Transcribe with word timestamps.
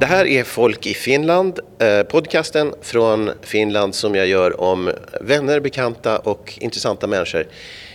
Det 0.00 0.06
här 0.06 0.26
är 0.26 0.44
Folk 0.44 0.86
i 0.86 0.94
Finland, 0.94 1.60
eh, 1.78 2.02
podcasten 2.02 2.74
från 2.82 3.30
Finland 3.42 3.94
som 3.94 4.14
jag 4.14 4.26
gör 4.26 4.60
om 4.60 4.92
vänner, 5.20 5.60
bekanta 5.60 6.18
och 6.18 6.58
intressanta 6.60 7.06
människor 7.06 7.46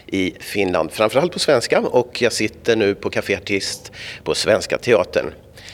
i 0.08 0.34
Finland, 0.40 0.92
framförallt 0.92 1.34
på 1.34 1.40
svenska 1.40 1.80
och 1.80 2.22
jag 2.22 2.34
sitter 2.34 2.76
nu 2.76 2.96
på 2.96 3.10
Café 3.10 3.36
Artist 3.36 3.92
på 4.24 4.36
Svenska 4.36 4.78
Teatern 4.78 5.34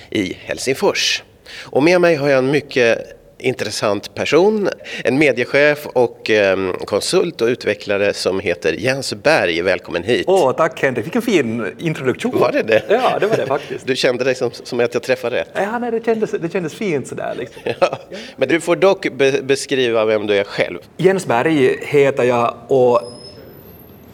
i 0.10 0.34
Helsingfors. 0.34 1.24
Och 1.62 1.84
med 1.84 2.02
mig 2.02 2.16
har 2.16 2.30
jag 2.30 2.38
en 2.38 2.52
mycket 2.52 3.19
intressant 3.40 4.16
person, 4.16 4.70
en 5.04 5.18
mediechef 5.18 5.88
och 5.88 6.30
eh, 6.30 6.74
konsult 6.86 7.42
och 7.42 7.48
utvecklare 7.48 8.14
som 8.14 8.40
heter 8.40 8.74
Jens 8.74 9.14
Berg. 9.14 9.62
Välkommen 9.62 10.04
hit. 10.04 10.24
Åh, 10.28 10.52
tack 10.52 10.82
Henrik, 10.82 11.06
vilken 11.06 11.22
fin 11.22 11.66
introduktion. 11.78 12.40
Var 12.40 12.52
det 12.52 12.64
det? 12.64 12.84
Ja, 12.90 13.20
det 13.20 13.28
var 13.28 13.38
det 13.38 13.46
faktiskt. 13.46 13.88
Du 13.88 13.96
kände 13.96 14.24
dig 14.24 14.36
som, 14.36 14.52
som 14.52 14.80
att 14.80 14.94
jag 14.94 15.04
träffade 15.04 15.36
rätt? 15.36 15.50
Ja, 15.54 15.80
nej, 15.80 15.92
det, 15.92 16.06
kändes, 16.06 16.32
det 16.32 16.54
kändes 16.54 16.74
fint 16.74 17.08
sådär. 17.08 17.36
Liksom. 17.38 17.62
Ja. 17.80 17.98
Men 18.36 18.50
du 18.50 18.62
får 18.62 18.76
dock 18.76 19.12
be 19.12 19.42
beskriva 19.44 20.06
vem 20.06 20.28
du 20.28 20.38
är 20.38 20.44
själv. 20.44 20.78
Jens 20.98 21.26
Berg 21.26 21.78
heter 21.82 22.24
jag 22.24 22.54
och 22.68 23.02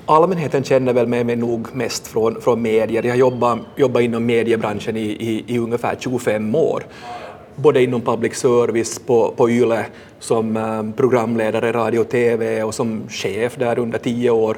allmänheten 0.05 0.63
känner 0.63 0.93
väl 0.93 1.07
med 1.07 1.25
mig 1.25 1.35
nog 1.35 1.75
mest 1.75 2.07
från, 2.07 2.41
från 2.41 2.61
medier. 2.61 3.03
Jag 3.03 3.11
har 3.11 3.17
jobbat, 3.17 3.59
jobbat 3.75 4.01
inom 4.01 4.25
mediebranschen 4.25 4.97
i, 4.97 5.01
i, 5.01 5.43
i 5.47 5.57
ungefär 5.57 5.95
25 5.99 6.55
år 6.55 6.83
både 7.55 7.83
inom 7.83 8.01
public 8.01 8.35
service 8.35 8.99
på, 8.99 9.33
på 9.37 9.49
YLE 9.49 9.85
som 10.19 10.57
eh, 10.57 10.83
programledare 10.97 11.71
radio 11.71 11.99
och 11.99 12.09
TV 12.09 12.63
och 12.63 12.73
som 12.73 13.03
chef 13.09 13.55
där 13.55 13.79
under 13.79 13.99
tio 13.99 14.29
år. 14.29 14.57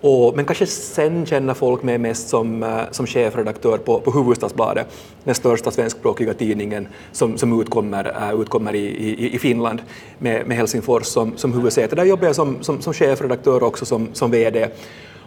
Och, 0.00 0.36
men 0.36 0.44
kanske 0.44 0.66
sen 0.66 1.26
känner 1.26 1.54
folk 1.54 1.82
mig 1.82 1.98
mest 1.98 2.28
som, 2.28 2.62
eh, 2.62 2.80
som 2.90 3.06
chefredaktör 3.06 3.78
på, 3.78 4.00
på 4.00 4.10
Hufvudstadsbladet, 4.10 4.86
den 5.24 5.34
största 5.34 5.70
svenskspråkiga 5.70 6.34
tidningen 6.34 6.88
som, 7.12 7.38
som 7.38 7.60
utkommer, 7.60 8.06
uh, 8.06 8.40
utkommer 8.40 8.74
i, 8.74 8.86
i, 8.86 9.34
i 9.34 9.38
Finland 9.38 9.82
med, 10.18 10.46
med 10.46 10.56
Helsingfors 10.56 11.04
som, 11.04 11.36
som 11.36 11.52
huvudsäte. 11.52 11.96
Där 11.96 12.04
jobbar 12.04 12.26
jag 12.26 12.36
som, 12.36 12.62
som, 12.62 12.80
som 12.80 12.92
chefredaktör 12.92 13.62
också 13.62 13.86
som, 13.86 14.08
som 14.12 14.30
VD 14.30 14.68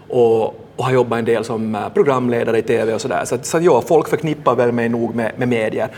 och, 0.09 0.45
och 0.75 0.85
har 0.85 0.91
jobbat 0.91 1.19
en 1.19 1.25
del 1.25 1.43
som 1.43 1.77
programledare 1.93 2.57
i 2.57 2.61
TV 2.61 2.93
och 2.93 3.01
sådär. 3.01 3.25
Så, 3.25 3.37
så 3.41 3.59
ja, 3.59 3.81
folk 3.81 4.07
förknippar 4.07 4.55
väl 4.55 4.71
mig 4.71 4.89
nog 4.89 5.15
med, 5.15 5.31
med 5.37 5.47
medier. 5.47 5.89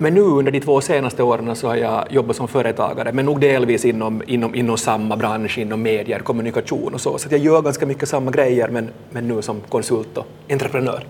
Men 0.00 0.14
nu 0.14 0.20
under 0.20 0.52
de 0.52 0.60
två 0.60 0.80
senaste 0.80 1.22
åren 1.22 1.56
så 1.56 1.66
har 1.68 1.76
jag 1.76 2.04
jobbat 2.10 2.36
som 2.36 2.48
företagare, 2.48 3.12
men 3.12 3.24
nog 3.24 3.40
delvis 3.40 3.84
inom, 3.84 4.22
inom, 4.26 4.54
inom 4.54 4.78
samma 4.78 5.16
bransch, 5.16 5.58
inom 5.58 5.82
medier, 5.82 6.18
kommunikation 6.18 6.94
och 6.94 7.00
så. 7.00 7.18
Så 7.18 7.28
jag 7.30 7.40
gör 7.40 7.62
ganska 7.62 7.86
mycket 7.86 8.08
samma 8.08 8.30
grejer, 8.30 8.68
men, 8.68 8.90
men 9.10 9.28
nu 9.28 9.42
som 9.42 9.60
konsult 9.60 10.18
och 10.18 10.26
entreprenör. 10.50 11.04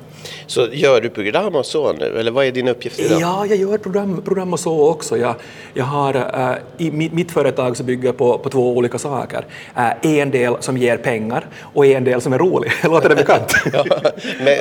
Så 0.47 0.69
gör 0.73 1.01
du 1.01 1.09
program 1.09 1.55
och 1.55 1.67
så 1.67 1.93
nu, 1.93 2.19
eller 2.19 2.31
vad 2.31 2.47
är 2.47 2.53
din 2.53 2.69
uppgift 2.69 3.01
idag? 3.01 3.21
Ja, 3.21 3.47
jag 3.47 3.59
gör 3.59 3.79
program, 3.79 4.23
program 4.25 4.53
och 4.53 4.61
så 4.61 4.89
också. 4.91 5.17
Jag, 5.19 5.35
jag 5.75 5.85
har, 5.85 6.15
äh, 6.15 6.87
I 6.87 6.91
mitt, 6.91 7.13
mitt 7.13 7.31
företag 7.31 7.77
så 7.77 7.83
bygger 7.83 8.13
på, 8.13 8.39
på 8.39 8.51
två 8.51 8.77
olika 8.77 8.99
saker. 8.99 9.45
Äh, 9.77 10.19
en 10.19 10.31
del 10.31 10.57
som 10.61 10.77
ger 10.77 10.97
pengar 10.97 11.47
och 11.61 11.87
en 11.87 12.05
del 12.05 12.21
som 12.21 12.33
är 12.33 12.39
rolig. 12.39 12.73
Låter 12.85 13.09
det 13.09 13.15
bekant? 13.15 13.55
ja, 13.73 13.85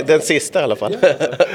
den 0.06 0.22
sista 0.22 0.60
i 0.60 0.64
alla 0.64 0.76
fall. 0.76 0.98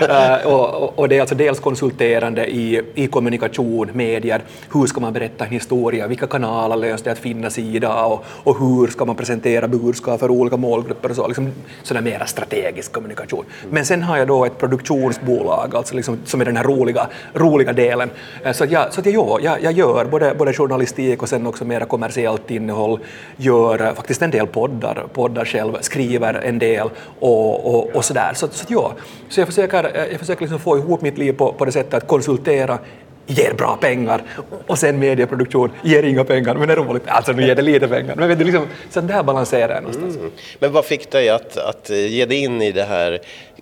äh, 0.08 0.46
och, 0.52 0.82
och, 0.82 0.98
och 0.98 1.08
det 1.08 1.16
är 1.16 1.20
alltså 1.20 1.34
dels 1.34 1.60
konsulterande 1.60 2.46
i 2.46 2.61
i, 2.62 2.80
i 2.94 3.06
kommunikation, 3.06 3.90
medier, 3.92 4.42
hur 4.72 4.86
ska 4.86 5.00
man 5.00 5.12
berätta 5.12 5.44
en 5.44 5.50
historia, 5.50 6.06
vilka 6.06 6.26
kanaler 6.26 6.76
löser 6.76 7.04
det 7.04 7.12
att 7.12 7.18
finnas 7.18 7.58
i 7.58 7.76
idag 7.76 8.12
och, 8.12 8.24
och 8.24 8.58
hur 8.58 8.86
ska 8.86 9.04
man 9.04 9.16
presentera 9.16 9.68
budskap 9.68 10.20
för 10.20 10.30
olika 10.30 10.56
målgrupper 10.56 11.10
och 11.10 11.16
så, 11.16 11.28
liksom 11.28 11.52
sådär 11.82 12.00
mera 12.00 12.26
strategisk 12.26 12.92
kommunikation. 12.92 13.44
Men 13.70 13.84
sen 13.84 14.02
har 14.02 14.16
jag 14.18 14.28
då 14.28 14.44
ett 14.44 14.58
produktionsbolag, 14.58 15.76
alltså 15.76 15.94
liksom, 15.94 16.18
som 16.24 16.40
är 16.40 16.44
den 16.44 16.56
här 16.56 16.64
roliga, 16.64 17.06
roliga 17.34 17.72
delen. 17.72 18.10
Eh, 18.44 18.52
så, 18.52 18.64
att 18.64 18.70
jag, 18.70 18.92
så 18.92 19.00
att 19.00 19.06
jag, 19.06 19.40
jag, 19.42 19.62
jag 19.62 19.72
gör 19.72 20.04
både, 20.04 20.34
både 20.38 20.52
journalistik 20.52 21.22
och 21.22 21.28
sen 21.28 21.46
också 21.46 21.64
mera 21.64 21.84
kommersiellt 21.84 22.50
innehåll, 22.50 23.00
gör 23.36 23.86
eh, 23.86 23.94
faktiskt 23.94 24.22
en 24.22 24.30
del 24.30 24.46
poddar, 24.46 25.06
poddar 25.12 25.44
själv, 25.44 25.76
skriver 25.80 26.34
en 26.34 26.58
del 26.58 26.90
och, 27.20 27.74
och, 27.74 27.96
och 27.96 28.04
sådär. 28.04 28.32
Så, 28.34 28.48
så, 28.48 28.62
att 28.64 28.70
ja, 28.70 28.92
så 29.28 29.40
jag 29.40 29.48
försöker, 29.48 29.84
eh, 29.84 30.04
jag 30.10 30.20
försöker 30.20 30.40
liksom 30.40 30.58
få 30.58 30.78
ihop 30.78 31.02
mitt 31.02 31.18
liv 31.18 31.32
på, 31.32 31.52
på 31.52 31.64
det 31.64 31.72
sättet 31.72 31.94
att 31.94 32.06
konsultera 32.06 32.51
producera 32.52 32.78
ger 33.26 33.54
bra 33.54 33.76
pengar 33.76 34.22
och 34.66 34.78
sen 34.78 34.98
medieproduktion 34.98 35.70
ger 35.82 36.02
inga 36.02 36.24
pengar 36.24 36.54
men 36.54 36.70
är 36.70 36.76
roligt. 36.76 37.02
Alltså 37.06 37.32
nu 37.32 37.46
ger 37.46 37.54
det 37.54 37.62
lite 37.62 37.88
pengar. 37.88 38.16
Men 38.16 38.28
vet 38.28 38.38
du, 38.38 38.44
liksom, 38.44 38.66
så 38.90 39.00
där 39.00 39.22
balanserar 39.22 39.74
jag 39.74 39.82
någonstans. 39.82 40.16
Mm. 40.16 40.30
Men 40.58 40.72
vad 40.72 40.84
fick 40.84 41.10
dig 41.10 41.28
att, 41.28 41.56
att 41.56 41.90
ge 41.90 42.26
dig 42.26 42.38
in 42.38 42.62
i 42.62 42.72
det 42.72 42.84
här 42.84 43.18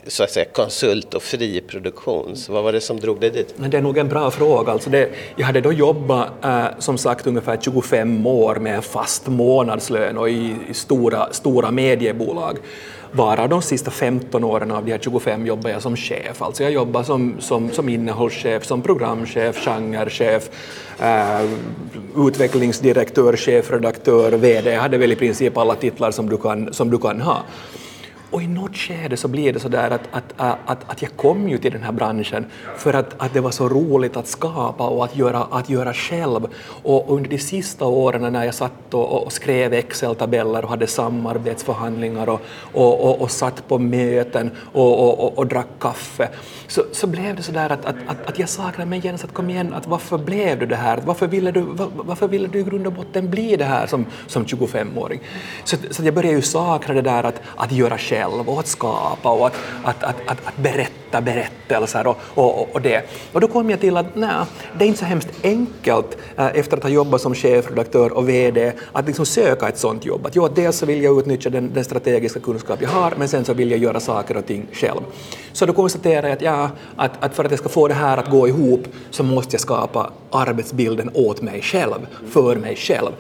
så 0.07 0.25
att 0.25 0.31
säga, 0.31 0.47
konsult 0.53 1.15
och 1.15 1.23
fri 1.23 1.61
produktion? 1.61 2.37
Så 2.37 2.53
vad 2.53 2.65
var 2.65 2.73
det 2.73 2.81
som 2.81 3.01
drog 3.01 3.21
dig 3.21 3.31
dit? 3.31 3.55
Men 3.57 3.71
det 3.71 3.77
är 3.77 3.83
nog 3.83 3.99
en 3.99 4.09
bra 4.09 4.31
fråga. 4.31 4.73
Alltså 4.73 4.91
det, 4.91 5.09
jag 5.37 5.47
hade 5.47 5.61
då 5.61 5.73
jobbat 5.73 6.45
äh, 6.45 6.65
som 6.79 6.99
sagt 6.99 7.27
ungefär 7.27 7.59
25 7.61 8.27
år 8.27 8.57
med 8.57 8.75
en 8.75 8.83
fast 8.83 9.27
månadslön 9.27 10.19
och 10.19 10.31
i, 10.31 10.57
i 10.71 10.75
stora, 10.75 11.33
stora 11.33 11.71
mediebolag 11.71 12.59
varav 13.13 13.49
de 13.49 13.63
sista 13.63 13.91
15 13.91 14.45
åren 14.45 14.71
av 14.71 14.85
de 14.85 14.93
här 14.93 14.99
25 14.99 15.47
jobbar 15.47 15.71
jag 15.71 15.83
som 15.83 15.97
chef. 15.97 16.43
Alltså 16.43 16.63
jag 16.63 16.73
jobbar 16.73 17.03
som, 17.03 17.35
som, 17.41 17.71
som 17.71 17.89
innehållschef, 17.89 18.65
som 18.65 18.83
programchef, 18.83 19.65
genrechef, 19.65 20.51
äh, 20.99 21.51
utvecklingsdirektör, 22.17 23.37
chefredaktör, 23.37 24.33
VD. 24.33 24.71
Jag 24.71 24.81
hade 24.81 24.99
väl 24.99 25.13
i 25.13 25.17
princip 25.17 25.57
alla 25.57 25.75
titlar 25.75 26.11
som 26.11 26.29
du 26.29 26.37
kan, 26.37 26.75
som 26.75 26.91
du 26.91 26.99
kan 26.99 27.21
ha. 27.21 27.43
Och 28.31 28.43
i 28.43 28.47
något 28.47 28.77
skede 28.77 29.17
så 29.17 29.29
blir 29.29 29.53
det 29.53 29.61
så 29.61 29.69
där 29.69 29.91
att, 29.91 30.09
att, 30.11 30.35
att, 30.67 30.91
att 30.91 31.03
jag 31.03 31.17
kom 31.17 31.49
ju 31.49 31.59
till 31.59 31.73
den 31.73 31.83
här 31.83 31.93
branschen 31.93 32.47
för 32.77 32.95
att, 32.95 33.15
att 33.23 33.35
det 33.35 33.41
var 33.41 33.51
så 33.51 33.69
roligt 33.69 34.17
att 34.17 34.27
skapa 34.27 34.89
och 34.89 35.05
att 35.05 35.17
göra, 35.17 35.39
att 35.51 35.69
göra 35.69 35.93
själv. 35.93 36.47
Och 36.83 37.15
under 37.15 37.31
de 37.31 37.39
sista 37.39 37.85
åren 37.85 38.33
när 38.33 38.45
jag 38.45 38.55
satt 38.55 38.95
och, 38.95 39.23
och 39.23 39.33
skrev 39.33 39.73
Excel-tabeller 39.73 40.65
och 40.65 40.71
hade 40.71 40.87
samarbetsförhandlingar 40.87 42.29
och, 42.29 42.41
och, 42.73 43.05
och, 43.05 43.21
och 43.21 43.31
satt 43.31 43.69
på 43.69 43.79
möten 43.79 44.51
och, 44.73 45.01
och, 45.01 45.25
och, 45.25 45.39
och 45.39 45.47
drack 45.47 45.69
kaffe 45.79 46.29
så, 46.71 46.83
så 46.93 47.07
blev 47.07 47.37
det 47.37 47.43
så 47.43 47.53
där 47.53 47.71
att, 47.73 47.85
att, 47.85 47.97
att, 48.07 48.27
att 48.27 48.39
jag 48.39 48.49
saknade 48.49 48.91
mig 48.91 49.01
Jens 49.05 49.25
att 49.25 49.35
kom 49.35 49.51
igen, 49.51 49.75
att 49.75 49.87
varför 49.87 50.19
blev 50.19 50.59
du 50.59 50.67
det 50.67 50.77
här? 50.77 51.01
Varför 51.05 51.27
ville 51.27 51.51
du, 51.51 51.61
var, 51.61 51.89
varför 51.95 52.29
ville 52.29 52.49
du 52.49 52.59
i 52.59 52.63
grund 52.63 52.87
och 52.87 52.93
botten 52.93 53.31
bli 53.31 53.57
det 53.57 53.65
här 53.65 53.87
som, 53.87 54.07
som 54.27 54.45
25-åring? 54.45 55.21
Så, 55.65 55.77
så 55.91 56.05
jag 56.05 56.15
började 56.15 56.37
ju 56.37 56.43
sakna 56.43 56.95
det 56.95 57.03
där 57.03 57.25
att, 57.25 57.43
att 57.57 57.73
göra 57.73 57.99
själv 57.99 58.20
själv 58.21 58.49
och 58.49 58.61
att 58.61 58.67
skapa 58.67 59.31
och 59.31 59.47
att, 59.47 59.55
att, 59.85 60.05
att, 60.05 60.17
att, 60.27 60.47
att 60.47 60.57
berätta 61.11 61.21
berättelser 61.21 62.07
och, 62.07 62.19
och, 62.35 62.75
och 62.75 62.81
det. 62.81 63.03
Och 63.33 63.41
då 63.41 63.49
kom 63.49 63.71
jag 63.71 63.81
till 63.81 63.97
att 63.97 64.17
nej, 64.17 64.45
det 64.79 64.85
är 64.85 64.89
inte 64.89 64.99
så 64.99 65.05
hemskt 65.05 65.29
enkelt 65.43 66.19
äh, 66.37 66.47
efter 66.47 66.77
att 66.77 66.83
ha 66.83 66.91
jobbat 66.91 67.21
som 67.21 67.35
chefredaktör 67.35 68.13
och 68.13 68.29
VD 68.29 68.73
att 68.93 69.07
liksom 69.07 69.27
söka 69.27 69.69
ett 69.69 69.79
sånt 69.79 70.05
jobb. 70.05 70.27
Att, 70.27 70.37
jo, 70.37 70.49
dels 70.49 70.77
så 70.77 70.87
vill 70.87 71.03
jag 71.03 71.19
utnyttja 71.19 71.51
den, 71.51 71.75
den, 71.75 71.85
strategiska 71.85 72.41
kunskap 72.41 72.83
jag 72.83 72.89
har 72.89 73.15
men 73.17 73.29
sen 73.29 73.45
så 73.45 73.55
vill 73.55 73.71
jag 73.71 73.81
göra 73.81 74.01
saker 74.01 74.37
och 74.37 74.47
ting 74.47 74.67
själv. 74.73 75.01
Så 75.53 75.67
då 75.67 75.73
konstaterade 75.73 76.29
jag 76.29 76.37
att, 76.37 76.43
ja, 76.43 76.71
att, 76.97 77.25
att 77.25 77.35
för 77.35 77.45
att 77.45 77.51
jag 77.51 77.61
ska 77.61 77.69
få 77.69 77.89
det 77.89 77.95
här 77.95 78.19
att 78.19 78.31
gå 78.31 78.49
ihop 78.49 78.81
så 79.11 79.23
måste 79.23 79.55
jag 79.55 79.61
skapa 79.61 80.11
arbetsbilden 80.31 81.11
åt 81.15 81.43
mig 81.43 81.63
själv, 81.63 82.07
för 82.31 82.57
mig 82.57 82.77
själv. 82.77 83.11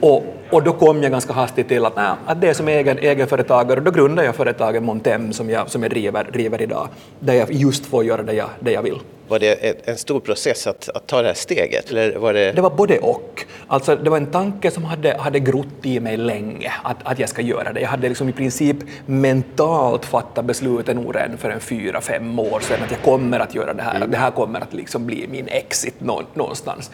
Och, 0.00 0.24
och 0.50 0.62
då 0.62 0.72
kom 0.72 1.02
jag 1.02 1.12
ganska 1.12 1.32
hastigt 1.32 1.68
till 1.68 1.84
att, 1.84 1.96
nej, 1.96 2.10
att 2.26 2.40
det 2.40 2.48
är 2.48 2.54
som 2.54 2.68
egen, 2.68 2.98
egenföretagare, 2.98 3.80
då 3.80 3.90
grundade 3.90 4.26
jag 4.26 4.34
företaget 4.34 4.82
Montem 4.82 5.32
som 5.32 5.50
jag, 5.50 5.70
som 5.70 5.82
jag 5.82 5.90
driver, 5.90 6.24
driver 6.32 6.62
idag, 6.62 6.88
där 7.20 7.34
jag 7.36 7.52
just 7.52 7.86
får 7.86 8.04
göra 8.04 8.22
det 8.22 8.32
jag, 8.32 8.48
det 8.60 8.72
jag 8.72 8.82
vill. 8.82 8.98
Var 9.28 9.38
det 9.38 9.88
en 9.88 9.96
stor 9.96 10.20
process 10.20 10.66
att, 10.66 10.88
att 10.88 11.06
ta 11.06 11.22
det 11.22 11.28
här 11.28 11.34
steget? 11.34 11.90
Eller 11.90 12.16
var 12.16 12.32
det... 12.32 12.52
det 12.52 12.60
var 12.60 12.70
både 12.70 12.98
och. 12.98 13.44
Alltså, 13.66 13.96
det 13.96 14.10
var 14.10 14.16
en 14.16 14.26
tanke 14.26 14.70
som 14.70 14.84
hade, 14.84 15.16
hade 15.16 15.40
grott 15.40 15.66
i 15.82 16.00
mig 16.00 16.16
länge, 16.16 16.72
att, 16.82 16.96
att 17.02 17.18
jag 17.18 17.28
ska 17.28 17.42
göra 17.42 17.72
det. 17.72 17.80
Jag 17.80 17.88
hade 17.88 18.08
liksom 18.08 18.28
i 18.28 18.32
princip 18.32 18.76
mentalt 19.06 20.04
fattat 20.04 20.44
besluten 20.44 20.96
nog 20.96 21.16
redan 21.16 21.36
för 21.38 21.50
en 21.50 21.60
fyra, 21.60 22.00
fem 22.00 22.38
år 22.38 22.60
sedan 22.60 22.82
att 22.84 22.90
jag 22.90 23.02
kommer 23.02 23.40
att 23.40 23.54
göra 23.54 23.74
det 23.74 23.82
här, 23.82 23.90
mm. 23.90 24.02
att 24.02 24.10
det 24.10 24.18
här 24.18 24.30
kommer 24.30 24.60
att 24.60 24.74
liksom 24.74 25.06
bli 25.06 25.26
min 25.30 25.48
exit 25.48 25.94
någonstans. 26.34 26.90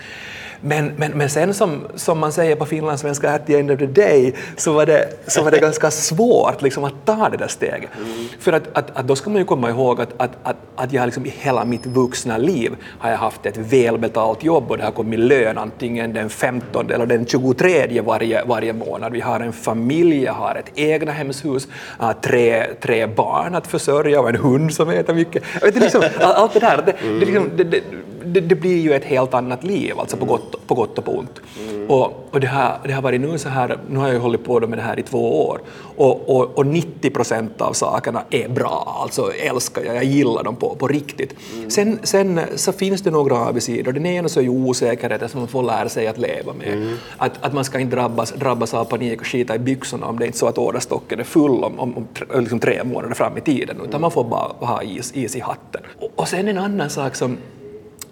Men, 0.64 0.92
men, 0.96 1.12
men 1.12 1.30
sen 1.30 1.54
som, 1.54 1.86
som 1.94 2.18
man 2.18 2.32
säger 2.32 2.56
på 2.56 2.66
finlandssvenska, 2.66 3.30
at 3.30 3.46
the 3.46 3.58
end 3.58 3.70
of 3.70 3.78
the 3.78 3.86
day, 3.86 4.34
så 4.56 4.72
var 4.72 4.86
det, 4.86 5.08
så 5.26 5.42
var 5.42 5.50
det 5.50 5.58
ganska 5.68 5.90
svårt 5.90 6.62
liksom, 6.62 6.84
att 6.84 7.04
ta 7.04 7.28
det 7.28 7.36
där 7.36 7.48
steget. 7.48 7.90
Mm. 7.96 8.28
För 8.38 8.52
att, 8.52 8.62
att, 8.72 8.96
att, 8.96 9.08
då 9.08 9.16
ska 9.16 9.30
man 9.30 9.38
ju 9.38 9.44
komma 9.44 9.70
ihåg 9.70 10.00
att, 10.00 10.08
att, 10.16 10.30
att, 10.42 10.56
att 10.76 10.92
jag 10.92 11.06
liksom 11.06 11.26
i 11.26 11.34
hela 11.38 11.64
mitt 11.64 11.86
vuxna 11.86 12.38
liv 12.38 12.72
har 12.98 13.10
jag 13.10 13.18
haft 13.18 13.46
ett 13.46 13.56
välbetalt 13.56 14.44
jobb 14.44 14.70
och 14.70 14.78
det 14.78 14.84
har 14.84 14.92
kommit 14.92 15.18
lön 15.18 15.58
antingen 15.58 16.12
den 16.12 16.30
15 16.30 16.90
eller 16.90 17.06
den 17.06 17.26
23 17.26 18.00
varje, 18.00 18.44
varje 18.44 18.72
månad. 18.72 19.12
Vi 19.12 19.20
har 19.20 19.40
en 19.40 19.52
familj, 19.52 20.22
jag 20.24 20.32
har 20.32 20.54
ett 20.54 20.78
egna 20.78 21.12
hemshus, 21.12 21.68
tre, 22.22 22.66
tre 22.80 23.06
barn 23.06 23.54
att 23.54 23.66
försörja 23.66 24.20
och 24.20 24.28
en 24.28 24.36
hund 24.36 24.74
som 24.74 24.88
äter 24.88 25.14
mycket. 25.14 25.42
vet, 25.62 25.74
liksom, 25.74 26.02
allt 26.20 26.52
det 26.52 26.60
där, 26.60 26.82
det, 26.86 26.94
det, 27.02 27.26
liksom, 27.26 27.50
det, 28.24 28.40
det, 28.40 28.54
blir 28.54 28.78
ju 28.78 28.94
ett 28.94 29.04
helt 29.04 29.34
annat 29.34 29.64
liv, 29.64 29.98
alltså 29.98 30.16
på 30.16 30.24
gott, 30.24 30.51
på 30.66 30.74
gott 30.74 30.98
och 30.98 31.04
på 31.04 31.12
ont. 31.18 31.40
Mm. 31.68 31.90
Och, 31.90 32.28
och 32.30 32.40
det, 32.40 32.46
här, 32.46 32.78
det 32.84 32.92
har 32.92 33.02
varit 33.02 33.20
nu 33.20 33.38
så 33.38 33.48
här, 33.48 33.78
nu 33.90 33.98
har 33.98 34.06
jag 34.06 34.14
ju 34.14 34.20
hållit 34.20 34.44
på 34.44 34.60
med 34.60 34.78
det 34.78 34.82
här 34.82 34.98
i 34.98 35.02
två 35.02 35.48
år, 35.48 35.60
och, 35.96 36.36
och, 36.36 36.58
och 36.58 36.66
90 36.66 37.10
procent 37.10 37.60
av 37.60 37.72
sakerna 37.72 38.22
är 38.30 38.48
bra, 38.48 38.98
alltså 39.02 39.32
älskar 39.32 39.82
jag, 39.82 39.96
jag 39.96 40.04
gillar 40.04 40.42
dem 40.42 40.56
på, 40.56 40.74
på 40.74 40.88
riktigt. 40.88 41.34
Mm. 41.54 41.70
Sen, 41.70 41.98
sen 42.02 42.40
så 42.56 42.72
finns 42.72 43.02
det 43.02 43.10
några 43.10 43.36
avigsidor, 43.36 43.92
den 43.92 44.06
ena 44.06 44.28
så 44.28 44.40
är 44.40 44.44
ju 44.44 44.50
osäkerheten 44.50 45.28
som 45.28 45.40
man 45.40 45.48
får 45.48 45.62
lära 45.62 45.88
sig 45.88 46.06
att 46.06 46.18
leva 46.18 46.52
med. 46.52 46.72
Mm. 46.72 46.96
Att, 47.16 47.44
att 47.44 47.52
man 47.52 47.64
ska 47.64 47.78
inte 47.78 47.96
drabbas, 47.96 48.32
drabbas 48.32 48.74
av 48.74 48.84
panik 48.84 49.20
och 49.20 49.26
skita 49.26 49.54
i 49.54 49.58
byxorna 49.58 50.06
om 50.06 50.18
det 50.18 50.24
är 50.24 50.26
inte 50.26 50.38
så 50.38 50.46
att 50.46 50.58
orderstocken 50.58 51.20
är 51.20 51.24
full 51.24 51.64
om, 51.64 51.80
om, 51.80 51.96
om 51.96 52.06
liksom 52.40 52.60
tre 52.60 52.84
månader 52.84 53.14
fram 53.14 53.36
i 53.36 53.40
tiden, 53.40 53.76
utan 53.84 54.00
man 54.00 54.10
får 54.10 54.24
bara 54.24 54.66
ha 54.66 54.82
is, 54.82 55.12
is 55.14 55.36
i 55.36 55.40
hatten. 55.40 55.82
Och, 56.00 56.10
och 56.16 56.28
sen 56.28 56.48
en 56.48 56.58
annan 56.58 56.90
sak 56.90 57.16
som 57.16 57.36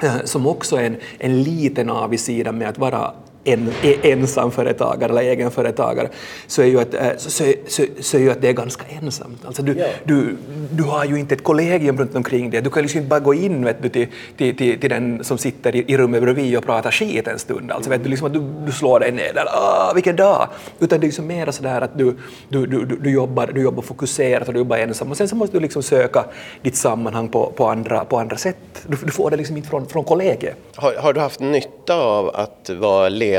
Eh, 0.03 0.25
som 0.25 0.47
också 0.47 0.77
är 0.77 0.85
en, 0.85 0.97
en 1.19 1.43
liten 1.43 1.91
avigsida 1.91 2.53
med 2.53 2.69
att 2.69 2.79
vara 2.79 3.13
en, 3.45 3.73
ensamföretagare 4.03 5.11
eller 5.11 5.23
egenföretagare 5.23 6.09
så 6.47 6.63
är 6.63 6.67
ju 6.67 6.81
att, 6.81 6.95
eh, 6.95 7.09
så, 7.17 7.31
så, 7.31 7.53
så, 7.67 7.85
så 8.01 8.17
är 8.17 8.21
ju 8.21 8.31
att 8.31 8.41
det 8.41 8.49
är 8.49 8.53
ganska 8.53 8.85
ensamt. 8.87 9.45
Alltså 9.45 9.63
du, 9.63 9.79
ja. 9.79 9.87
du, 10.05 10.37
du 10.71 10.83
har 10.83 11.05
ju 11.05 11.19
inte 11.19 11.35
ett 11.35 11.45
kollegium 11.45 11.99
runt 11.99 12.15
omkring 12.15 12.51
dig. 12.51 12.63
Du 12.63 12.71
kan 12.71 12.83
liksom 12.83 12.99
inte 12.99 13.09
bara 13.09 13.21
gå 13.21 13.35
in 13.35 13.65
vet 13.65 13.83
du, 13.83 13.89
till, 13.89 14.09
till, 14.37 14.57
till, 14.57 14.81
till 14.81 14.91
den 14.91 15.25
som 15.25 15.39
sitter 15.39 15.77
i, 15.77 15.85
i 15.93 15.97
rummet 15.97 16.23
bredvid 16.23 16.59
och 16.59 16.65
pratar 16.65 16.91
skit 16.91 17.29
en 17.29 17.39
stund. 17.39 17.71
Alltså, 17.73 17.91
vet 17.91 18.05
du, 18.05 18.11
liksom 18.11 18.27
att 18.27 18.33
du, 18.33 18.41
du 18.67 18.73
slår 18.73 19.01
dig 19.01 19.13
ner 19.13 19.35
där, 19.35 19.45
ah, 19.47 19.93
vilken 19.95 20.17
dag! 20.17 20.49
Utan 20.79 21.01
det 21.01 21.05
är 21.05 21.09
liksom 21.09 21.27
mer 21.27 21.51
sådär 21.51 21.81
att 21.81 21.99
du, 21.99 22.17
du, 22.49 22.67
du, 22.67 22.85
du, 22.85 23.11
jobbar, 23.11 23.47
du 23.55 23.63
jobbar 23.63 23.83
fokuserat 23.83 24.49
och 24.49 24.55
du 24.55 24.61
jobbar 24.61 24.77
ensam 24.77 25.11
och 25.11 25.17
sen 25.17 25.29
så 25.29 25.37
måste 25.37 25.57
du 25.57 25.61
liksom 25.61 25.83
söka 25.83 26.25
ditt 26.63 26.77
sammanhang 26.77 27.29
på, 27.29 27.53
på, 27.57 27.67
andra, 27.67 28.05
på 28.05 28.19
andra 28.19 28.37
sätt. 28.37 28.57
Du, 28.87 28.97
du 29.05 29.13
får 29.13 29.31
det 29.31 29.37
liksom 29.37 29.57
inte 29.57 29.69
från, 29.69 29.87
från 29.87 30.05
kollegiet. 30.05 30.57
Har, 30.75 30.95
har 30.95 31.13
du 31.13 31.21
haft 31.21 31.41
nytta 31.41 31.95
av 31.95 32.29
att 32.35 32.71
vara 32.71 33.09
ledare 33.09 33.30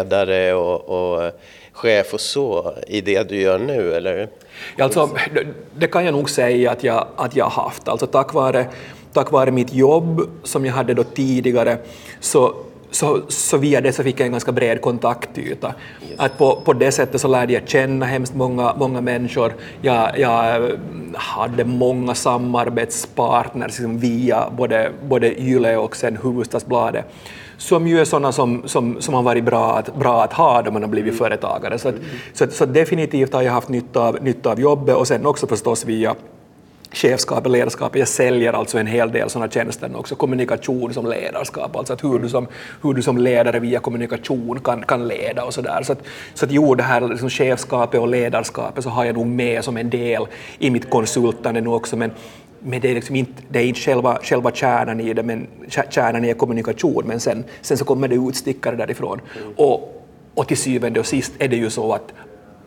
och, 0.54 0.90
och 0.90 1.32
chef 1.72 2.14
och 2.14 2.22
så 2.22 2.74
i 2.88 3.02
det 3.02 3.30
du 3.30 3.42
gör 3.42 3.60
nu, 3.60 3.94
eller? 3.94 4.30
Alltså, 4.80 5.10
det, 5.76 5.88
kan 5.88 6.06
jag 6.06 6.14
nog 6.14 6.30
säga 6.30 6.72
att 6.72 6.84
jag, 6.84 7.08
att 7.16 7.36
jag 7.36 7.50
haft. 7.50 7.88
Alltså, 7.88 8.08
tack, 8.08 8.34
vare, 8.34 8.66
tack 9.14 9.32
vare 9.32 9.52
mitt 9.52 9.74
jobb 9.74 10.22
som 10.44 10.66
jag 10.66 10.74
hade 10.74 10.94
då 10.94 11.04
tidigare 11.04 11.78
så 12.20 12.56
så, 12.92 13.22
så 13.28 13.58
via 13.58 13.82
det 13.82 13.94
så 13.94 14.04
fick 14.04 14.20
jag 14.20 14.26
en 14.26 14.32
ganska 14.32 14.52
bred 14.52 14.82
kontaktyta. 14.82 15.74
Att 16.18 16.38
på, 16.38 16.62
på 16.66 16.74
det 16.74 16.92
sättet 16.92 17.22
så 17.22 17.28
lärde 17.28 17.54
jag 17.54 17.70
känna 17.70 18.06
hemskt 18.06 18.34
många, 18.34 18.76
många 18.78 19.02
människor. 19.02 19.54
Jag, 19.82 20.20
jag 20.20 20.72
hade 21.14 21.66
många 21.66 22.16
samarbetspartners 22.16 23.68
liksom 23.68 24.00
via 24.00 24.50
både, 24.58 24.92
både 25.04 25.42
Yle 25.42 25.78
och 25.78 25.96
sen 25.96 26.18
Hufvudstadsbladet 26.18 27.06
som 27.62 27.88
ju 27.88 28.00
är 28.00 28.06
sådana 28.06 28.32
som, 28.32 28.62
som, 28.66 29.02
som 29.02 29.14
har 29.14 29.24
varit 29.24 29.44
bra 29.44 29.78
att, 29.78 29.96
bra 29.96 30.24
att 30.24 30.34
ha 30.34 30.62
då 30.62 30.72
man 30.72 30.82
har 30.82 30.90
blivit 30.90 31.18
företagare. 31.18 31.80
Så, 31.80 31.90
att, 31.90 31.96
så, 32.34 32.48
så 32.48 32.66
definitivt 32.66 33.34
har 33.34 33.42
jag 33.42 33.52
haft 33.52 33.70
nytta 33.70 34.08
av, 34.08 34.18
nytta 34.22 34.52
av 34.52 34.60
jobbet 34.60 34.96
och 34.96 35.08
sen 35.08 35.26
också 35.26 35.48
förstås 35.48 35.86
via 35.86 36.16
chefskap 36.92 37.46
och 37.46 37.52
ledarskap. 37.52 37.96
Jag 37.96 38.08
säljer 38.08 38.54
alltså 38.54 38.78
en 38.78 38.88
hel 38.88 39.12
del 39.12 39.30
sådana 39.30 39.52
tjänster 39.52 39.96
också, 39.96 40.16
kommunikation 40.16 40.94
som 40.94 41.06
ledarskap, 41.06 41.76
alltså 41.76 41.94
att 41.94 42.04
hur 42.04 42.20
du 42.20 42.30
som, 42.30 42.48
hur 42.84 42.94
du 42.94 43.02
som 43.02 43.18
ledare 43.18 43.60
via 43.60 43.80
kommunikation 43.80 44.60
kan, 44.60 44.84
kan 44.84 45.08
leda 45.08 45.44
och 45.44 45.54
sådär. 45.54 45.84
Så 45.84 45.92
att, 45.92 46.00
så 46.34 46.46
att 46.46 46.52
jo, 46.52 46.76
det 46.76 46.84
här 46.84 47.02
liksom 47.02 47.30
chefskapet 47.30 48.00
och 48.00 48.08
ledarskapet 48.08 48.84
så 48.84 48.90
har 48.90 49.06
jag 49.06 49.16
nog 49.16 49.28
med 49.28 49.64
som 49.64 49.78
en 49.78 49.90
del 49.90 50.28
i 50.60 50.70
mitt 50.70 50.90
konsultande 50.90 51.62
nu 51.62 51.70
också, 51.70 51.98
men, 51.98 52.12
men 52.60 52.82
det 52.82 52.90
är, 52.90 52.96
liksom 52.96 53.16
inte, 53.16 53.42
det 53.50 53.60
är 53.60 53.64
inte 53.64 53.80
själva, 53.80 54.20
själva 54.24 54.52
kärnan 54.52 55.00
i 55.00 55.14
det, 55.14 55.24
men 55.24 55.48
kärnan 55.90 56.26
är 56.26 56.34
kommunikation, 56.34 57.04
men 57.06 57.20
sen, 57.20 57.44
sen 57.62 57.78
så 57.78 57.86
kommer 57.86 58.08
det 58.08 58.16
utstickare 58.16 58.76
därifrån. 58.76 59.22
Och, 59.56 60.08
och 60.34 60.48
till 60.48 60.58
syvende 60.58 61.00
och 61.00 61.06
sist 61.06 61.34
är 61.40 61.48
det 61.48 61.56
ju 61.56 61.70
så 61.70 61.94
att 61.94 62.14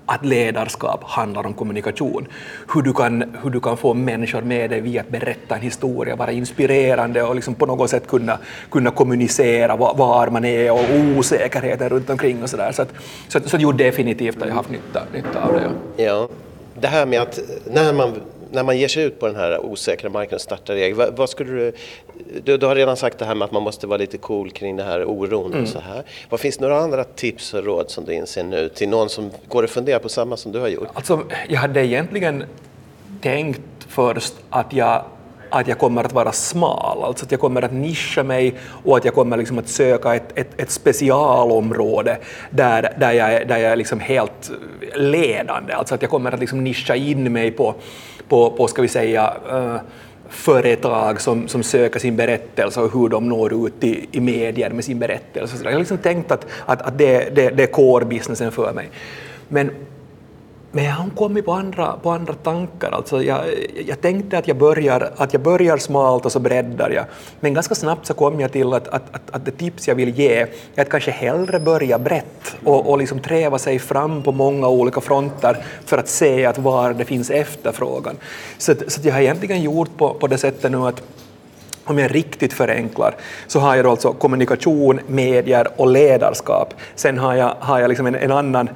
att 0.06 0.24
ledarskap 0.24 1.04
handlar 1.04 1.46
om 1.46 1.54
kommunikation. 1.54 2.26
Hur 2.74 2.82
du 2.82 2.92
kan, 2.92 3.36
hur 3.42 3.50
du 3.50 3.60
kan 3.60 3.76
få 3.76 3.94
människor 3.94 4.42
med 4.42 4.70
dig 4.70 4.80
via 4.80 5.00
att 5.00 5.08
berätta 5.08 5.54
en 5.54 5.60
historia, 5.60 6.16
vara 6.16 6.32
inspirerande 6.32 7.22
och 7.22 7.34
liksom 7.34 7.54
på 7.54 7.66
något 7.66 7.90
sätt 7.90 8.06
kunna, 8.08 8.38
kunna 8.70 8.90
kommunicera 8.90 9.76
var 9.76 10.30
man 10.30 10.44
är 10.44 10.72
och 10.72 11.18
osäkerheten 11.18 11.88
runt 11.88 12.10
omkring 12.10 12.42
och 12.42 12.50
sådär. 12.50 12.72
Så, 12.72 12.82
att, 12.82 12.92
så, 13.28 13.40
så, 13.40 13.48
så 13.48 13.56
jo, 13.60 13.72
definitivt 13.72 14.40
har 14.40 14.46
jag 14.46 14.54
haft 14.54 14.70
nytta, 14.70 15.02
nytta 15.14 15.44
av 15.44 15.52
det. 15.52 15.70
Ja. 15.96 16.04
ja. 16.04 16.28
Det 16.80 16.86
här 16.86 17.06
med 17.06 17.20
att 17.22 17.38
när 17.64 17.92
man 17.92 18.12
när 18.54 18.62
man 18.62 18.78
ger 18.78 18.88
sig 18.88 19.02
ut 19.02 19.20
på 19.20 19.26
den 19.26 19.36
här 19.36 19.64
osäkra 19.64 20.10
marknaden 20.10 20.34
och 20.34 20.40
startar 20.40 20.74
eget, 20.74 20.96
vad, 20.96 21.16
vad, 21.16 21.30
skulle 21.30 21.50
du, 21.52 21.72
du, 22.44 22.56
du, 22.56 22.66
har 22.66 22.74
redan 22.74 22.96
sagt 22.96 23.18
det 23.18 23.24
här 23.24 23.34
med 23.34 23.46
att 23.46 23.52
man 23.52 23.62
måste 23.62 23.86
vara 23.86 23.98
lite 23.98 24.18
cool 24.18 24.50
kring 24.50 24.76
det 24.76 24.82
här 24.82 25.04
oron 25.04 25.52
mm. 25.52 25.62
och 25.62 25.68
så 25.68 25.78
här. 25.78 26.02
Vad 26.28 26.40
finns 26.40 26.60
några 26.60 26.78
andra 26.78 27.04
tips 27.04 27.54
och 27.54 27.64
råd 27.64 27.90
som 27.90 28.04
du 28.04 28.14
inser 28.14 28.44
nu 28.44 28.68
till 28.68 28.88
någon 28.88 29.08
som 29.08 29.30
går 29.48 29.62
och 29.62 29.70
funderar 29.70 29.98
på 29.98 30.08
samma 30.08 30.36
som 30.36 30.52
du 30.52 30.58
har 30.58 30.68
gjort? 30.68 30.88
Alltså, 30.94 31.22
jag 31.48 31.60
hade 31.60 31.86
egentligen 31.86 32.44
tänkt 33.20 33.60
först 33.88 34.34
att 34.50 34.72
jag 34.72 35.04
att 35.54 35.68
jag 35.68 35.78
kommer 35.78 36.04
att 36.04 36.12
vara 36.12 36.32
smal, 36.32 37.04
alltså 37.04 37.24
att 37.24 37.30
jag 37.30 37.40
kommer 37.40 37.62
att 37.62 37.72
nischa 37.72 38.22
mig 38.22 38.54
och 38.84 38.96
att 38.96 39.04
jag 39.04 39.14
kommer 39.14 39.36
liksom 39.36 39.58
att 39.58 39.68
söka 39.68 40.14
ett, 40.14 40.38
ett, 40.38 40.60
ett 40.60 40.70
specialområde 40.70 42.18
där, 42.50 42.92
där 42.98 43.12
jag, 43.12 43.34
är, 43.34 43.44
där 43.44 43.58
jag 43.58 43.72
är 43.72 43.76
liksom 43.76 44.00
helt 44.00 44.50
ledande, 44.94 45.72
alltså 45.72 45.94
att 45.94 46.02
jag 46.02 46.10
kommer 46.10 46.32
att 46.32 46.40
liksom 46.40 46.64
nischa 46.64 46.96
in 46.96 47.32
mig 47.32 47.50
på, 47.50 47.74
på, 48.28 48.50
på 48.50 48.68
ska 48.68 48.82
vi 48.82 48.88
säga, 48.88 49.34
uh, 49.52 49.76
företag 50.28 51.20
som, 51.20 51.48
som 51.48 51.62
söker 51.62 52.00
sin 52.00 52.16
berättelse 52.16 52.80
och 52.80 52.92
hur 52.92 53.08
de 53.08 53.28
når 53.28 53.66
ut 53.66 53.84
i, 53.84 54.08
i 54.12 54.20
medier 54.20 54.70
med 54.70 54.84
sin 54.84 54.98
berättelse. 54.98 55.56
Så 55.56 55.64
jag 55.64 55.72
har 55.72 55.78
liksom 55.78 55.98
tänkt 55.98 56.30
att, 56.30 56.46
att, 56.66 56.82
att 56.82 56.98
det, 56.98 57.36
det, 57.36 57.50
det 57.50 57.62
är 57.62 57.66
core-businessen 57.66 58.50
för 58.50 58.72
mig. 58.72 58.90
Men 59.48 59.70
men 60.74 60.84
jag 60.84 60.92
har 60.92 61.10
kommit 61.10 61.44
på 61.44 61.52
andra, 61.52 61.92
på 62.02 62.10
andra 62.10 62.34
tankar. 62.34 62.90
Alltså 62.90 63.22
jag, 63.22 63.40
jag 63.86 64.00
tänkte 64.00 64.38
att 64.38 64.48
jag, 64.48 64.56
börjar, 64.56 65.12
att 65.16 65.32
jag 65.32 65.42
börjar 65.42 65.76
smalt 65.76 66.26
och 66.26 66.32
så 66.32 66.38
breddar 66.38 66.90
jag. 66.90 67.04
Men 67.40 67.54
ganska 67.54 67.74
snabbt 67.74 68.06
så 68.06 68.14
kom 68.14 68.40
jag 68.40 68.52
till 68.52 68.72
att, 68.72 68.88
att, 68.88 69.14
att, 69.14 69.30
att 69.30 69.44
det 69.44 69.50
tips 69.50 69.88
jag 69.88 69.94
vill 69.94 70.18
ge 70.18 70.46
är 70.74 70.82
att 70.82 70.88
kanske 70.88 71.10
hellre 71.10 71.60
börja 71.60 71.98
brett 71.98 72.56
och, 72.64 72.90
och 72.90 72.98
liksom 72.98 73.18
träva 73.18 73.58
sig 73.58 73.78
fram 73.78 74.22
på 74.22 74.32
många 74.32 74.68
olika 74.68 75.00
fronter 75.00 75.64
för 75.86 75.98
att 75.98 76.08
se 76.08 76.46
att 76.46 76.58
var 76.58 76.92
det 76.92 77.04
finns 77.04 77.30
efterfrågan. 77.30 78.16
Så, 78.58 78.74
så 78.88 79.00
jag 79.04 79.12
har 79.12 79.20
egentligen 79.20 79.62
gjort 79.62 79.96
på, 79.96 80.14
på 80.14 80.26
det 80.26 80.38
sättet 80.38 80.70
nu 80.70 80.78
att 80.78 81.02
om 81.84 81.98
jag 81.98 82.14
riktigt 82.14 82.52
förenklar, 82.52 83.14
så 83.46 83.60
har 83.60 83.76
jag 83.76 83.84
då 83.84 83.90
alltså 83.90 84.12
kommunikation, 84.12 85.00
medier 85.06 85.68
och 85.76 85.86
ledarskap. 85.86 86.74
Sen 86.94 87.18
har 87.18 87.34
jag, 87.34 87.54
har 87.58 87.80
jag 87.80 87.88
liksom 87.88 88.06
en, 88.06 88.14
en 88.14 88.32
annan 88.32 88.68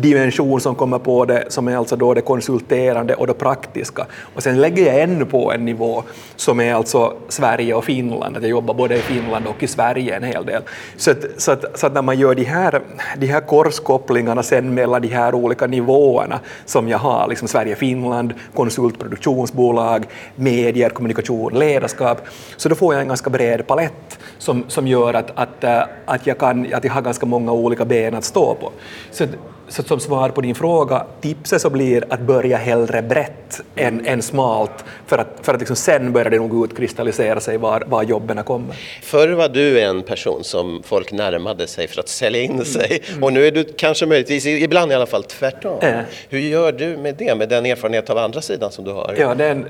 dimension 0.00 0.60
som 0.60 0.74
kommer 0.74 0.98
på 0.98 1.24
det, 1.24 1.44
som 1.48 1.68
är 1.68 1.76
alltså 1.76 1.96
då 1.96 2.14
det 2.14 2.20
konsulterande 2.20 3.14
och 3.14 3.26
det 3.26 3.34
praktiska. 3.34 4.06
Och 4.34 4.42
sen 4.42 4.60
lägger 4.60 4.86
jag 4.86 5.02
ännu 5.02 5.24
på 5.24 5.52
en 5.52 5.64
nivå 5.64 6.02
som 6.36 6.60
är 6.60 6.74
alltså 6.74 7.16
Sverige 7.28 7.74
och 7.74 7.84
Finland, 7.84 8.36
att 8.36 8.42
jag 8.42 8.50
jobbar 8.50 8.74
både 8.74 8.96
i 8.96 9.00
Finland 9.00 9.46
och 9.46 9.62
i 9.62 9.66
Sverige 9.66 10.16
en 10.16 10.22
hel 10.22 10.46
del. 10.46 10.62
Så 10.96 11.10
att, 11.10 11.24
så 11.36 11.52
att, 11.52 11.78
så 11.78 11.86
att 11.86 11.94
när 11.94 12.02
man 12.02 12.18
gör 12.18 12.34
de 12.34 12.44
här, 12.44 12.82
de 13.16 13.26
här 13.26 13.40
korskopplingarna 13.40 14.42
sen 14.42 14.74
mellan 14.74 15.02
de 15.02 15.08
här 15.08 15.34
olika 15.34 15.66
nivåerna 15.66 16.40
som 16.64 16.88
jag 16.88 16.98
har, 16.98 17.28
liksom 17.28 17.48
Sverige-Finland, 17.48 18.34
konsultproduktionsbolag, 18.54 20.06
medier, 20.34 20.90
kommunikation, 20.90 21.58
ledarskap, 21.58 22.20
så 22.56 22.68
då 22.68 22.74
får 22.74 22.94
jag 22.94 23.02
en 23.02 23.08
ganska 23.08 23.30
bred 23.30 23.66
palett 23.66 24.18
som, 24.38 24.64
som 24.68 24.86
gör 24.86 25.14
att, 25.14 25.30
att, 25.34 25.64
eh, 25.64 25.82
att, 26.06 26.26
jag 26.26 26.38
kan, 26.38 26.74
att 26.74 26.84
jag 26.84 26.92
har 26.92 27.02
ganska 27.02 27.26
många 27.26 27.52
olika 27.52 27.84
ben 27.84 28.14
att 28.14 28.24
stå 28.24 28.54
på. 28.54 28.72
Så 29.10 29.24
så 29.68 29.82
som 29.82 30.00
svar 30.00 30.28
på 30.28 30.40
din 30.40 30.54
fråga, 30.54 31.06
tipset 31.20 31.62
så 31.62 31.70
blir 31.70 32.04
att 32.08 32.20
börja 32.20 32.56
hellre 32.56 33.02
brett 33.02 33.60
än, 33.76 34.06
än 34.06 34.22
smalt 34.22 34.84
för 35.06 35.18
att, 35.18 35.28
för 35.42 35.54
att 35.54 35.60
liksom 35.60 35.76
sen 35.76 36.12
börjar 36.12 36.30
det 36.30 36.38
nog 36.38 36.64
utkristallisera 36.64 37.40
sig 37.40 37.56
var, 37.56 37.84
var 37.86 38.02
jobben 38.02 38.44
kommer. 38.44 38.76
Förr 39.02 39.28
var 39.28 39.48
du 39.48 39.80
en 39.80 40.02
person 40.02 40.44
som 40.44 40.82
folk 40.84 41.12
närmade 41.12 41.66
sig 41.66 41.88
för 41.88 42.00
att 42.00 42.08
sälja 42.08 42.42
in 42.42 42.64
sig 42.64 43.02
mm. 43.08 43.24
och 43.24 43.32
nu 43.32 43.46
är 43.46 43.50
du 43.50 43.64
kanske 43.64 44.06
möjligtvis, 44.06 44.46
ibland 44.46 44.92
i 44.92 44.94
alla 44.94 45.06
fall, 45.06 45.24
tvärtom. 45.24 45.78
Äh. 45.80 46.00
Hur 46.28 46.38
gör 46.38 46.72
du 46.72 46.96
med 46.96 47.14
det, 47.14 47.34
med 47.34 47.48
den 47.48 47.66
erfarenhet 47.66 48.10
av 48.10 48.18
andra 48.18 48.40
sidan 48.40 48.72
som 48.72 48.84
du 48.84 48.92
har? 48.92 49.14
Ja, 49.18 49.34
det 49.34 49.44
är 49.44 49.50
en, 49.50 49.66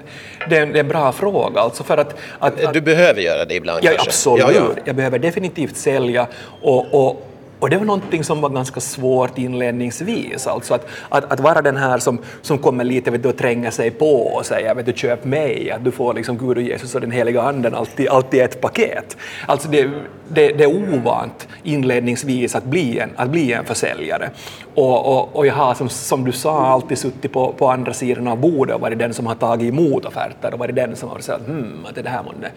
det 0.49 0.57
är 0.57 0.63
en, 0.63 0.73
det 0.73 0.79
är 0.79 0.81
en 0.81 0.89
bra 0.89 1.13
fråga. 1.13 1.61
Alltså 1.61 1.85
för 1.85 1.97
att, 1.97 2.15
att, 2.39 2.73
du 2.73 2.81
behöver 2.81 3.21
göra 3.21 3.45
det 3.45 3.55
ibland 3.55 3.85
ja, 3.85 3.91
kanske? 3.91 4.09
Absolut, 4.09 4.57
ja, 4.57 4.63
ja. 4.77 4.83
jag 4.85 4.97
behöver 4.97 5.19
definitivt 5.19 5.77
sälja 5.77 6.27
och, 6.63 7.09
och 7.09 7.29
och 7.61 7.71
det 7.71 7.77
var 7.77 7.85
någonting 7.85 8.25
som 8.25 8.41
var 8.41 8.49
ganska 8.49 8.81
svårt 8.81 9.39
inledningsvis, 9.39 10.47
alltså 10.47 10.75
att, 10.75 10.87
att, 11.09 11.33
att 11.33 11.41
vara 11.41 11.63
den 11.63 11.77
här 11.77 11.99
som, 11.99 12.19
som 12.43 12.59
kommer 12.59 12.85
lite 12.85 13.11
vet 13.11 13.23
du, 13.23 13.29
och 13.29 13.37
tränger 13.37 13.71
sig 13.71 13.91
på 13.91 14.23
och 14.23 14.47
säger 14.47 14.75
vet 14.75 14.87
du, 14.87 14.93
köp 14.93 15.25
mig, 15.25 15.71
att 15.71 15.85
du 15.85 15.91
får 15.91 16.15
liksom 16.15 16.39
Gud 16.39 16.57
och 16.57 16.63
Jesus 16.63 16.95
och 16.95 17.01
den 17.01 17.11
heliga 17.11 17.43
anden 17.43 17.75
alltid, 17.75 18.09
alltid 18.09 18.41
ett 18.41 18.61
paket. 18.61 19.17
Alltså 19.47 19.69
det, 19.69 19.91
det, 20.29 20.49
det 20.49 20.65
är 20.65 20.95
ovant 20.95 21.49
inledningsvis 21.63 22.55
att 22.55 22.65
bli 22.65 22.99
en, 22.99 23.11
att 23.17 23.31
bli 23.31 23.53
en 23.53 23.65
försäljare. 23.65 24.31
Och, 24.75 25.07
och, 25.07 25.37
och 25.37 25.47
jag 25.47 25.55
har 25.55 25.75
som, 25.75 25.89
som 25.89 26.25
du 26.25 26.33
sa 26.33 26.67
alltid 26.67 26.99
suttit 26.99 27.33
på, 27.33 27.53
på 27.53 27.71
andra 27.71 27.93
sidan 27.93 28.29
av 28.29 28.39
bordet 28.39 28.75
och 28.75 28.81
varit 28.81 28.99
den 28.99 29.15
som 29.15 29.27
har 29.27 29.35
tagit 29.35 29.69
emot 29.69 30.05
offerter 30.05 30.53
och 30.53 30.59
varit 30.59 30.75
den 30.75 30.97
som 30.97 31.09
har 31.09 31.19
sagt 31.19 31.47
hmm, 31.47 31.87
att 31.89 31.95
det 31.95 32.09
här 32.09 32.23
månne, 32.23 32.49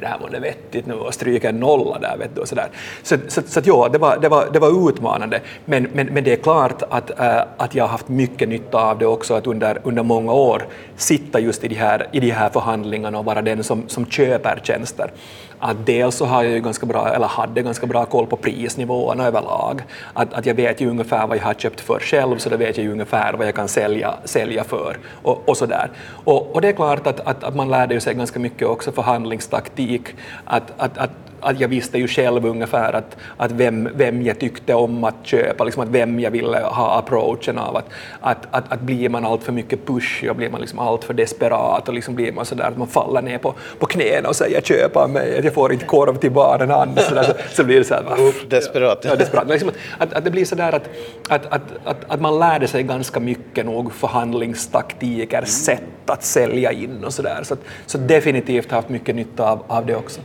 det 0.00 0.06
här 0.06 0.18
månne 0.20 0.38
vettigt 0.38 0.86
nu 0.86 0.94
och 0.94 1.14
stryka 1.14 1.48
en 1.48 1.60
nolla 1.60 1.98
där 1.98 2.16
vet 2.18 2.34
du 2.34 2.40
och 2.40 2.48
sådär. 2.48 2.68
Så, 3.02 3.16
så, 3.28 3.42
så 3.46 3.58
att 3.58 3.66
ja, 3.66 3.88
det 3.92 3.98
var, 3.98 4.18
det 4.18 4.28
var 4.28 4.45
det 4.52 4.58
var 4.58 4.88
utmanande, 4.88 5.40
men, 5.64 5.88
men, 5.92 6.06
men 6.06 6.24
det 6.24 6.32
är 6.32 6.36
klart 6.36 6.82
att, 6.90 7.20
äh, 7.20 7.42
att 7.56 7.74
jag 7.74 7.84
har 7.84 7.88
haft 7.88 8.08
mycket 8.08 8.48
nytta 8.48 8.78
av 8.78 8.98
det 8.98 9.06
också, 9.06 9.34
att 9.34 9.46
under, 9.46 9.78
under 9.82 10.02
många 10.02 10.32
år 10.32 10.66
sitta 10.96 11.40
just 11.40 11.64
i 11.64 11.68
de 11.68 11.74
här, 11.74 12.06
i 12.12 12.20
de 12.20 12.30
här 12.30 12.48
förhandlingarna 12.48 13.18
och 13.18 13.24
vara 13.24 13.42
den 13.42 13.64
som, 13.64 13.88
som 13.88 14.06
köper 14.06 14.60
tjänster. 14.62 15.10
Att 15.58 15.86
dels 15.86 16.16
så 16.16 16.24
har 16.24 16.42
jag 16.42 16.52
ju 16.52 16.60
ganska 16.60 16.86
bra, 16.86 17.08
eller 17.08 17.26
hade 17.26 17.62
ganska 17.62 17.86
bra 17.86 18.04
koll 18.04 18.26
på 18.26 18.36
prisnivåerna 18.36 19.26
överlag. 19.26 19.82
Att, 20.12 20.34
att 20.34 20.46
jag 20.46 20.54
vet 20.54 20.80
ju 20.80 20.90
ungefär 20.90 21.26
vad 21.26 21.36
jag 21.36 21.42
har 21.42 21.54
köpt 21.54 21.80
för 21.80 21.98
själv, 22.00 22.38
så 22.38 22.48
då 22.48 22.56
vet 22.56 22.76
jag 22.76 22.84
ju 22.84 22.92
ungefär 22.92 23.32
vad 23.32 23.46
jag 23.46 23.54
kan 23.54 23.68
sälja, 23.68 24.14
sälja 24.24 24.64
för. 24.64 24.96
Och, 25.22 25.48
och 25.48 25.56
sådär. 25.56 25.90
Och, 26.24 26.54
och 26.54 26.60
det 26.60 26.68
är 26.68 26.72
klart 26.72 27.06
att, 27.06 27.20
att, 27.20 27.44
att 27.44 27.56
man 27.56 27.70
lärde 27.70 28.00
sig 28.00 28.14
ganska 28.14 28.38
mycket 28.38 28.68
också 28.68 28.92
förhandlingstaktik. 28.92 30.14
Att, 30.44 30.72
att, 30.76 30.98
att 30.98 31.10
att 31.40 31.60
jag 31.60 31.68
visste 31.68 31.98
ju 31.98 32.08
själv 32.08 32.46
ungefär 32.46 32.92
att, 32.92 33.16
att 33.36 33.52
vem, 33.52 33.88
vem 33.94 34.22
jag 34.22 34.38
tyckte 34.38 34.74
om 34.74 35.04
att 35.04 35.14
köpa, 35.22 35.64
liksom 35.64 35.82
att 35.82 35.88
vem 35.88 36.20
jag 36.20 36.30
ville 36.30 36.58
ha 36.58 36.98
approachen 36.98 37.58
av. 37.58 37.76
Att, 37.76 37.88
att, 38.20 38.46
att, 38.50 38.72
att 38.72 38.80
blir 38.80 39.08
man 39.08 39.26
allt 39.26 39.42
för 39.42 39.52
mycket 39.52 39.86
pushig 39.86 40.30
och 40.30 40.36
blir 40.36 40.50
man 40.50 40.60
liksom 40.60 40.78
allt 40.78 41.04
för 41.04 41.14
desperat 41.14 41.88
och 41.88 41.94
liksom 41.94 42.14
blir 42.14 42.32
man 42.32 42.46
sådär 42.46 42.64
att 42.64 42.78
man 42.78 42.88
faller 42.88 43.22
ner 43.22 43.38
på, 43.38 43.54
på 43.78 43.86
knäna 43.86 44.28
och 44.28 44.36
säger 44.36 44.60
köp 44.60 44.96
av 44.96 45.10
mig, 45.10 45.38
att 45.38 45.44
jag 45.46 45.54
får 45.54 45.72
inte 45.72 45.84
korv 45.84 46.16
till 46.16 46.30
barnen 46.30 46.70
annars, 46.70 47.04
så, 47.04 47.14
så, 47.24 47.32
så 47.52 47.64
blir 47.64 47.78
det 47.78 47.84
så 47.84 47.94
här, 47.94 48.48
desperat. 48.48 49.04
Ja, 49.04 49.16
desperat. 49.16 49.48
Liksom 49.48 49.70
att, 49.98 50.12
att 50.12 50.24
det 50.24 50.30
blir 50.30 50.44
sådär 50.44 50.72
att, 50.72 50.88
att, 51.28 51.46
att, 51.46 51.62
att, 51.84 51.96
att 52.08 52.20
man 52.20 52.38
lärde 52.38 52.68
sig 52.68 52.82
ganska 52.82 53.20
mycket 53.20 53.66
nog 53.66 53.92
förhandlingstaktiker, 53.92 55.44
sätt 55.44 55.82
att 56.06 56.24
sälja 56.24 56.72
in 56.72 57.04
och 57.04 57.14
sådär. 57.14 57.40
Så, 57.42 57.56
så 57.86 57.98
definitivt 57.98 58.70
haft 58.70 58.88
mycket 58.88 59.14
nytta 59.14 59.50
av, 59.50 59.64
av 59.68 59.86
det 59.86 59.96
också. 59.96 60.20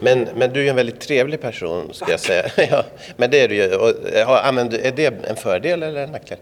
Men, 0.00 0.28
men 0.36 0.52
du 0.52 0.66
är 0.66 0.70
en 0.70 0.76
väldigt 0.76 1.00
trevlig 1.00 1.40
person, 1.40 1.88
ska 1.92 2.10
jag 2.10 2.20
säga. 2.20 2.44
ja, 2.70 2.84
men 3.16 3.30
det 3.30 3.40
är 3.40 3.48
du 3.48 3.54
ju. 3.54 3.74
Och, 3.74 3.88
är 3.88 4.92
det 4.96 5.28
en 5.28 5.36
fördel 5.36 5.82
eller 5.82 6.04
en 6.04 6.10
nackdel? 6.10 6.38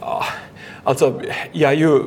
Ja, 0.00 0.24
alltså, 0.84 1.20
jag 1.52 1.72
är 1.72 1.76
ju 1.76 2.02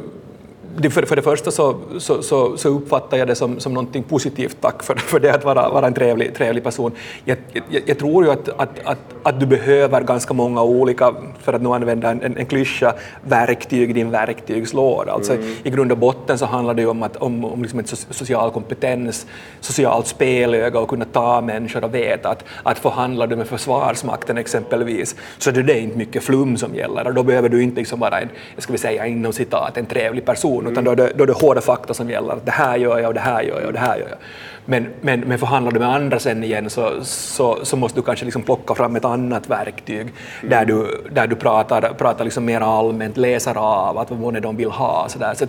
för, 0.91 1.05
för 1.05 1.15
det 1.15 1.21
första 1.21 1.51
så, 1.51 1.75
så, 1.97 2.21
så, 2.21 2.57
så, 2.57 2.69
uppfattar 2.69 3.17
jag 3.17 3.27
det 3.27 3.35
som, 3.35 3.59
som 3.59 3.73
någonting 3.73 4.03
positivt, 4.03 4.57
tack 4.61 4.83
för, 4.83 4.95
för 5.11 5.19
det 5.19 5.33
att 5.33 5.43
vara, 5.43 5.69
vara 5.69 5.87
en 5.87 5.93
trevlig, 5.93 6.35
trevlig 6.35 6.63
person. 6.63 6.91
Jag, 7.25 7.37
jag, 7.69 7.83
jag 7.85 7.99
tror 7.99 8.25
ju 8.25 8.31
att, 8.31 8.49
att, 8.49 8.69
att, 8.83 8.97
att, 9.23 9.39
du 9.39 9.45
behöver 9.45 10.01
ganska 10.01 10.33
många 10.33 10.63
olika, 10.63 11.13
för 11.41 11.53
att 11.53 11.61
nu 11.61 11.69
använda 11.69 12.09
en, 12.09 12.21
en, 12.21 12.37
en 12.37 12.45
klyscha, 12.45 12.93
verktyg 13.21 13.89
i 13.89 13.93
din 13.93 14.11
verktygslåda. 14.11 15.11
Alltså, 15.11 15.33
mm. 15.33 15.55
I 15.63 15.69
grund 15.69 15.91
och 15.91 15.97
botten 15.97 16.37
så 16.37 16.45
handlar 16.45 16.73
det 16.73 16.81
ju 16.81 16.87
om, 16.87 17.03
att, 17.03 17.15
om, 17.15 17.45
om 17.45 17.61
liksom 17.61 17.83
social 18.09 18.51
kompetens, 18.51 19.25
socialt 19.59 20.07
spelöga 20.07 20.79
och 20.79 20.89
kunna 20.89 21.05
ta 21.05 21.41
människor 21.41 21.83
och 21.83 21.95
veta 21.95 22.29
att, 22.29 22.43
att 22.63 22.79
förhandlar 22.79 23.27
du 23.27 23.35
med 23.35 23.47
Försvarsmakten 23.47 24.37
exempelvis 24.37 25.15
så 25.37 25.49
är 25.49 25.53
det 25.53 25.79
inte 25.79 25.97
mycket 25.97 26.23
flum 26.23 26.57
som 26.57 26.75
gäller 26.75 27.07
och 27.07 27.13
då 27.13 27.23
behöver 27.23 27.49
du 27.49 27.63
inte 27.63 27.79
liksom 27.79 27.99
vara 27.99 28.19
en, 28.19 28.29
ska 28.57 28.71
vi 28.71 28.77
säga 28.77 29.05
inom 29.05 29.33
citat, 29.33 29.77
en 29.77 29.85
trevlig 29.85 30.25
person 30.25 30.58
utan 30.67 30.83
då 30.83 30.91
är, 30.91 30.95
det, 30.95 31.11
då 31.15 31.23
är 31.23 31.27
det 31.27 31.33
hårda 31.33 31.61
fakta 31.61 31.93
som 31.93 32.09
gäller. 32.09 32.37
Det 32.45 32.51
här 32.51 32.77
gör 32.77 32.99
jag 32.99 33.07
och 33.07 33.13
det 33.13 33.19
här 33.19 33.41
gör 33.41 33.59
jag 33.59 33.67
och 33.67 33.73
det 33.73 33.79
här 33.79 33.97
gör 33.97 34.09
jag. 34.09 34.17
Men, 34.65 34.87
men, 35.01 35.19
men 35.19 35.39
förhandlar 35.39 35.71
du 35.71 35.79
med 35.79 35.89
andra 35.89 36.19
sen 36.19 36.43
igen 36.43 36.69
så, 36.69 36.91
så, 37.03 37.57
så 37.63 37.77
måste 37.77 37.99
du 37.99 38.03
kanske 38.03 38.25
liksom 38.25 38.41
plocka 38.41 38.75
fram 38.75 38.95
ett 38.95 39.05
annat 39.05 39.49
verktyg 39.49 40.01
mm. 40.01 40.13
där 40.41 40.65
du, 40.65 41.03
där 41.11 41.27
du 41.27 41.35
pratar, 41.35 41.81
pratar 41.81 42.23
liksom 42.23 42.45
mer 42.45 42.61
allmänt, 42.61 43.17
läser 43.17 43.57
av 43.57 43.97
att 43.97 44.11
vad 44.11 44.41
de 44.41 44.57
vill 44.57 44.71
ha. 44.71 45.05
Så, 45.09 45.19
där. 45.19 45.33
så, 45.33 45.45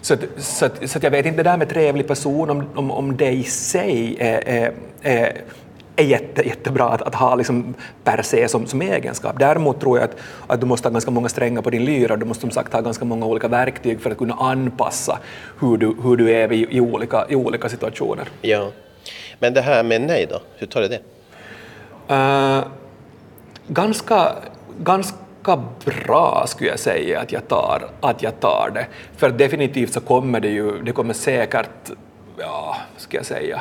så, 0.00 0.16
så, 0.36 0.68
så, 0.86 0.98
jag 1.02 1.10
vet 1.10 1.26
inte 1.26 1.42
det 1.42 1.50
där 1.50 1.56
med 1.56 1.68
trevlig 1.68 2.06
person, 2.08 2.50
om, 2.50 2.66
om, 2.74 2.90
om 2.90 3.16
det 3.16 3.30
i 3.30 3.44
sig 3.44 4.16
är, 4.20 4.48
är, 4.48 4.72
är 5.02 5.32
är 5.96 6.04
jätte, 6.04 6.48
jättebra 6.48 6.88
att, 6.88 7.02
att 7.02 7.14
ha 7.14 7.34
liksom 7.34 7.74
per 8.04 8.22
se 8.22 8.48
som, 8.48 8.66
som 8.66 8.82
egenskap. 8.82 9.38
Däremot 9.38 9.80
tror 9.80 9.98
jag 9.98 10.04
att, 10.04 10.16
att 10.46 10.60
du 10.60 10.66
måste 10.66 10.88
ha 10.88 10.92
ganska 10.92 11.10
många 11.10 11.28
strängar 11.28 11.62
på 11.62 11.70
din 11.70 11.84
lyra, 11.84 12.16
du 12.16 12.26
måste 12.26 12.40
som 12.40 12.50
sagt 12.50 12.72
ha 12.72 12.80
ganska 12.80 13.04
många 13.04 13.26
olika 13.26 13.48
verktyg 13.48 14.00
för 14.00 14.10
att 14.10 14.18
kunna 14.18 14.34
anpassa 14.34 15.18
hur 15.60 15.76
du, 15.76 15.96
hur 16.02 16.16
du 16.16 16.30
är 16.30 16.52
i, 16.52 16.66
i, 16.70 16.80
olika, 16.80 17.26
i 17.28 17.36
olika 17.36 17.68
situationer. 17.68 18.28
Ja. 18.40 18.70
Men 19.38 19.54
det 19.54 19.60
här 19.60 19.82
med 19.82 20.00
nej 20.00 20.26
då, 20.30 20.40
hur 20.56 20.66
tar 20.66 20.80
du 20.80 20.88
det? 20.88 21.00
Uh, 22.14 22.64
ganska, 23.68 24.32
ganska 24.78 25.62
bra 25.84 26.44
skulle 26.46 26.70
jag 26.70 26.78
säga 26.78 27.20
att 27.20 27.32
jag 27.32 27.48
tar, 27.48 27.88
att 28.00 28.22
jag 28.22 28.40
tar 28.40 28.70
det. 28.74 28.86
För 29.16 29.30
definitivt 29.30 29.92
så 29.92 30.00
kommer 30.00 30.40
det 30.40 30.48
ju, 30.48 30.82
det 30.82 30.92
kommer 30.92 31.14
säkert, 31.14 31.90
ja, 32.38 32.76
ska 32.96 33.16
jag 33.16 33.26
säga, 33.26 33.60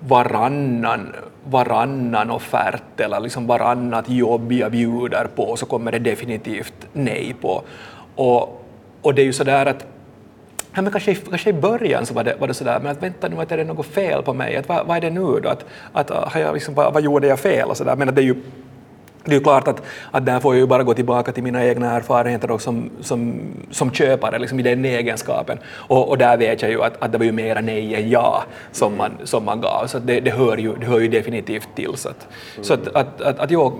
varannan, 0.00 1.12
varannan 1.44 2.30
offert 2.30 3.00
eller 3.00 3.20
liksom 3.20 3.46
varannat 3.46 4.08
jobb 4.08 4.52
jag 4.52 4.72
bjuder 4.72 5.26
på 5.36 5.56
så 5.56 5.66
kommer 5.66 5.92
det 5.92 5.98
definitivt 5.98 6.74
nej 6.92 7.34
på. 7.40 7.62
Och, 8.14 8.64
och 9.02 9.14
det 9.14 9.22
är 9.22 9.26
ju 9.26 9.32
sådär 9.32 9.66
att 9.66 9.86
Ja, 10.74 10.82
men 10.82 10.92
kanske, 10.92 11.14
kanske 11.14 11.50
i 11.50 11.52
början 11.52 12.06
så 12.06 12.14
var 12.14 12.24
det, 12.24 12.36
var 12.40 12.48
det 12.48 12.54
sådär, 12.54 12.80
men 12.82 12.92
att 12.92 13.02
vänta 13.02 13.28
nu, 13.28 13.36
att 13.40 13.52
är 13.52 13.56
det 13.56 13.64
något 13.64 13.86
fel 13.86 14.22
på 14.22 14.34
mig? 14.34 14.56
Att, 14.56 14.68
vad, 14.68 14.86
vad 14.86 14.96
är 14.96 15.00
det 15.00 15.10
nu 15.10 15.40
då? 15.42 15.48
Att, 15.48 15.64
att, 15.92 16.10
har 16.10 16.40
jag 16.40 16.54
liksom, 16.54 16.74
vad, 16.74 16.92
vad 16.92 17.02
gjorde 17.02 17.26
jag 17.26 17.38
fel? 17.38 17.68
Och 17.68 17.76
så 17.76 17.84
där. 17.84 17.96
Men 17.96 18.08
att 18.08 18.14
det 18.16 18.22
är 18.22 18.24
ju 18.24 18.36
det 19.28 19.34
är 19.34 19.38
ju 19.38 19.42
klart 19.42 19.68
att, 19.68 19.82
att 20.10 20.26
där 20.26 20.40
får 20.40 20.54
jag 20.54 20.60
ju 20.60 20.66
bara 20.66 20.82
gå 20.82 20.94
tillbaka 20.94 21.32
till 21.32 21.42
mina 21.42 21.64
egna 21.64 21.96
erfarenheter 21.96 22.58
som, 22.58 22.90
som, 23.00 23.40
som 23.70 23.92
köpare, 23.92 24.38
liksom 24.38 24.60
i 24.60 24.62
den 24.62 24.84
egenskapen. 24.84 25.58
Och, 25.68 26.08
och 26.08 26.18
där 26.18 26.36
vet 26.36 26.62
jag 26.62 26.70
ju 26.70 26.82
att, 26.82 27.02
att 27.02 27.12
det 27.12 27.18
var 27.18 27.24
ju 27.24 27.32
mera 27.32 27.60
nej 27.60 27.94
än 27.94 28.10
ja 28.10 28.44
som 28.72 28.96
man, 28.96 29.12
som 29.24 29.44
man 29.44 29.60
gav, 29.60 29.86
så 29.86 29.98
det, 29.98 30.20
det, 30.20 30.30
hör 30.30 30.56
ju, 30.56 30.76
det 30.76 30.86
hör 30.86 31.00
ju 31.00 31.08
definitivt 31.08 31.68
till. 31.74 31.92
Så 31.94 32.08
att, 32.08 32.26
mm. 32.54 32.64
så 32.64 32.74
att, 32.74 32.88
att, 32.88 33.20
att, 33.20 33.38
att 33.38 33.50
jag, 33.50 33.72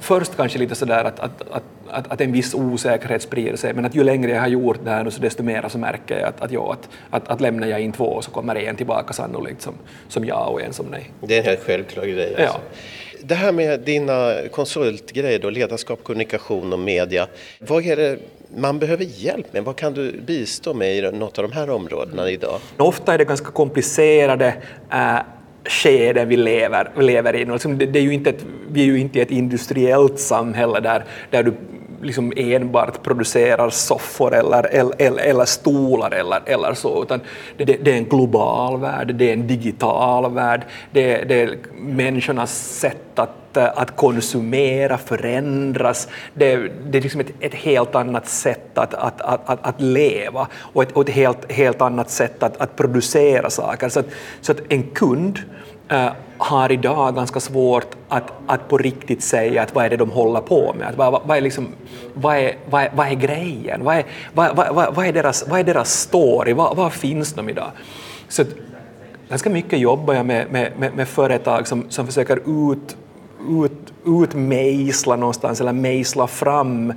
först 0.00 0.36
kanske 0.36 0.58
lite 0.58 0.74
sådär 0.74 1.04
att, 1.04 1.20
att, 1.20 1.42
att, 1.50 1.62
att, 1.90 2.12
att 2.12 2.20
en 2.20 2.32
viss 2.32 2.54
osäkerhet 2.54 3.22
sprider 3.22 3.56
sig, 3.56 3.74
men 3.74 3.84
att 3.84 3.94
ju 3.94 4.04
längre 4.04 4.30
jag 4.30 4.40
har 4.40 4.48
gjort 4.48 4.78
det 4.84 4.90
här 4.90 5.04
nu 5.04 5.10
så 5.10 5.20
desto 5.22 5.42
mer 5.42 5.68
så 5.68 5.78
märker 5.78 6.18
jag 6.18 6.28
att, 6.28 6.40
att, 6.40 6.50
jag, 6.50 6.70
att, 6.70 6.88
att, 7.10 7.28
att 7.28 7.40
lämnar 7.40 7.66
jag 7.66 7.80
in 7.80 7.92
två 7.92 8.22
så 8.22 8.30
kommer 8.30 8.56
en 8.56 8.76
tillbaka 8.76 9.12
sannolikt 9.12 9.62
som, 9.62 9.74
som 10.08 10.24
ja 10.24 10.46
och 10.46 10.62
en 10.62 10.72
som 10.72 10.86
nej. 10.86 11.10
Det 11.20 11.34
är 11.34 11.38
en 11.38 11.44
helt 11.44 11.64
självklar 11.66 12.04
grej. 12.04 12.36
Alltså. 12.36 12.58
Ja 12.58 12.76
det 13.22 13.34
här 13.34 13.52
med 13.52 13.80
dina 13.80 14.34
konsultgrejer 14.50 15.38
då, 15.38 15.50
ledarskap, 15.50 16.04
kommunikation 16.04 16.72
och 16.72 16.78
media. 16.78 17.26
Vad 17.58 17.86
är 17.86 17.96
det 17.96 18.18
man 18.56 18.78
behöver 18.78 19.04
hjälp 19.04 19.52
med? 19.52 19.64
Vad 19.64 19.76
kan 19.76 19.94
du 19.94 20.20
bistå 20.26 20.74
med 20.74 20.96
i 20.96 21.02
något 21.02 21.38
av 21.38 21.48
de 21.48 21.54
här 21.54 21.70
områdena 21.70 22.30
idag? 22.30 22.58
Ofta 22.76 23.14
är 23.14 23.18
det 23.18 23.24
ganska 23.24 23.50
komplicerade 23.50 24.54
äh, 24.92 25.18
skeden 25.64 26.28
vi 26.28 26.36
lever, 26.36 26.90
vi 26.96 27.04
lever 27.04 27.36
i. 27.36 27.44
Liksom 27.44 27.78
det, 27.78 27.86
det 27.86 27.98
är 27.98 28.02
ju 28.02 28.14
inte 28.14 28.30
ett, 28.30 28.44
vi 28.70 28.80
är 28.80 28.86
ju 28.86 28.98
inte 28.98 29.18
i 29.18 29.22
ett 29.22 29.30
industriellt 29.30 30.18
samhälle 30.18 30.80
där, 30.80 31.04
där 31.30 31.42
du 31.42 31.54
liksom 32.02 32.32
enbart 32.36 33.02
producerar 33.02 33.70
soffor 33.70 34.34
eller, 34.34 34.66
eller, 34.98 35.20
eller 35.20 35.44
stolar 35.44 36.10
eller, 36.10 36.40
eller 36.46 36.74
så, 36.74 37.02
utan 37.02 37.20
det, 37.56 37.64
det, 37.64 37.92
är 37.92 37.96
en 37.96 38.04
global 38.04 38.80
värld, 38.80 39.14
det 39.14 39.28
är 39.28 39.32
en 39.32 39.46
digital 39.46 40.32
värld, 40.32 40.62
det, 40.90 41.24
det 41.24 41.42
är 41.42 41.56
människornas 41.76 42.78
sätt 42.78 43.18
att, 43.18 43.56
att 43.56 43.96
konsumera 43.96 44.98
förändras, 44.98 46.08
det, 46.34 46.56
det 46.90 46.98
är 46.98 47.02
liksom 47.02 47.20
ett, 47.20 47.32
ett 47.40 47.54
helt 47.54 47.94
annat 47.94 48.28
sätt 48.28 48.78
att, 48.78 48.94
att, 48.94 49.20
att, 49.20 49.66
att, 49.66 49.80
leva 49.80 50.46
och 50.54 50.82
ett, 50.82 50.92
och 50.92 51.08
ett 51.08 51.14
helt, 51.14 51.52
helt 51.52 51.80
annat 51.80 52.10
sätt 52.10 52.42
att, 52.42 52.60
att 52.60 52.76
producera 52.76 53.50
saker. 53.50 53.88
Så 53.88 54.00
att, 54.00 54.06
så 54.40 54.52
att 54.52 54.60
en 54.68 54.82
kund 54.82 55.38
Eh, 55.90 56.12
har 56.38 56.72
idag 56.72 57.14
ganska 57.14 57.40
svårt 57.40 57.86
att, 58.08 58.32
att 58.46 58.68
på 58.68 58.78
riktigt 58.78 59.22
säga 59.22 59.62
att 59.62 59.74
vad 59.74 59.84
är 59.84 59.90
det 59.90 59.96
de 59.96 60.10
håller 60.10 60.40
på 60.40 60.74
med, 60.78 60.88
att 60.88 60.96
vad, 60.96 61.22
vad, 61.24 61.36
är, 61.36 61.40
liksom, 61.40 61.68
vad, 62.14 62.36
är, 62.36 62.56
vad, 62.70 62.82
är, 62.82 62.90
vad 62.94 63.06
är 63.06 63.14
grejen, 63.14 63.84
vad 63.84 63.96
är, 63.96 64.04
vad, 64.32 64.56
vad, 64.56 64.94
vad, 64.94 65.06
är 65.06 65.12
deras, 65.12 65.48
vad 65.48 65.60
är 65.60 65.64
deras 65.64 65.92
story, 65.92 66.52
vad, 66.52 66.76
vad 66.76 66.92
finns 66.92 67.32
de 67.32 67.48
idag? 67.48 67.70
Så 68.28 68.44
ganska 69.28 69.50
mycket 69.50 69.78
jobbar 69.78 70.14
jag 70.14 70.26
med, 70.26 70.50
med, 70.50 70.72
med, 70.78 70.94
med 70.94 71.08
företag 71.08 71.68
som, 71.68 71.90
som 71.90 72.06
försöker 72.06 72.36
ut, 72.36 72.96
ut, 73.48 73.92
utmejsla 74.06 75.16
någonstans 75.16 75.60
eller 75.60 75.72
mejsla 75.72 76.26
fram 76.26 76.92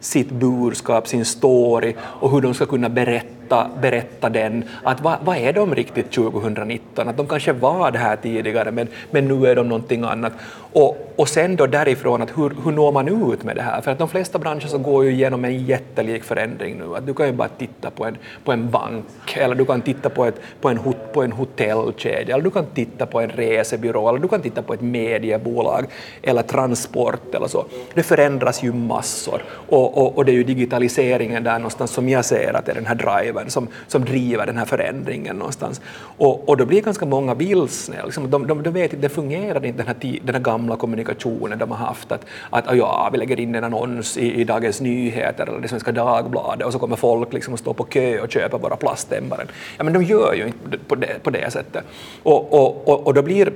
sitt 0.00 0.30
budskap, 0.30 1.08
sin 1.08 1.24
story 1.24 1.94
och 2.00 2.30
hur 2.30 2.40
de 2.40 2.54
ska 2.54 2.66
kunna 2.66 2.88
berätta 2.88 3.41
berätta, 3.52 3.80
berätta 3.80 4.28
den, 4.28 4.64
att 4.82 5.00
vad, 5.00 5.18
vad 5.24 5.36
är 5.36 5.52
de 5.52 5.74
riktigt 5.74 6.10
2019? 6.10 7.08
Att 7.08 7.16
de 7.16 7.26
kanske 7.26 7.52
var 7.52 7.90
det 7.90 7.98
här 7.98 8.16
tidigare 8.16 8.70
men, 8.70 8.88
men 9.10 9.28
nu 9.28 9.46
är 9.46 9.56
de 9.56 9.68
någonting 9.68 10.04
annat. 10.04 10.32
Och, 10.74 11.12
och 11.16 11.28
sen 11.28 11.56
då 11.56 11.66
därifrån, 11.66 12.22
att 12.22 12.38
hur, 12.38 12.52
hur 12.64 12.72
når 12.72 12.92
man 12.92 13.32
ut 13.32 13.44
med 13.44 13.56
det 13.56 13.62
här? 13.62 13.80
För 13.80 13.90
att 13.90 13.98
de 13.98 14.08
flesta 14.08 14.38
branscher 14.38 14.66
så 14.66 14.78
går 14.78 15.04
ju 15.04 15.10
igenom 15.10 15.44
en 15.44 15.64
jättelik 15.64 16.24
förändring 16.24 16.78
nu. 16.78 16.96
Att 16.96 17.06
du 17.06 17.14
kan 17.14 17.26
ju 17.26 17.32
bara 17.32 17.48
titta 17.48 17.90
på 17.90 18.04
en, 18.04 18.16
på 18.44 18.52
en 18.52 18.70
bank, 18.70 19.04
eller 19.36 19.54
du 19.54 19.64
kan 19.64 19.82
titta 19.82 20.10
på, 20.10 20.24
ett, 20.24 20.40
på, 20.60 20.68
en, 20.68 20.78
på 21.12 21.22
en 21.22 21.32
hotellkedja, 21.32 22.34
eller 22.34 22.44
du 22.44 22.50
kan 22.50 22.66
titta 22.74 23.06
på 23.06 23.20
en 23.20 23.30
resebyrå, 23.30 24.08
eller 24.08 24.18
du 24.18 24.28
kan 24.28 24.40
titta 24.40 24.62
på 24.62 24.74
ett 24.74 24.80
mediebolag, 24.80 25.86
eller 26.22 26.42
transport 26.42 27.34
eller 27.34 27.48
så. 27.48 27.64
Det 27.94 28.02
förändras 28.02 28.62
ju 28.62 28.72
massor. 28.72 29.42
Och, 29.68 29.98
och, 29.98 30.18
och 30.18 30.24
det 30.24 30.32
är 30.32 30.36
ju 30.36 30.44
digitaliseringen 30.44 31.44
där 31.44 31.58
någonstans 31.58 31.90
som 31.90 32.08
jag 32.08 32.24
ser 32.24 32.56
att 32.56 32.66
det 32.66 32.72
är 32.72 32.76
den 32.76 32.86
här 32.86 32.94
driven 32.94 33.41
som, 33.50 33.68
som 33.86 34.04
driver 34.04 34.46
den 34.46 34.56
här 34.56 34.64
förändringen 34.64 35.36
någonstans. 35.36 35.80
Och, 36.18 36.48
och 36.48 36.56
då 36.56 36.64
blir 36.64 36.82
ganska 36.82 37.06
många 37.06 37.34
vilsna. 37.34 37.94
Liksom, 38.04 38.30
de, 38.30 38.46
de, 38.46 38.62
de 38.62 38.70
vet 38.70 38.94
att 38.94 39.02
det 39.02 39.08
fungerar 39.08 39.64
inte 39.64 39.82
den 39.82 39.86
här, 39.86 40.20
den 40.22 40.34
här 40.34 40.42
gamla 40.42 40.76
kommunikationen 40.76 41.58
de 41.58 41.70
har 41.70 41.78
haft. 41.78 42.12
Att, 42.12 42.24
att 42.50 42.76
ja, 42.76 43.08
vi 43.12 43.18
lägger 43.18 43.40
in 43.40 43.54
en 43.54 43.64
annons 43.64 44.16
i, 44.16 44.40
i 44.40 44.44
Dagens 44.44 44.80
Nyheter 44.80 45.46
eller 45.46 45.60
det 45.60 45.68
Svenska 45.68 45.92
Dagbladet 45.92 46.66
och 46.66 46.72
så 46.72 46.78
kommer 46.78 46.96
folk 46.96 47.32
liksom 47.32 47.54
att 47.54 47.60
stå 47.60 47.74
på 47.74 47.84
kö 47.84 48.20
och 48.20 48.30
köpa 48.30 48.58
våra 48.58 48.76
plasttämbaren. 48.76 49.46
Ja, 49.78 49.84
men 49.84 49.92
de 49.92 50.02
gör 50.02 50.34
ju 50.34 50.46
inte 50.46 50.78
på 50.88 50.94
det, 50.94 51.22
på 51.22 51.30
det 51.30 51.52
sättet. 51.52 51.84
Och, 52.22 52.52
och, 52.52 52.88
och, 52.88 53.06
och 53.06 53.14
då 53.14 53.22
blir 53.22 53.52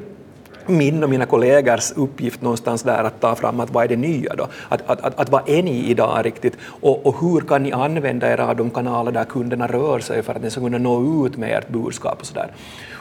min 0.69 1.03
och 1.05 1.11
mina 1.11 1.27
kollegors 1.27 1.93
uppgift 1.97 2.43
någonstans 2.43 2.83
där 2.83 3.05
att 3.05 3.21
ta 3.21 3.35
fram 3.35 3.61
att 3.61 3.71
vad 3.71 3.85
är 3.85 3.89
det 3.89 3.97
nya 3.97 4.35
då? 4.35 4.49
Att, 4.69 4.91
att, 4.91 5.01
att, 5.01 5.21
att 5.21 5.29
vad 5.29 5.49
är 5.49 5.63
ni 5.63 5.91
idag 5.91 6.27
riktigt 6.27 6.57
och, 6.81 7.07
och 7.07 7.21
hur 7.21 7.41
kan 7.41 7.63
ni 7.63 7.73
använda 7.73 8.33
er 8.33 8.41
av 8.41 8.57
de 8.57 8.71
kanaler 8.71 9.13
där 9.13 9.25
kunderna 9.25 9.67
rör 9.67 9.99
sig 9.99 10.23
för 10.23 10.35
att 10.35 10.43
ni 10.43 10.51
ska 10.51 10.61
kunna 10.61 10.79
nå 10.79 11.27
ut 11.27 11.37
med 11.37 11.59
ert 11.59 11.69
budskap 11.69 12.21
och 12.21 12.27
sådär. 12.27 12.51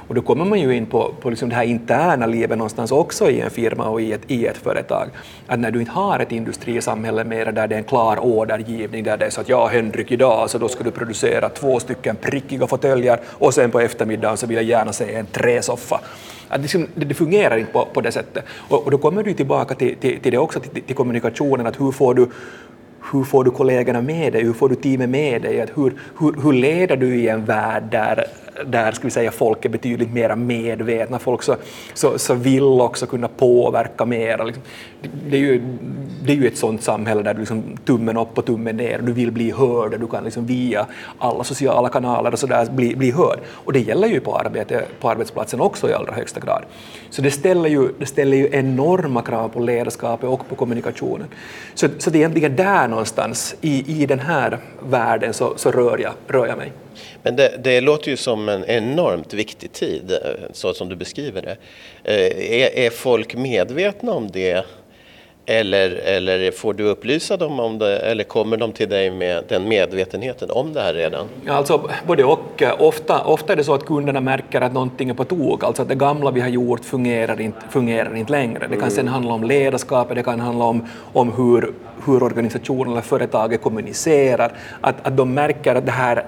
Och 0.07 0.15
då 0.15 0.21
kommer 0.21 0.45
man 0.45 0.59
ju 0.59 0.75
in 0.75 0.85
på, 0.85 1.13
på 1.21 1.29
liksom 1.29 1.49
det 1.49 1.55
här 1.55 1.63
interna 1.63 2.25
livet 2.25 2.57
någonstans 2.57 2.91
också 2.91 3.29
i 3.29 3.41
en 3.41 3.49
firma 3.49 3.89
och 3.89 4.01
i 4.01 4.13
ett, 4.13 4.21
i 4.27 4.45
ett 4.45 4.57
företag. 4.57 5.09
Att 5.47 5.59
när 5.59 5.71
du 5.71 5.79
inte 5.79 5.91
har 5.91 6.19
ett 6.19 6.31
industrisamhälle 6.31 7.23
mer 7.23 7.51
där 7.51 7.67
det 7.67 7.75
är 7.75 7.79
en 7.79 7.83
klar 7.83 8.17
ordergivning, 8.21 9.03
där 9.03 9.17
det 9.17 9.25
är 9.25 9.29
så 9.29 9.41
att 9.41 9.49
ja, 9.49 9.67
Henrik, 9.67 10.11
idag 10.11 10.49
så 10.49 10.57
då 10.57 10.67
ska 10.67 10.83
du 10.83 10.91
producera 10.91 11.49
två 11.49 11.79
stycken 11.79 12.15
prickiga 12.15 12.67
fåtöljer 12.67 13.19
och 13.27 13.53
sen 13.53 13.71
på 13.71 13.79
eftermiddagen 13.79 14.37
så 14.37 14.47
vill 14.47 14.55
jag 14.55 14.65
gärna 14.65 14.93
se 14.93 15.15
en 15.15 15.25
träsoffa. 15.25 15.99
Att 16.47 16.61
liksom, 16.61 16.87
det, 16.95 17.05
det, 17.05 17.13
fungerar 17.13 17.57
inte 17.57 17.71
på, 17.71 17.85
på 17.93 18.01
det 18.01 18.11
sättet. 18.11 18.45
Och, 18.69 18.85
och, 18.85 18.91
då 18.91 18.97
kommer 18.97 19.23
du 19.23 19.33
tillbaka 19.33 19.75
till, 19.75 19.95
till, 19.95 20.19
till 20.19 20.31
det 20.31 20.37
också, 20.37 20.59
till, 20.59 20.83
till 20.83 20.95
kommunikationen, 20.95 21.67
att 21.67 21.79
hur 21.81 21.91
får 21.91 22.13
du 22.13 22.27
hur 23.11 23.23
får 23.23 23.43
du 23.43 23.51
kollegorna 23.51 24.01
med 24.01 24.33
dig, 24.33 24.43
hur 24.43 24.53
får 24.53 24.69
du 24.69 24.75
teamet 24.75 25.09
med 25.09 25.41
dig, 25.41 25.61
att 25.61 25.69
hur, 25.75 25.93
hur, 26.19 26.41
hur 26.43 26.53
leder 26.53 26.95
du 26.95 27.15
i 27.15 27.27
en 27.27 27.45
värld 27.45 27.83
där 27.91 28.25
där 28.65 28.91
ska 28.91 29.03
vi 29.03 29.11
säga, 29.11 29.31
folk 29.31 29.65
är 29.65 29.69
betydligt 29.69 30.13
mer 30.13 30.35
medvetna, 30.35 31.19
folk 31.19 31.43
så, 31.43 31.55
så, 31.93 32.19
så 32.19 32.33
vill 32.33 32.63
också 32.63 33.05
kunna 33.05 33.27
påverka 33.27 34.05
mer. 34.05 34.45
Liksom. 34.45 34.63
Det, 35.29 35.37
är 35.37 35.41
ju, 35.41 35.61
det 36.25 36.31
är 36.31 36.35
ju 36.35 36.47
ett 36.47 36.57
sånt 36.57 36.83
samhälle 36.83 37.21
där 37.21 37.33
du 37.33 37.39
liksom 37.39 37.63
tummen 37.85 38.17
upp 38.17 38.37
och 38.37 38.45
tummen 38.45 38.77
ner, 38.77 38.99
du 39.01 39.13
vill 39.13 39.31
bli 39.31 39.51
hörd 39.51 39.93
och 39.93 39.99
du 39.99 40.07
kan 40.07 40.23
liksom 40.23 40.45
via 40.45 40.85
alla 41.19 41.43
sociala 41.43 41.89
kanaler 41.89 42.31
och 42.31 42.39
så 42.39 42.47
där 42.47 42.71
bli, 42.71 42.95
bli 42.95 43.11
hörd. 43.11 43.39
Och 43.47 43.73
det 43.73 43.79
gäller 43.79 44.07
ju 44.07 44.19
på, 44.19 44.37
arbete, 44.37 44.85
på 44.99 45.09
arbetsplatsen 45.09 45.61
också 45.61 45.89
i 45.89 45.93
allra 45.93 46.13
högsta 46.13 46.39
grad. 46.39 46.63
Så 47.09 47.21
det 47.21 47.31
ställer 47.31 47.69
ju, 47.69 47.89
det 47.99 48.05
ställer 48.05 48.37
ju 48.37 48.49
enorma 48.51 49.21
krav 49.21 49.49
på 49.49 49.59
ledarskapet 49.59 50.29
och 50.29 50.49
på 50.49 50.55
kommunikationen. 50.55 51.27
Så, 51.73 51.87
så 51.97 52.09
det 52.09 52.17
är 52.17 52.19
egentligen 52.19 52.55
där 52.55 52.87
någonstans 52.87 53.55
i, 53.61 54.01
i 54.01 54.05
den 54.05 54.19
här 54.19 54.59
världen 54.79 55.33
så, 55.33 55.53
så 55.55 55.71
rör, 55.71 55.97
jag, 55.97 56.13
rör 56.27 56.47
jag 56.47 56.57
mig. 56.57 56.71
Men 57.23 57.35
det, 57.35 57.57
det, 57.63 57.81
låter 57.81 58.11
ju 58.11 58.17
som 58.17 58.49
en 58.49 58.65
enormt 58.65 59.33
viktig 59.33 59.71
tid, 59.71 60.11
eh, 60.11 60.17
så 60.53 60.73
som 60.73 60.89
du 60.89 60.95
beskriver 60.95 61.41
det. 61.41 61.57
Eh, 62.03 62.61
är, 62.61 62.85
är 62.85 62.89
folk 62.89 63.35
medvetna 63.35 64.11
om 64.11 64.31
det? 64.31 64.65
Eller, 65.47 65.89
eller 65.89 66.51
får 66.51 66.73
du 66.73 66.83
upplysa 66.83 67.37
dem 67.37 67.59
om 67.59 67.77
det, 67.77 67.99
eller 67.99 68.23
kommer 68.23 68.57
de 68.57 68.71
till 68.71 68.89
dig 68.89 69.11
med 69.11 69.43
den 69.47 69.67
medvetenheten 69.67 70.51
om 70.51 70.73
det 70.73 70.81
här 70.81 70.93
redan? 70.93 71.27
Alltså 71.47 71.89
både 72.07 72.23
och. 72.23 72.63
Ofta, 72.79 73.23
ofta 73.23 73.53
är 73.53 73.57
det 73.57 73.63
så 73.63 73.73
att 73.73 73.85
kunderna 73.85 74.21
märker 74.21 74.61
att 74.61 74.73
någonting 74.73 75.09
är 75.09 75.13
på 75.13 75.23
tok, 75.23 75.63
alltså 75.63 75.81
att 75.81 75.89
det 75.89 75.95
gamla 75.95 76.31
vi 76.31 76.41
har 76.41 76.47
gjort 76.47 76.85
fungerar 76.85 77.41
inte, 77.41 77.59
fungerar 77.69 78.15
inte 78.15 78.31
längre. 78.31 78.59
Det 78.59 78.67
kan 78.67 78.77
mm. 78.77 78.89
sen 78.89 79.07
handla 79.07 79.33
om 79.33 79.43
ledarskapet, 79.43 80.15
det 80.15 80.23
kan 80.23 80.39
handla 80.39 80.65
om, 80.65 80.87
om 81.13 81.33
hur, 81.33 81.73
hur 82.05 82.23
organisationen 82.23 82.91
eller 82.91 83.01
företaget 83.01 83.61
kommunicerar, 83.61 84.51
att, 84.81 85.07
att 85.07 85.17
de 85.17 85.33
märker 85.33 85.75
att 85.75 85.85
det 85.85 85.91
här 85.91 86.25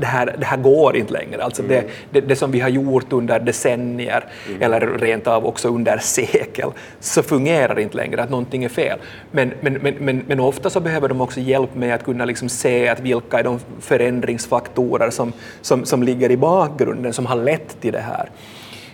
det 0.00 0.06
här, 0.06 0.36
det 0.38 0.46
här 0.46 0.56
går 0.56 0.96
inte 0.96 1.12
längre. 1.12 1.44
Alltså 1.44 1.62
mm. 1.62 1.74
det, 1.74 1.90
det, 2.10 2.26
det, 2.26 2.36
som 2.36 2.50
vi 2.50 2.60
har 2.60 2.68
gjort 2.68 3.12
under 3.12 3.40
decennier 3.40 4.24
mm. 4.48 4.62
eller 4.62 4.80
rent 4.80 5.26
av 5.26 5.46
också 5.46 5.68
under 5.68 5.98
sekel 5.98 6.70
så 7.00 7.22
fungerar 7.22 7.78
inte 7.78 7.96
längre, 7.96 8.22
att 8.22 8.30
någonting 8.30 8.64
är 8.64 8.68
fel. 8.68 8.98
Men, 9.30 9.52
men, 9.60 9.74
men, 9.74 9.94
men, 9.94 10.22
men 10.26 10.40
ofta 10.40 10.70
så 10.70 10.80
behöver 10.80 11.08
de 11.08 11.20
också 11.20 11.40
hjälp 11.40 11.74
med 11.74 11.94
att 11.94 12.04
kunna 12.04 12.24
liksom 12.24 12.48
se 12.48 12.88
att 12.88 13.00
vilka 13.00 13.38
är 13.38 13.44
de 13.44 13.60
förändringsfaktorer 13.80 15.10
som, 15.10 15.32
som, 15.62 15.84
som 15.84 16.02
ligger 16.02 16.30
i 16.30 16.36
bakgrunden 16.36 17.12
som 17.12 17.26
har 17.26 17.36
lett 17.36 17.80
till 17.80 17.92
det 17.92 18.00
här. 18.00 18.28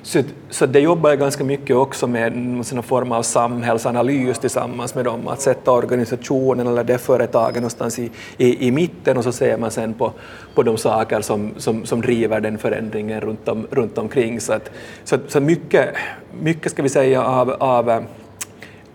Så, 0.04 0.22
så 0.50 0.66
det 0.66 0.80
jobbar 0.80 1.10
jag 1.10 1.18
ganska 1.18 1.44
mycket 1.44 1.76
också 1.76 2.06
med 2.06 2.36
någon 2.36 2.82
form 2.82 3.12
av 3.12 3.22
samhällsanalys 3.22 4.38
tillsammans 4.38 4.94
med 4.94 5.04
dem, 5.04 5.28
att 5.28 5.40
sätta 5.40 5.70
organisationen 5.70 6.66
eller 6.66 6.84
det 6.84 6.98
företaget 6.98 7.56
någonstans 7.56 7.98
i, 7.98 8.10
i, 8.36 8.66
i 8.66 8.70
mitten 8.70 9.16
och 9.16 9.24
så 9.24 9.32
ser 9.32 9.58
man 9.58 9.70
sen 9.70 9.94
på, 9.94 10.12
på 10.54 10.62
de 10.62 10.76
saker 10.76 11.20
som, 11.20 11.54
som, 11.56 11.86
som 11.86 12.00
driver 12.00 12.40
den 12.40 12.58
förändringen 12.58 13.20
runt, 13.20 13.48
om, 13.48 13.66
runt 13.70 13.98
omkring. 13.98 14.40
Så, 14.40 14.52
att, 14.52 14.70
så, 15.04 15.18
så 15.28 15.40
mycket, 15.40 15.94
mycket 16.40 16.72
ska 16.72 16.82
vi 16.82 16.88
säga 16.88 17.24
av, 17.24 17.50
av 17.50 17.90
eh, 17.90 18.00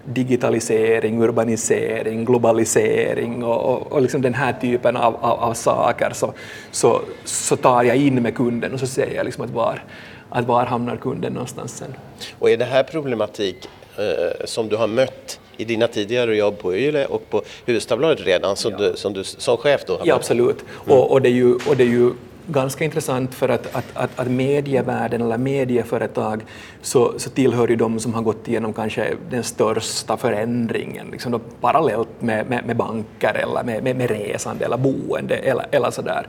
digitalisering, 0.06 1.24
urbanisering, 1.24 2.26
globalisering 2.26 3.44
och, 3.44 3.74
och, 3.74 3.92
och 3.92 4.02
liksom 4.02 4.22
den 4.22 4.34
här 4.34 4.54
typen 4.62 4.98
av, 4.98 5.16
av, 5.16 5.40
av, 5.40 5.54
saker 5.54 6.12
så, 6.14 6.34
så, 6.72 7.02
så 7.24 7.56
tar 7.56 7.84
jag 7.84 7.96
in 7.96 8.22
med 8.24 8.36
kunden 8.36 8.74
och 8.74 8.80
så 8.80 8.88
ser 8.88 9.16
jag 9.16 9.26
liksom 9.26 9.46
att 9.46 9.52
var, 9.52 9.84
att 10.30 10.46
var 10.46 10.66
hamnar 10.66 10.98
kunden 10.98 11.34
någonstans 11.34 11.78
sen. 11.78 11.94
Och 12.40 12.50
är 12.50 12.58
det 12.58 12.66
här 12.66 12.84
problematik 12.84 13.70
eh, 13.98 14.46
som 14.46 14.70
du 14.70 14.76
har 14.76 14.88
mött 14.88 15.40
i 15.58 15.66
dina 15.66 15.88
tidigare 15.88 16.38
jobb 16.38 16.60
på 16.60 16.76
YLE 16.76 17.06
och 17.06 17.30
på 17.30 17.42
Hufvudstadsbladet 17.66 18.26
redan 18.26 18.56
som, 18.56 18.72
ja. 18.72 18.78
du, 18.78 18.98
som 18.98 19.14
du 19.14 19.24
som 19.24 19.58
chef 19.58 19.82
då? 19.88 20.00
Ja, 20.04 20.16
absolut. 20.16 20.66
Mm. 20.86 20.98
Och, 20.98 21.12
och, 21.12 21.22
det 21.22 21.30
är 21.30 21.34
ju, 21.34 21.54
och 21.54 21.78
det 21.78 21.84
är 21.84 21.88
ju 21.88 22.12
ganska 22.48 22.86
intressant 22.86 23.36
för 23.36 23.50
att, 23.50 23.76
att, 23.76 23.86
att, 23.94 24.20
att 24.20 24.32
medievärlden 24.32 25.22
eller 25.22 25.38
medieföretag 25.38 26.46
så, 26.82 27.20
så 27.20 27.30
tillhör 27.30 27.68
ju 27.68 27.76
de 27.76 28.00
som 28.00 28.14
har 28.14 28.22
gått 28.22 28.48
igenom 28.48 28.74
kanske 28.74 29.14
den 29.30 29.44
största 29.44 30.18
förändringen, 30.18 31.08
liksom 31.12 31.32
då 31.32 31.40
parallellt 31.62 32.22
med, 32.22 32.50
med, 32.50 32.66
med 32.66 32.76
banker 32.76 33.34
eller 33.34 33.64
med, 33.64 33.84
med, 33.84 33.96
med 33.96 34.10
resande 34.10 34.66
eller 34.66 34.78
boende 34.78 35.36
eller, 35.36 35.66
eller 35.72 35.92
sådär. 35.92 36.28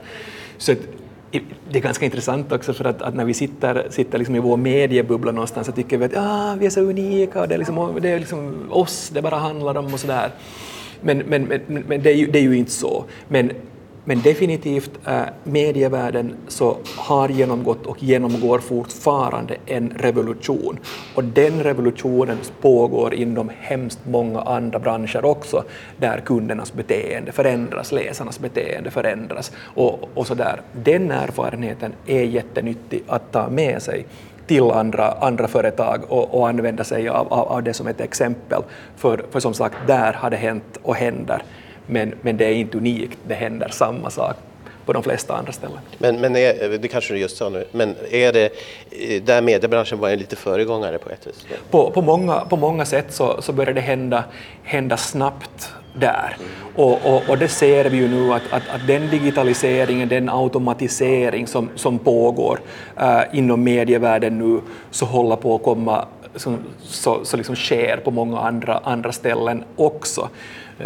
Så 0.57 0.75
det 1.71 1.77
är 1.77 1.81
ganska 1.81 2.05
intressant 2.05 2.51
också 2.51 2.73
för 2.73 2.85
att, 2.85 3.01
att, 3.01 3.15
när 3.15 3.25
vi 3.25 3.33
sitter, 3.33 3.87
sitter 3.89 4.17
liksom 4.17 4.35
i 4.35 4.39
vår 4.39 4.57
mediebubbla 4.57 5.31
någonstans 5.31 5.67
så 5.67 5.73
tycker 5.73 5.97
vi 5.97 6.05
att 6.05 6.17
ah, 6.17 6.55
vi 6.59 6.65
är 6.65 6.69
så 6.69 6.81
unika 6.81 7.41
och 7.41 7.47
det 7.47 7.53
är, 7.53 7.57
liksom, 7.57 7.99
det 8.01 8.09
är 8.09 8.19
liksom 8.19 8.67
oss 8.69 9.09
det 9.13 9.21
bara 9.21 9.37
handlar 9.37 9.77
om 9.77 9.93
och 9.93 9.99
sådär. 9.99 10.31
Men, 11.01 11.17
men, 11.17 11.43
men, 11.43 11.83
men 11.87 12.01
det, 12.03 12.09
är 12.09 12.15
ju, 12.15 12.27
det 12.27 12.39
är 12.39 12.43
ju 12.43 12.57
inte 12.57 12.71
så. 12.71 13.05
Men 13.27 13.51
men 14.05 14.21
definitivt 14.21 14.91
äh, 15.07 15.21
medievärlden 15.43 16.35
så 16.47 16.77
har 16.97 17.29
genomgått 17.29 17.85
och 17.85 18.03
genomgår 18.03 18.59
fortfarande 18.59 19.55
en 19.65 19.89
revolution. 19.89 20.79
Och 21.15 21.23
den 21.23 21.63
revolutionen 21.63 22.37
pågår 22.61 23.13
inom 23.13 23.51
hemskt 23.59 23.99
många 24.03 24.41
andra 24.41 24.79
branscher 24.79 25.25
också, 25.25 25.63
där 25.97 26.17
kundernas 26.17 26.73
beteende 26.73 27.31
förändras, 27.31 27.91
läsarnas 27.91 28.39
beteende 28.39 28.91
förändras 28.91 29.51
och, 29.63 30.09
och 30.13 30.27
så 30.27 30.35
där. 30.35 30.61
Den 30.73 31.11
erfarenheten 31.11 31.93
är 32.07 32.23
jättenyttig 32.23 33.03
att 33.07 33.31
ta 33.31 33.49
med 33.49 33.81
sig 33.81 34.05
till 34.47 34.71
andra, 34.71 35.11
andra 35.11 35.47
företag 35.47 36.01
och, 36.07 36.35
och 36.35 36.49
använda 36.49 36.83
sig 36.83 37.09
av, 37.09 37.33
av, 37.33 37.47
av 37.47 37.63
det 37.63 37.73
som 37.73 37.87
ett 37.87 38.01
exempel. 38.01 38.61
För, 38.95 39.25
för 39.31 39.39
som 39.39 39.53
sagt, 39.53 39.75
där 39.87 40.13
har 40.13 40.29
det 40.29 40.37
hänt 40.37 40.79
och 40.81 40.95
händer 40.95 41.43
men, 41.87 42.13
men 42.21 42.37
det 42.37 42.45
är 42.45 42.53
inte 42.53 42.77
unikt, 42.77 43.17
det 43.27 43.33
händer 43.33 43.69
samma 43.69 44.09
sak 44.09 44.35
på 44.85 44.93
de 44.93 45.03
flesta 45.03 45.33
andra 45.33 45.51
ställen. 45.51 45.79
Men, 45.97 46.21
men 46.21 46.35
är, 46.35 46.77
det 46.77 46.87
kanske 46.87 47.13
du 47.13 47.19
just 47.19 47.37
sa 47.37 47.49
nu, 47.49 47.65
men 47.71 47.95
är 48.11 48.33
det, 48.33 48.49
där 49.25 49.41
mediebranschen 49.41 49.99
var 49.99 50.09
en 50.09 50.19
lite 50.19 50.35
föregångare 50.35 50.97
på 50.97 51.09
ett 51.09 51.27
vis? 51.27 51.45
På, 51.69 51.91
på, 51.91 52.01
många, 52.01 52.39
på 52.39 52.57
många 52.57 52.85
sätt 52.85 53.05
så, 53.09 53.41
så 53.41 53.53
börjar 53.53 53.73
det 53.73 53.81
hända, 53.81 54.23
hända 54.63 54.97
snabbt 54.97 55.73
där. 55.93 56.37
Och, 56.75 57.05
och, 57.05 57.29
och, 57.29 57.37
det 57.37 57.47
ser 57.47 57.89
vi 57.89 57.97
ju 57.97 58.07
nu 58.07 58.33
att, 58.33 58.41
att, 58.51 58.63
att, 58.75 58.87
den 58.87 59.09
digitaliseringen, 59.09 60.09
den 60.09 60.29
automatisering 60.29 61.47
som, 61.47 61.69
som 61.75 61.99
pågår 61.99 62.59
äh, 62.99 63.21
inom 63.33 63.63
medievärlden 63.63 64.37
nu 64.37 64.61
så 64.91 65.05
håller 65.05 65.35
på 65.35 65.55
att 65.55 65.63
komma, 65.63 66.05
som, 66.35 66.57
så, 66.81 67.25
så 67.25 67.37
liksom 67.37 67.55
sker 67.55 67.97
på 67.97 68.11
många 68.11 68.39
andra, 68.39 68.77
andra 68.83 69.11
ställen 69.11 69.63
också. 69.75 70.29
Äh, 70.79 70.85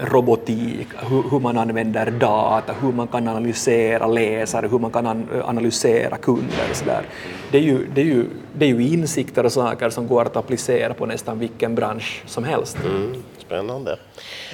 robotik, 0.00 0.88
hur, 1.10 1.30
hur, 1.30 1.40
man 1.40 1.58
använder 1.58 2.10
data, 2.10 2.74
hur 2.80 2.92
man 2.92 3.06
kan 3.06 3.28
analysera 3.28 4.06
läsare, 4.06 4.68
hur 4.70 4.78
man 4.78 4.90
kan 4.90 5.06
an, 5.06 5.28
analysera 5.44 6.16
kunder. 6.16 6.70
Och 6.70 6.76
så 6.76 6.84
där. 6.84 7.02
Det, 7.50 7.58
är 7.58 7.62
ju, 7.62 7.86
det, 7.94 8.00
är 8.00 8.04
ju, 8.04 8.24
det 8.58 8.64
är 8.64 8.68
ju 8.68 8.88
insikter 8.88 9.44
och 9.44 9.52
saker 9.52 9.90
som 9.90 10.06
går 10.06 10.24
att 10.24 10.36
applicera 10.36 10.94
på 10.94 11.06
nästan 11.06 11.38
vilken 11.38 11.74
bransch 11.74 12.22
som 12.26 12.44
helst. 12.44 12.78
Mm, 12.84 13.22
spännande. 13.46 13.98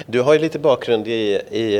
Du 0.05 0.21
har 0.21 0.33
ju 0.33 0.39
lite 0.39 0.59
bakgrund 0.59 1.07
i, 1.07 1.41
i 1.51 1.77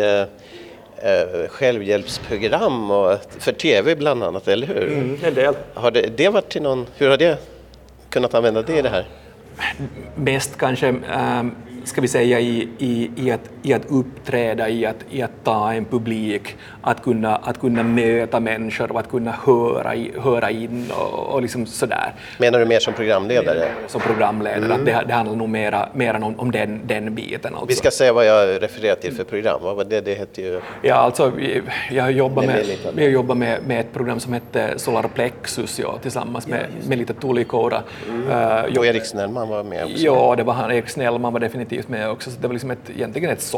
eh, 0.98 1.50
självhjälpsprogram 1.50 2.92
och 2.92 3.20
för 3.40 3.52
tv 3.52 3.96
bland 3.96 4.24
annat, 4.24 4.48
eller 4.48 4.68
hur? 4.68 4.88
Mm, 4.88 5.18
en 5.24 5.34
del. 5.34 5.56
Har 5.74 5.92
det, 5.92 6.18
det 6.18 6.30
varit 6.30 6.50
till 6.50 6.62
någon, 6.62 6.86
hur 6.98 7.10
har 7.10 7.18
det 7.18 7.38
kunnat 8.10 8.34
använda 8.34 8.62
det 8.62 8.78
i 8.78 8.82
det 8.82 8.90
här? 8.90 9.06
Mest 10.16 10.58
kanske 10.58 10.88
ähm, 10.88 11.56
ska 11.86 12.02
vi 12.02 12.08
säga, 12.08 12.40
i, 12.40 12.70
i, 12.78 13.12
i, 13.16 13.32
att, 13.32 13.50
i 13.64 13.74
att 13.74 13.86
uppträda, 13.90 14.70
i 14.70 14.86
att, 14.86 15.06
i 15.10 15.22
att 15.22 15.44
ta 15.44 15.74
en 15.74 15.86
publik, 15.86 16.56
att 16.82 17.04
kunna, 17.04 17.36
att 17.36 17.60
kunna 17.60 17.84
möta 17.84 18.40
människor 18.40 18.92
och 18.92 19.00
att 19.00 19.10
kunna 19.10 19.32
höra, 19.32 19.94
höra 20.22 20.52
in 20.52 20.92
och, 20.98 21.34
och 21.34 21.42
liksom 21.42 21.66
sådär. 21.66 22.14
Menar 22.40 22.60
du 22.60 22.66
mer 22.66 22.80
som 22.80 22.94
programledare? 22.94 23.68
Som 23.88 24.02
programledare, 24.02 24.66
mm. 24.66 24.72
att 24.72 24.86
det, 24.86 25.04
det 25.08 25.14
handlar 25.14 25.36
nog 25.36 25.50
mera, 25.50 25.90
mera 25.94 26.18
om, 26.18 26.40
om 26.40 26.52
den, 26.52 26.82
den 26.86 27.16
biten. 27.16 27.54
Alltså. 27.54 27.68
Vi 27.68 27.76
ska 27.76 27.92
säga 27.92 28.14
vad 28.14 28.26
jag 28.26 28.64
refererar 28.64 28.96
till 28.96 29.16
för 29.16 29.24
program, 29.24 29.60
vad 29.64 29.76
var 29.76 29.84
det? 29.84 30.02
Det 30.02 30.14
hette 30.14 30.42
ju... 30.42 30.62
Ja, 30.82 30.96
alltså, 30.96 31.32
jag 31.92 32.12
jobbar 32.12 32.44
med, 32.44 32.66
jag 32.96 33.10
jobbar 33.10 33.36
med, 33.36 33.60
med 33.68 33.80
ett 33.80 33.94
program 33.94 34.20
som 34.20 34.34
hette 34.34 34.80
Solar 34.80 35.04
Plexus 35.04 35.80
ja, 35.80 35.98
tillsammans 36.02 36.48
med, 36.48 36.60
ja, 36.60 36.88
med 36.90 36.98
lite 36.98 37.14
Tulikora. 37.14 37.84
Mm. 38.10 38.28
Uh, 38.28 38.78
och 38.78 38.86
Erik 38.86 39.06
Snellman 39.06 39.50
var 39.50 39.64
med 39.64 39.84
också? 39.84 39.98
Ja, 39.98 40.34
det 40.38 40.44
var 40.44 40.54
han. 40.54 40.72
Erik 40.72 40.90
Snellman 40.90 41.34
var 41.34 41.40
definitivt 41.40 41.75
definitivt 41.76 41.90
med 41.90 42.10
också. 42.10 42.32
Så 42.32 42.38
det 42.42 42.48
var 42.48 42.54
liksom 42.54 42.72
ett, 42.72 42.90
egentligen 42.96 43.30
ett 43.30 43.54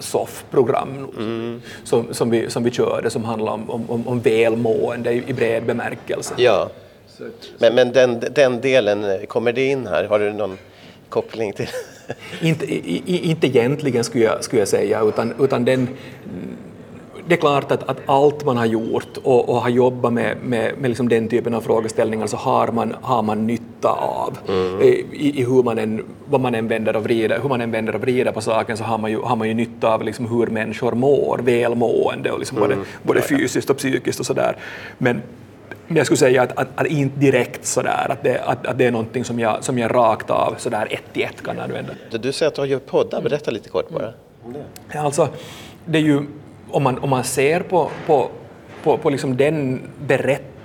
soff-program 0.00 1.08
mm. 1.18 1.62
som, 1.84 2.14
som, 2.14 2.30
vi, 2.30 2.50
som 2.50 2.64
vi 2.64 2.70
körde 2.70 3.10
som 3.10 3.24
handlade 3.24 3.62
om, 3.68 3.90
om, 3.90 4.08
om 4.08 4.20
välmående 4.20 5.12
i, 5.12 5.22
i 5.26 5.32
bred 5.32 5.64
bemärkelse. 5.64 6.34
Ja. 6.36 6.70
Men, 7.58 7.74
men 7.74 7.92
den, 7.92 8.20
den 8.34 8.60
delen, 8.60 9.26
kommer 9.26 9.52
det 9.52 9.66
in 9.66 9.86
här? 9.86 10.04
Har 10.04 10.18
du 10.18 10.32
någon 10.32 10.58
koppling 11.08 11.52
till? 11.52 11.68
inte, 12.42 12.64
i, 12.66 13.30
inte 13.30 13.46
egentligen 13.46 14.04
skulle 14.04 14.24
jag, 14.24 14.44
skulle 14.44 14.60
jag 14.60 14.68
säga, 14.68 15.02
utan, 15.02 15.34
utan 15.38 15.64
den 15.64 15.88
det 17.26 17.34
är 17.34 17.38
klart 17.38 17.72
att, 17.72 17.88
att 17.88 17.96
allt 18.06 18.44
man 18.44 18.56
har 18.56 18.66
gjort 18.66 19.16
och, 19.22 19.48
och 19.48 19.56
har 19.56 19.68
jobbat 19.68 20.12
med, 20.12 20.36
med, 20.42 20.78
med 20.78 20.88
liksom 20.88 21.08
den 21.08 21.28
typen 21.28 21.54
av 21.54 21.60
frågeställningar 21.60 22.26
så 22.26 22.36
har 22.36 22.68
man, 22.72 22.94
har 23.00 23.22
man 23.22 23.46
nytta 23.46 23.63
av. 23.88 24.38
Mm. 24.48 24.82
I, 24.82 25.06
I, 25.12 25.44
hur 25.44 25.62
man 25.62 25.78
än, 25.78 26.04
vad 26.26 26.40
man 26.40 26.54
än 26.54 26.68
vänder 26.68 26.96
och 26.96 27.04
vrider, 27.04 27.38
hur 27.42 27.48
man 27.48 27.60
än 27.60 27.70
vänder 27.70 27.94
och 27.94 28.00
vrider 28.00 28.32
på 28.32 28.40
saken 28.40 28.76
så 28.76 28.84
har 28.84 28.98
man 28.98 29.10
ju, 29.10 29.20
har 29.20 29.36
man 29.36 29.48
ju 29.48 29.54
nytta 29.54 29.94
av 29.94 30.02
liksom 30.02 30.26
hur 30.26 30.46
människor 30.46 30.92
mår, 30.92 31.40
välmående 31.42 32.30
och 32.30 32.38
liksom 32.38 32.58
mm. 32.58 32.68
både, 32.68 32.80
både 33.02 33.22
fysiskt 33.22 33.70
och 33.70 33.76
psykiskt 33.76 34.20
och 34.20 34.26
sådär. 34.26 34.56
Men 34.98 35.22
jag 35.88 36.06
skulle 36.06 36.18
säga 36.18 36.42
att, 36.42 36.58
att, 36.58 36.68
att 36.74 36.86
inte 36.86 37.20
direkt 37.20 37.66
sådär, 37.66 38.06
att 38.10 38.22
det, 38.22 38.38
att, 38.38 38.66
att 38.66 38.78
det 38.78 38.84
är 38.84 38.90
någonting 38.90 39.24
som 39.24 39.38
jag, 39.38 39.64
som 39.64 39.78
jag 39.78 39.94
rakt 39.94 40.30
av 40.30 40.54
sådär 40.58 40.86
ett 40.90 41.16
i 41.16 41.22
ett 41.22 41.42
kan 41.42 41.60
använda. 41.60 41.92
Du 42.10 42.32
säger 42.32 42.48
att 42.48 42.54
du 42.54 42.60
har 42.60 42.66
gjort 42.66 42.86
poddar, 42.86 43.22
berätta 43.22 43.50
lite 43.50 43.68
kort 43.68 43.90
bara. 43.90 44.12
Mm. 44.46 45.04
Alltså, 45.04 45.28
det 45.84 45.98
är 45.98 46.02
ju 46.02 46.22
om 46.70 46.82
man, 46.82 46.98
om 46.98 47.10
man 47.10 47.24
ser 47.24 47.60
på, 47.60 47.90
på, 48.06 48.28
på, 48.82 48.98
på 48.98 49.10
liksom 49.10 49.36
den 49.36 49.80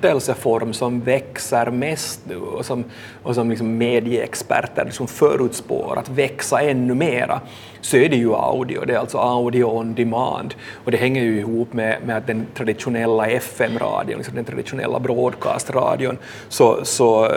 berättelseform 0.02 0.74
som 0.74 1.02
växer 1.02 1.72
mest 1.72 2.22
nu 2.28 2.38
och 2.38 2.66
som, 2.66 2.84
och 3.24 3.36
som 3.36 3.50
liksom 3.50 3.78
medieexperter 3.78 4.86
liksom 4.86 5.08
förutspår 5.08 6.00
att 6.00 6.10
växa 6.10 6.62
ännu 6.62 6.94
mera, 6.94 7.42
så 7.82 7.98
är 7.98 8.10
det 8.10 8.16
ju 8.16 8.34
audio. 8.34 8.86
Det 8.86 8.94
är 8.94 8.98
alltså 8.98 9.18
audio 9.18 9.64
on 9.64 9.94
demand. 9.94 10.56
Och 10.86 10.92
det 10.92 10.98
hänger 10.98 11.24
ju 11.24 11.40
ihop 11.40 11.74
med, 11.74 11.98
med 12.06 12.18
att 12.18 12.28
den 12.28 12.48
traditionella 12.56 13.28
FM-radion, 13.28 14.18
liksom 14.18 14.36
den 14.36 14.46
traditionella 14.46 15.00
broadcast-radion, 15.00 16.18
så, 16.50 16.80
så, 16.84 17.32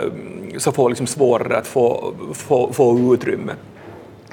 så 0.57 0.71
får 0.71 0.89
liksom 0.89 1.07
svårare 1.07 1.57
att 1.57 1.67
få, 1.67 2.13
få, 2.33 2.73
få 2.73 3.13
utrymme. 3.13 3.53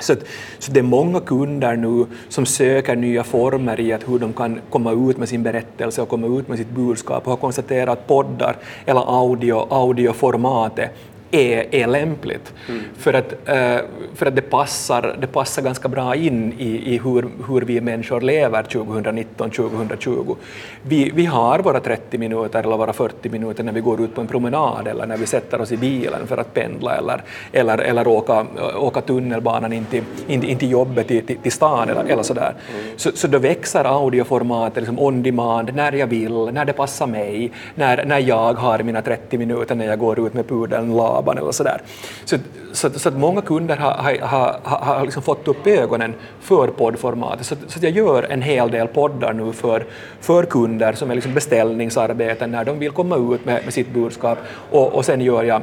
Så, 0.00 0.14
så 0.58 0.72
det 0.72 0.80
är 0.80 0.84
många 0.84 1.20
kunder 1.20 1.76
nu 1.76 2.06
som 2.28 2.46
söker 2.46 2.96
nya 2.96 3.24
former 3.24 3.80
i 3.80 3.92
att 3.92 4.08
hur 4.08 4.18
de 4.18 4.32
kan 4.32 4.60
komma 4.70 4.92
ut 4.92 5.18
med 5.18 5.28
sin 5.28 5.42
berättelse 5.42 6.02
och 6.02 6.08
komma 6.08 6.38
ut 6.38 6.48
med 6.48 6.58
sitt 6.58 6.70
budskap 6.70 7.24
och 7.24 7.30
har 7.30 7.36
konstaterat 7.36 7.98
att 7.98 8.06
poddar 8.06 8.56
eller 8.86 9.20
audio, 9.20 9.66
audioformatet 9.70 10.90
är, 11.30 11.74
är 11.74 11.86
lämpligt. 11.86 12.54
Mm. 12.68 12.82
För, 12.98 13.14
att, 13.14 13.32
uh, 13.32 13.86
för 14.14 14.26
att 14.26 14.36
det 14.36 14.42
passar, 14.42 15.16
det 15.20 15.26
passar 15.26 15.62
ganska 15.62 15.88
bra 15.88 16.14
in 16.14 16.54
i, 16.58 16.94
i 16.94 16.98
hur, 16.98 17.28
hur 17.48 17.60
vi 17.60 17.80
människor 17.80 18.20
lever 18.20 18.62
2019-2020. 18.62 20.36
Vi, 20.82 21.10
vi 21.14 21.26
har 21.26 21.58
våra 21.58 21.80
30 21.80 22.18
minuter 22.18 22.62
eller 22.62 22.76
våra 22.76 22.92
40 22.92 23.28
minuter 23.28 23.64
när 23.64 23.72
vi 23.72 23.80
går 23.80 24.00
ut 24.00 24.14
på 24.14 24.20
en 24.20 24.26
promenad 24.26 24.88
eller 24.88 25.06
när 25.06 25.16
vi 25.16 25.26
sätter 25.26 25.60
oss 25.60 25.72
i 25.72 25.76
bilen 25.76 26.26
för 26.26 26.36
att 26.36 26.54
pendla 26.54 26.96
eller, 26.96 27.22
eller, 27.52 27.78
eller 27.78 28.08
åka, 28.08 28.46
åka 28.76 29.00
tunnelbanan 29.00 29.72
in 29.72 29.84
till, 29.84 30.04
in, 30.28 30.42
in 30.42 30.58
till 30.58 30.70
jobbet 30.70 31.08
till, 31.08 31.26
till, 31.26 31.36
till 31.38 31.52
stan 31.52 31.88
eller, 31.88 32.04
eller 32.04 32.22
sådär. 32.22 32.54
Mm. 32.74 32.84
Så, 32.96 33.10
så 33.14 33.26
då 33.26 33.38
växer 33.38 33.84
audioformatet 33.84 34.76
liksom 34.76 34.98
on 34.98 35.22
demand, 35.22 35.74
när 35.74 35.92
jag 35.92 36.06
vill, 36.06 36.50
när 36.52 36.64
det 36.64 36.72
passar 36.72 37.06
mig, 37.06 37.52
när, 37.74 38.04
när 38.04 38.18
jag 38.18 38.54
har 38.54 38.82
mina 38.82 39.02
30 39.02 39.38
minuter 39.38 39.74
när 39.74 39.86
jag 39.86 39.98
går 39.98 40.26
ut 40.26 40.34
med 40.34 40.48
pudeln 40.48 40.92
Laban 41.20 41.38
eller 41.38 41.52
sådär. 41.52 41.82
Så, 42.24 42.36
så, 42.72 42.90
så 42.90 43.08
att 43.08 43.16
många 43.16 43.40
kunder 43.42 43.76
har, 43.76 43.92
har, 44.20 44.60
har, 44.62 44.78
har 44.78 45.04
liksom 45.04 45.22
fått 45.22 45.48
upp 45.48 45.66
ögonen 45.66 46.14
för 46.40 46.68
poddformatet. 46.68 47.46
Så, 47.46 47.56
så 47.66 47.78
jag 47.82 47.92
gör 47.92 48.22
en 48.22 48.42
hel 48.42 48.70
del 48.70 48.88
poddar 48.88 49.32
nu 49.32 49.52
för, 49.52 49.86
för 50.20 50.44
kunder 50.44 50.92
som 50.92 51.10
är 51.10 51.14
liksom 51.14 51.34
beställningsarbeten 51.34 52.50
när 52.50 52.64
de 52.64 52.78
vill 52.78 52.90
komma 52.90 53.16
ut 53.16 53.44
med, 53.44 53.64
med 53.64 53.74
sitt 53.74 53.94
budskap 53.94 54.38
och, 54.70 54.94
och 54.94 55.04
sen 55.04 55.20
gör 55.20 55.42
jag 55.42 55.62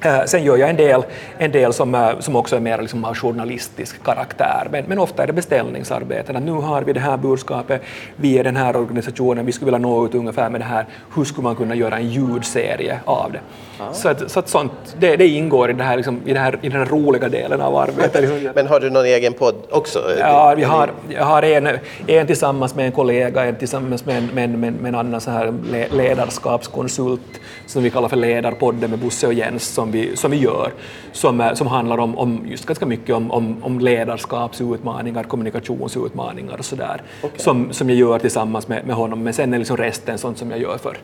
eh, 0.00 0.24
sen 0.26 0.44
gör 0.44 0.56
jag 0.56 0.70
en 0.70 0.76
del, 0.76 1.02
en 1.38 1.52
del 1.52 1.72
som, 1.72 1.94
eh, 1.94 2.18
som 2.20 2.36
också 2.36 2.56
är 2.56 2.60
mer 2.60 2.82
liksom 2.82 3.04
av 3.04 3.14
journalistisk 3.14 4.02
karaktär, 4.02 4.68
men, 4.70 4.84
men 4.88 4.98
ofta 4.98 5.22
är 5.22 5.26
det 5.26 5.32
beställningsarbeten. 5.32 6.36
Att 6.36 6.42
nu 6.42 6.52
har 6.52 6.82
vi 6.82 6.92
det 6.92 7.00
här 7.00 7.16
budskapet, 7.16 7.82
vi 8.16 8.38
är 8.38 8.44
den 8.44 8.56
här 8.56 8.76
organisationen, 8.76 9.46
vi 9.46 9.52
skulle 9.52 9.72
vilja 9.72 9.88
nå 9.88 10.06
ut 10.06 10.14
ungefär 10.14 10.50
med 10.50 10.60
det 10.60 10.64
här, 10.64 10.86
hur 11.14 11.24
skulle 11.24 11.42
man 11.42 11.56
kunna 11.56 11.74
göra 11.74 11.96
en 11.96 12.08
ljudserie 12.08 13.00
av 13.04 13.32
det? 13.32 13.40
Ah. 13.78 13.92
Så, 13.92 14.08
att, 14.08 14.30
så 14.30 14.38
att 14.38 14.48
sånt, 14.48 14.72
det, 14.98 15.16
det 15.16 15.28
ingår 15.28 15.70
i, 15.70 15.72
det 15.72 15.84
här, 15.84 15.96
liksom, 15.96 16.20
i, 16.26 16.32
det 16.32 16.38
här, 16.38 16.58
i 16.62 16.68
den 16.68 16.78
här 16.78 16.86
roliga 16.86 17.28
delen 17.28 17.60
av 17.60 17.76
arbetet. 17.76 18.54
Men 18.54 18.66
har 18.66 18.80
du 18.80 18.90
någon 18.90 19.04
egen 19.04 19.32
podd 19.32 19.54
också? 19.70 20.02
Ja, 20.18 20.54
vi 20.56 20.62
har, 20.62 20.90
jag 21.08 21.24
har 21.24 21.42
en, 21.42 21.68
en 22.06 22.26
tillsammans 22.26 22.74
med 22.74 22.86
en 22.86 22.92
kollega, 22.92 23.44
en 23.44 23.56
tillsammans 23.56 24.04
med 24.04 24.18
en, 24.18 24.26
med, 24.26 24.50
med, 24.50 24.72
med 24.72 24.88
en 24.88 24.94
annan 24.94 25.20
så 25.20 25.30
här 25.30 25.54
ledarskapskonsult 25.90 27.40
som 27.66 27.82
vi 27.82 27.90
kallar 27.90 28.08
för 28.08 28.16
Ledarpodden 28.16 28.90
med 28.90 28.98
Bosse 28.98 29.26
och 29.26 29.34
Jens 29.34 29.74
som 29.74 29.90
vi, 29.90 30.16
som 30.16 30.30
vi 30.30 30.36
gör, 30.36 30.72
som, 31.12 31.50
som 31.54 31.66
handlar 31.66 31.98
om, 31.98 32.18
om 32.18 32.46
just 32.48 32.66
ganska 32.66 32.86
mycket 32.86 33.14
om, 33.14 33.30
om, 33.30 33.64
om 33.64 33.80
ledarskapsutmaningar, 33.80 35.22
kommunikationsutmaningar 35.22 36.58
och 36.58 36.64
sådär, 36.64 37.02
okay. 37.22 37.38
som, 37.38 37.72
som 37.72 37.90
jag 37.90 37.98
gör 37.98 38.18
tillsammans 38.18 38.68
med, 38.68 38.86
med 38.86 38.96
honom, 38.96 39.22
men 39.22 39.32
sen 39.32 39.54
är 39.54 39.58
liksom 39.58 39.76
resten 39.76 40.18
sånt 40.18 40.38
som 40.38 40.50
jag 40.50 40.60
gör 40.60 40.78
för, 40.78 40.96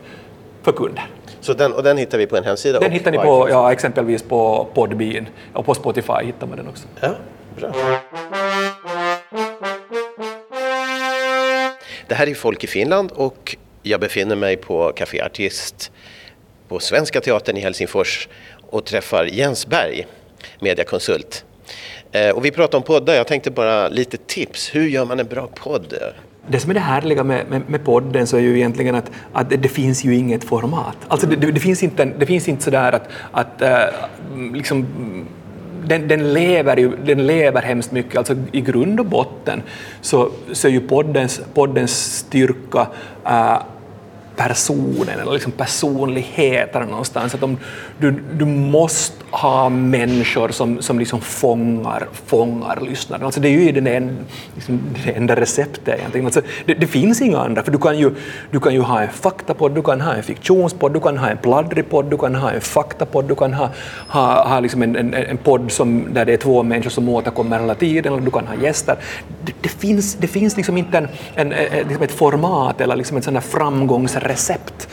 för 0.63 0.73
kunder. 0.73 1.07
Så 1.41 1.55
den, 1.55 1.73
och 1.73 1.83
den 1.83 1.99
hittar 1.99 2.19
vi 2.19 2.27
på 2.27 2.37
en 2.37 2.45
hemsida? 2.45 2.81
Den 2.81 2.93
hittar 2.93 3.11
ni 3.11 3.19
på, 3.19 3.49
ja, 3.51 3.73
exempelvis 3.73 4.23
på 4.23 4.69
Podbean 4.75 5.27
och 5.53 5.67
på 5.67 5.75
Spotify 5.75 6.25
hittar 6.25 6.47
man 6.47 6.57
den 6.57 6.69
också. 6.69 6.85
Ja, 7.01 7.15
bra. 7.57 7.73
Det 12.07 12.15
här 12.15 12.29
är 12.29 12.35
Folk 12.35 12.65
i 12.65 12.67
Finland 12.67 13.13
och 13.13 13.57
jag 13.83 14.01
befinner 14.01 14.37
mig 14.37 14.57
på 14.57 14.93
Café 14.97 15.21
Artist 15.21 15.93
på 16.69 16.79
Svenska 16.81 17.21
Teatern 17.21 17.57
i 17.57 17.61
Helsingfors 17.61 18.29
och 18.71 18.85
träffar 18.85 19.25
Jens 19.25 19.67
Berg, 19.67 20.07
mediakonsult. 20.61 21.45
Eh, 22.13 22.31
och 22.31 22.45
vi 22.45 22.51
pratar 22.51 22.79
om 22.79 22.85
poddar, 22.85 23.15
jag 23.15 23.27
tänkte 23.27 23.51
bara 23.51 23.89
lite 23.89 24.17
tips. 24.17 24.75
Hur 24.75 24.89
gör 24.89 25.05
man 25.05 25.21
en 25.21 25.27
bra 25.27 25.49
podd? 25.55 25.95
Det 26.51 26.61
som 26.61 26.71
är 26.71 26.75
det 26.75 26.81
härliga 26.81 27.25
med, 27.25 27.47
med, 27.51 27.63
med 27.67 27.85
podden 27.85 28.27
så 28.27 28.37
är 28.37 28.41
ju 28.41 28.57
egentligen 28.57 28.95
att, 28.95 29.11
att 29.33 29.51
det, 29.51 29.57
det 29.57 29.69
finns 29.69 30.05
ju 30.05 30.15
inget 30.15 30.45
format. 30.45 30.97
Alltså 31.09 31.27
det, 31.27 31.37
det, 31.37 31.53
det, 31.53 31.61
finns 31.61 31.83
inte, 31.83 32.05
det 32.05 32.27
finns 32.27 32.49
inte 32.49 32.65
sådär 32.65 32.93
att, 32.93 33.09
att 33.33 33.63
äh, 33.63 33.79
liksom, 34.53 34.87
den, 35.85 36.09
den, 36.09 36.33
lever 36.33 36.77
ju, 36.77 36.97
den 37.05 37.27
lever 37.27 37.63
hemskt 37.63 37.93
mycket. 37.93 38.17
Alltså 38.17 38.37
I 38.53 38.61
grund 38.61 39.01
och 39.01 39.07
botten 39.07 39.63
så, 40.01 40.31
så 40.53 40.69
är 40.69 40.73
ju 40.73 40.81
poddens, 40.81 41.41
poddens 41.55 42.17
styrka 42.19 42.87
äh, 43.27 43.59
personen 44.37 45.21
eller 45.21 45.33
liksom 45.33 45.53
personligheten 45.53 46.89
någonstans. 46.89 47.35
Att 47.35 47.43
om, 47.43 47.59
du, 48.01 48.11
du 48.11 48.45
måste 48.45 49.25
ha 49.31 49.69
människor 49.69 50.49
som, 50.49 50.83
som 50.83 50.99
liksom 50.99 51.21
fångar, 51.21 52.09
fångar 52.27 52.79
lyssnaren. 52.81 53.25
Alltså 53.25 53.41
det 53.41 53.49
är 53.49 53.53
ju 53.53 53.73
den 53.73 53.87
en, 53.87 54.19
liksom 54.55 54.81
det 55.05 55.13
enda 55.13 55.37
receptet 55.37 55.89
egentligen. 55.89 56.27
Alltså 56.27 56.43
det, 56.65 56.75
det, 56.75 56.87
finns 56.87 57.21
inga 57.21 57.39
andra, 57.39 57.63
för 57.63 57.73
du 57.73 57.79
kan, 57.79 57.99
ju, 57.99 58.11
du 58.51 58.61
kan 58.61 58.75
ju 58.75 58.81
ha 58.81 59.03
en 59.03 59.09
faktapodd, 59.09 59.75
du 59.75 59.83
kan 59.83 60.01
ha 60.01 60.15
en 60.15 60.23
fiktionspodd, 60.23 60.93
du 60.93 61.01
kan 61.01 61.19
ha 61.19 61.29
en 61.29 61.37
pladdrig 61.37 61.91
podd, 61.91 62.11
du 62.11 62.17
kan 62.17 62.35
ha 62.35 62.51
en 62.51 62.61
faktapodd, 62.61 63.29
du 63.29 63.35
kan 63.35 63.55
ha, 63.55 63.69
ha, 64.09 64.49
ha 64.49 64.61
liksom 64.61 64.83
en, 64.83 64.97
en, 64.97 65.15
en 65.15 65.39
podd 65.39 65.73
som, 65.73 66.15
där 66.15 66.25
det 66.25 66.33
är 66.33 66.37
två 66.37 66.63
människor 66.63 66.91
som 66.91 67.09
återkommer 67.09 67.61
hela 67.61 67.75
tiden, 67.75 68.13
eller 68.13 68.25
du 68.25 68.31
kan 68.31 68.47
ha 68.47 68.55
gäster. 68.55 68.97
Det, 69.45 69.53
det 69.61 69.69
finns, 69.69 70.15
det 70.15 70.27
finns 70.27 70.57
liksom 70.57 70.77
inte 70.77 70.99
en, 70.99 71.09
en, 71.35 71.53
en 71.53 71.89
liksom 71.89 72.03
ett 72.03 72.13
format 72.13 72.81
eller 72.81 72.97
liksom 72.97 73.17
ett 73.17 73.25
sånt 73.25 73.45
framgångsrecept. 73.45 74.89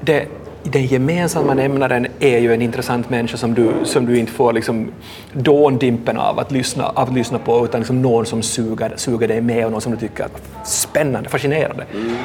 Det, 0.00 0.26
den 0.62 0.86
gemensamma 0.86 1.54
nämnaren 1.54 2.06
är 2.20 2.38
ju 2.38 2.54
en 2.54 2.62
intressant 2.62 3.10
människa 3.10 3.36
som 3.36 3.54
du, 3.54 3.72
som 3.84 4.06
du 4.06 4.18
inte 4.18 4.32
får 4.32 4.52
liksom 4.52 4.88
dåndimpen 5.32 6.18
av 6.18 6.38
att 6.38 6.52
lyssna, 6.52 6.88
av 6.88 7.08
att 7.08 7.14
lyssna 7.14 7.38
på, 7.38 7.64
utan 7.64 7.80
liksom 7.80 8.02
någon 8.02 8.26
som 8.26 8.42
suger, 8.42 8.92
suger 8.96 9.28
dig 9.28 9.40
med 9.40 9.64
och 9.64 9.72
någon 9.72 9.80
som 9.80 9.92
du 9.92 9.98
tycker 9.98 10.24
är 10.24 10.30
spännande, 10.64 11.28
fascinerande. 11.28 11.84
Mm. 11.94 12.16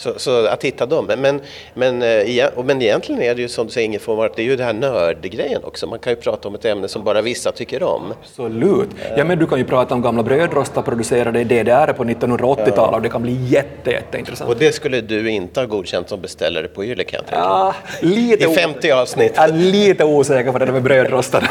Så, 0.00 0.12
så, 0.16 0.46
att 0.46 0.64
hitta 0.64 0.86
dem. 0.86 1.10
Men, 1.18 1.40
men, 1.74 2.02
eh, 2.02 2.48
men 2.64 2.82
egentligen 2.82 3.22
är 3.22 3.34
det 3.34 3.42
ju 3.42 3.48
som 3.48 3.66
du 3.66 3.72
säger 3.72 3.84
inget 3.84 4.02
format, 4.02 4.32
det 4.36 4.42
är 4.42 4.44
ju 4.44 4.56
det 4.56 4.64
här 4.64 4.72
nördgrejen 4.72 5.64
också. 5.64 5.86
Man 5.86 5.98
kan 5.98 6.12
ju 6.12 6.16
prata 6.16 6.48
om 6.48 6.54
ett 6.54 6.64
ämne 6.64 6.88
som 6.88 7.04
bara 7.04 7.22
vissa 7.22 7.52
tycker 7.52 7.82
om. 7.82 8.14
Absolut. 8.22 8.88
Ja, 9.16 9.24
men 9.24 9.38
du 9.38 9.46
kan 9.46 9.58
ju 9.58 9.64
prata 9.64 9.94
om 9.94 10.02
gamla 10.02 10.22
brödrostar 10.22 10.82
producerade 10.82 11.40
i 11.40 11.44
DDR 11.44 11.92
på 11.92 12.04
1980-talet 12.04 12.76
ja. 12.76 12.96
och 12.96 13.02
det 13.02 13.08
kan 13.08 13.22
bli 13.22 13.46
jätte, 13.46 13.90
jätteintressant. 13.90 14.50
Och 14.50 14.56
det 14.56 14.72
skulle 14.72 15.00
du 15.00 15.30
inte 15.30 15.60
ha 15.60 15.66
godkänt 15.66 16.08
som 16.08 16.20
beställare 16.20 16.68
på 16.68 16.84
Yle 16.84 17.04
kan 17.04 17.18
jag 17.18 17.26
tänka 17.26 17.44
ja, 17.44 17.74
lite 18.00 18.44
I 18.44 18.54
50 18.54 18.90
avsnitt. 18.90 19.32
Jag 19.36 19.44
är 19.44 19.52
lite 19.52 20.04
osäker 20.04 20.52
på 20.52 20.58
det 20.58 20.64
där 20.64 20.72
med 20.72 20.82
brödrostar. 20.82 21.50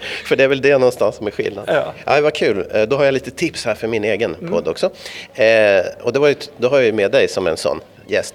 för 0.24 0.36
det 0.36 0.44
är 0.44 0.48
väl 0.48 0.60
det 0.60 0.78
någonstans 0.78 1.16
som 1.16 1.26
är 1.26 1.30
skillnaden. 1.30 1.74
Ja. 1.74 2.14
Ja, 2.14 2.20
vad 2.20 2.34
kul. 2.34 2.66
Eh, 2.74 2.82
då 2.82 2.96
har 2.96 3.04
jag 3.04 3.14
lite 3.14 3.30
tips 3.30 3.64
här 3.64 3.74
för 3.74 3.88
min 3.88 4.04
egen 4.04 4.34
mm. 4.34 4.50
podd 4.50 4.68
också. 4.68 4.90
Eh, 5.34 5.84
och 6.00 6.12
det 6.12 6.18
var 6.18 6.28
ju, 6.28 6.34
då 6.56 6.68
har 6.68 6.76
jag 6.76 6.86
ju 6.86 6.92
med 6.92 7.10
dig 7.10 7.28
som 7.28 7.46
en 7.46 7.56
sån 7.60 7.80
gäst. 8.10 8.34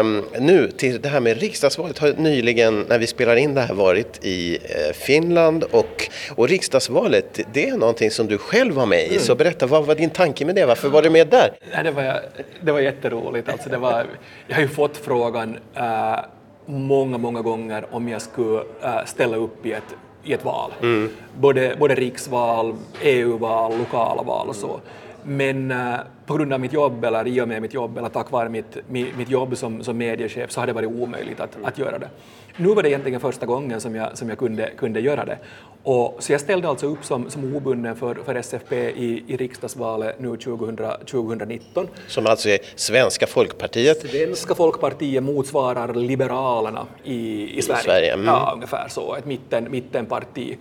Um, 0.00 0.24
nu 0.38 0.70
till 0.70 1.00
det 1.00 1.08
här 1.08 1.20
med 1.20 1.40
riksdagsvalet 1.40 1.98
har 1.98 2.12
nyligen, 2.12 2.84
när 2.88 2.98
vi 2.98 3.06
spelar 3.06 3.36
in 3.36 3.54
det 3.54 3.60
här, 3.60 3.74
varit 3.74 4.24
i 4.24 4.56
uh, 4.56 4.92
Finland 4.92 5.64
och, 5.64 6.10
och 6.36 6.48
riksdagsvalet, 6.48 7.40
det 7.52 7.68
är 7.68 7.76
någonting 7.76 8.10
som 8.10 8.26
du 8.26 8.38
själv 8.38 8.74
var 8.74 8.86
med 8.86 9.02
i. 9.02 9.08
Mm. 9.08 9.20
Så 9.20 9.34
berätta, 9.34 9.66
vad 9.66 9.86
var 9.86 9.94
din 9.94 10.10
tanke 10.10 10.44
med 10.44 10.54
det? 10.54 10.66
Varför 10.66 10.88
var 10.88 11.02
du 11.02 11.10
med 11.10 11.28
där? 11.28 11.52
Nej, 11.74 11.84
det, 11.84 11.90
var, 11.90 12.20
det 12.60 12.72
var 12.72 12.80
jätteroligt. 12.80 13.48
Alltså, 13.48 13.68
det 13.68 13.78
var, 13.78 14.06
jag 14.46 14.54
har 14.54 14.62
ju 14.62 14.68
fått 14.68 14.96
frågan 14.96 15.58
uh, 15.76 16.18
många, 16.66 17.18
många 17.18 17.42
gånger 17.42 17.86
om 17.90 18.08
jag 18.08 18.22
skulle 18.22 18.58
uh, 18.58 19.04
ställa 19.06 19.36
upp 19.36 19.66
i 19.66 19.72
ett 19.72 19.94
i 20.24 20.32
ett 20.32 20.44
val. 20.44 20.72
Mm. 20.82 21.10
Både, 21.38 21.76
både 21.78 21.94
riksval, 21.94 22.74
EU-val, 23.02 23.78
lokala 23.78 24.22
val 24.22 24.48
och 24.48 24.56
så. 24.56 24.80
Men 25.22 25.70
uh, 25.70 25.94
på 26.28 26.36
grund 26.36 26.52
av 26.52 26.60
mitt 26.60 26.72
jobb 26.72 27.04
eller 27.04 27.26
i 27.26 27.40
och 27.40 27.48
med 27.48 27.62
mitt 27.62 27.74
jobb 27.74 27.98
eller 27.98 28.08
tack 28.08 28.30
vare 28.30 28.48
mitt, 28.48 28.76
mitt 28.88 29.30
jobb 29.30 29.56
som, 29.56 29.84
som 29.84 29.98
mediechef 29.98 30.50
så 30.50 30.60
har 30.60 30.66
det 30.66 30.72
varit 30.72 30.88
omöjligt 30.88 31.40
att, 31.40 31.58
att 31.62 31.78
göra 31.78 31.98
det. 31.98 32.08
Nu 32.60 32.68
var 32.68 32.82
det 32.82 32.88
egentligen 32.88 33.20
första 33.20 33.46
gången 33.46 33.80
som 33.80 33.94
jag, 33.94 34.18
som 34.18 34.28
jag 34.28 34.38
kunde, 34.38 34.70
kunde 34.76 35.00
göra 35.00 35.24
det. 35.24 35.38
Och, 35.82 36.16
så 36.18 36.32
jag 36.32 36.40
ställde 36.40 36.68
alltså 36.68 36.86
upp 36.86 37.04
som, 37.04 37.30
som 37.30 37.56
obunden 37.56 37.96
för, 37.96 38.14
för 38.14 38.34
SFP 38.34 38.76
i, 38.76 39.24
i 39.26 39.36
riksdagsvalet 39.36 40.20
nu 40.20 40.36
2000, 40.36 40.78
2019. 41.10 41.88
Som 42.06 42.26
alltså 42.26 42.48
är 42.48 42.58
Svenska 42.76 43.26
Folkpartiet? 43.26 44.10
Svenska 44.10 44.54
Folkpartiet 44.54 45.22
motsvarar 45.22 45.94
Liberalerna 45.94 46.86
i, 47.04 47.48
i 47.58 47.62
Sverige. 47.62 47.80
I 47.80 47.84
Sverige. 47.84 48.12
Mm. 48.12 48.26
Ja, 48.26 48.52
ungefär 48.54 48.88
så, 48.88 49.14
ett 49.14 49.26
mitten, 49.26 49.70
mittenparti. 49.70 50.56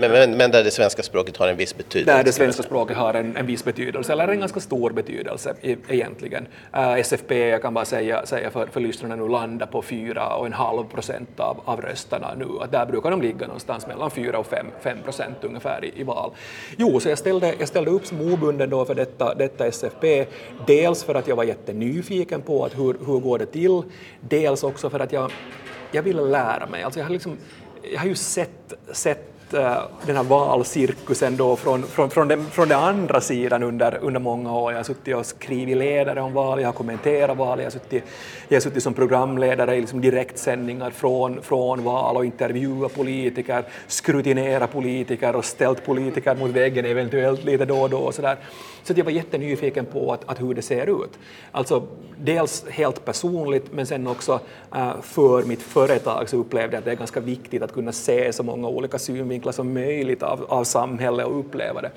Men, 0.00 0.10
men, 0.10 0.36
men, 0.36 0.50
där 0.50 0.64
det 0.64 0.70
svenska 0.70 1.02
språket 1.02 1.36
har 1.36 1.48
en 1.48 1.56
viss 1.56 1.76
betydelse? 1.76 2.16
Där 2.16 2.24
det 2.24 2.32
svenska 2.32 2.62
språket 2.62 2.96
har 2.96 3.14
en, 3.14 3.36
en 3.36 3.46
viss 3.46 3.64
betydelse, 3.64 4.12
eller 4.12 4.28
en 4.28 4.40
ganska 4.40 4.60
stor 4.60 4.90
betydelse 4.90 5.54
e, 5.62 5.76
egentligen. 5.88 6.46
Uh, 6.76 6.98
SFP, 6.98 7.48
jag 7.48 7.62
kan 7.62 7.74
bara 7.74 7.84
säga, 7.84 8.26
säga 8.26 8.50
för, 8.50 8.66
för 8.66 8.80
lyssnarna 8.80 9.16
nu, 9.16 9.28
landar 9.28 9.66
på 9.66 9.82
4,5 9.82 10.88
procent 10.88 11.39
av, 11.42 11.60
av 11.64 11.80
rösterna 11.80 12.34
nu. 12.36 12.48
Att 12.60 12.72
där 12.72 12.86
brukar 12.86 13.10
de 13.10 13.22
ligga 13.22 13.46
någonstans 13.46 13.86
mellan 13.86 14.10
4 14.10 14.38
och 14.38 14.46
5 14.46 15.02
procent 15.04 15.36
ungefär 15.42 15.84
i, 15.84 16.00
i, 16.00 16.02
val. 16.02 16.30
Jo, 16.76 17.00
så 17.00 17.08
jag 17.08 17.18
ställde, 17.18 17.54
jag 17.58 17.68
ställde 17.68 17.90
upp 17.90 18.06
som 18.06 18.32
obunden 18.32 18.70
då 18.70 18.84
för 18.84 18.94
detta, 18.94 19.34
detta 19.34 19.66
SFP, 19.66 20.26
dels 20.66 21.04
för 21.04 21.14
att 21.14 21.28
jag 21.28 21.36
var 21.36 21.44
jättenyfiken 21.44 22.42
på 22.42 22.64
att 22.64 22.78
hur, 22.78 22.96
hur 23.06 23.20
går 23.20 23.38
det 23.38 23.46
till, 23.46 23.82
dels 24.20 24.64
också 24.64 24.90
för 24.90 25.00
att 25.00 25.12
jag, 25.12 25.32
jag 25.92 26.02
ville 26.02 26.22
lära 26.22 26.66
mig. 26.66 26.82
Alltså 26.82 27.00
jag, 27.00 27.04
har 27.06 27.12
liksom, 27.12 27.36
jag 27.92 28.00
har 28.00 28.06
ju 28.06 28.14
sett, 28.14 28.74
sett 28.92 29.39
Eh, 29.54 29.82
den 30.06 30.16
här 30.16 30.22
valcirkusen 30.22 31.36
då 31.36 31.56
från, 31.56 31.82
från, 31.82 32.10
från, 32.10 32.28
den, 32.28 32.46
från 32.46 32.68
den 32.68 32.78
andra 32.78 33.20
sidan 33.20 33.62
under, 33.62 33.98
under 34.02 34.20
många 34.20 34.56
år. 34.56 34.72
Jag 34.72 34.78
har 34.78 34.84
suttit 34.84 35.16
och 35.16 35.26
skrivit 35.26 35.76
ledare 35.76 36.20
om 36.20 36.32
val, 36.32 36.60
jag 36.60 36.68
har 36.68 36.72
kommenterat 36.72 37.36
val, 37.36 37.58
jag 37.58 37.66
har 37.66 37.70
suttit, 37.70 38.04
jag 38.48 38.56
har 38.56 38.60
suttit 38.60 38.82
som 38.82 38.94
programledare 38.94 39.76
i 39.76 39.80
liksom 39.80 40.00
direktsändningar 40.00 40.90
från, 40.90 41.42
från 41.42 41.84
val 41.84 42.16
och 42.16 42.24
intervjuat 42.24 42.94
politiker, 42.94 43.64
skrutinerat 43.86 44.72
politiker 44.72 45.36
och 45.36 45.44
ställt 45.44 45.86
politiker 45.86 46.34
mot 46.34 46.50
väggen 46.50 46.84
eventuellt 46.84 47.44
lite 47.44 47.64
då 47.64 47.80
och 47.80 47.90
då. 47.90 47.98
Och 47.98 48.14
sådär. 48.14 48.36
Så 48.82 48.92
jag 48.96 49.04
var 49.04 49.12
jättenyfiken 49.12 49.86
på 49.86 50.12
att, 50.12 50.28
att 50.28 50.40
hur 50.40 50.54
det 50.54 50.62
ser 50.62 51.04
ut. 51.04 51.18
Alltså 51.52 51.86
dels 52.16 52.64
helt 52.68 53.04
personligt 53.04 53.72
men 53.72 53.86
sen 53.86 54.06
också 54.06 54.40
uh, 54.76 55.00
för 55.02 55.44
mitt 55.44 55.62
företag 55.62 56.28
så 56.28 56.36
upplevde 56.36 56.76
jag 56.76 56.78
att 56.78 56.84
det 56.84 56.90
är 56.90 56.96
ganska 56.96 57.20
viktigt 57.20 57.62
att 57.62 57.72
kunna 57.72 57.92
se 57.92 58.32
så 58.32 58.42
många 58.42 58.68
olika 58.68 58.98
synvinklar 58.98 59.52
som 59.52 59.74
möjligt 59.74 60.22
av, 60.22 60.44
av 60.48 60.64
samhället 60.64 61.26
och 61.26 61.38
uppleva 61.38 61.80
det. 61.80 61.90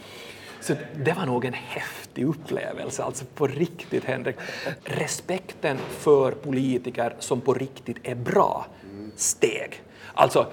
Så 0.62 0.74
det 0.96 1.14
var 1.14 1.26
nog 1.26 1.46
en 1.46 1.54
häftig 1.54 2.26
upplevelse, 2.26 3.04
alltså 3.04 3.26
på 3.36 3.48
riktigt 3.48 4.06
Henrik. 4.06 4.36
Respekten 4.84 5.78
för 5.90 6.32
politiker 6.32 7.16
som 7.20 7.42
på 7.42 7.54
riktigt 7.54 7.98
är 8.04 8.16
bra 8.16 8.66
steg. 9.16 9.82
Alltså, 10.14 10.48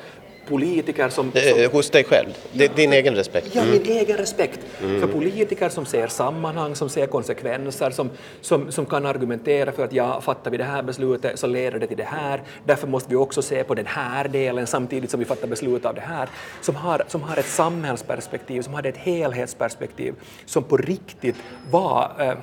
politiker 0.50 1.08
som... 1.08 1.32
som 1.32 1.68
Hos 1.72 1.90
dig 1.90 2.04
själv? 2.04 2.28
Din 2.76 2.92
egen 2.92 3.14
respekt? 3.14 3.48
Ja, 3.52 3.62
min 3.64 3.82
mm. 3.82 3.96
egen 3.96 4.16
respekt. 4.16 4.60
Mm. 4.82 5.00
För 5.00 5.06
politiker 5.06 5.68
som 5.68 5.86
ser 5.86 6.06
sammanhang, 6.06 6.74
som 6.74 6.88
ser 6.88 7.06
konsekvenser, 7.06 7.90
som, 7.90 8.10
som, 8.40 8.72
som 8.72 8.86
kan 8.86 9.06
argumentera 9.06 9.72
för 9.72 9.84
att 9.84 9.92
ja, 9.92 10.20
fattar 10.20 10.50
vi 10.50 10.56
det 10.56 10.64
här 10.64 10.82
beslutet 10.82 11.38
så 11.38 11.46
leder 11.46 11.78
det 11.78 11.86
till 11.86 11.96
det 11.96 12.04
här, 12.04 12.42
därför 12.64 12.86
måste 12.86 13.10
vi 13.10 13.16
också 13.16 13.42
se 13.42 13.64
på 13.64 13.74
den 13.74 13.86
här 13.86 14.28
delen 14.28 14.66
samtidigt 14.66 15.10
som 15.10 15.20
vi 15.20 15.26
fattar 15.26 15.48
beslut 15.48 15.84
av 15.84 15.94
det 15.94 16.00
här, 16.00 16.28
som 16.60 16.76
har, 16.76 17.02
som 17.08 17.22
har 17.22 17.36
ett 17.36 17.48
samhällsperspektiv, 17.48 18.62
som 18.62 18.74
hade 18.74 18.88
ett 18.88 18.96
helhetsperspektiv, 18.96 20.14
som 20.46 20.62
på 20.64 20.76
riktigt 20.76 21.36
var 21.70 22.12
eh, 22.18 22.34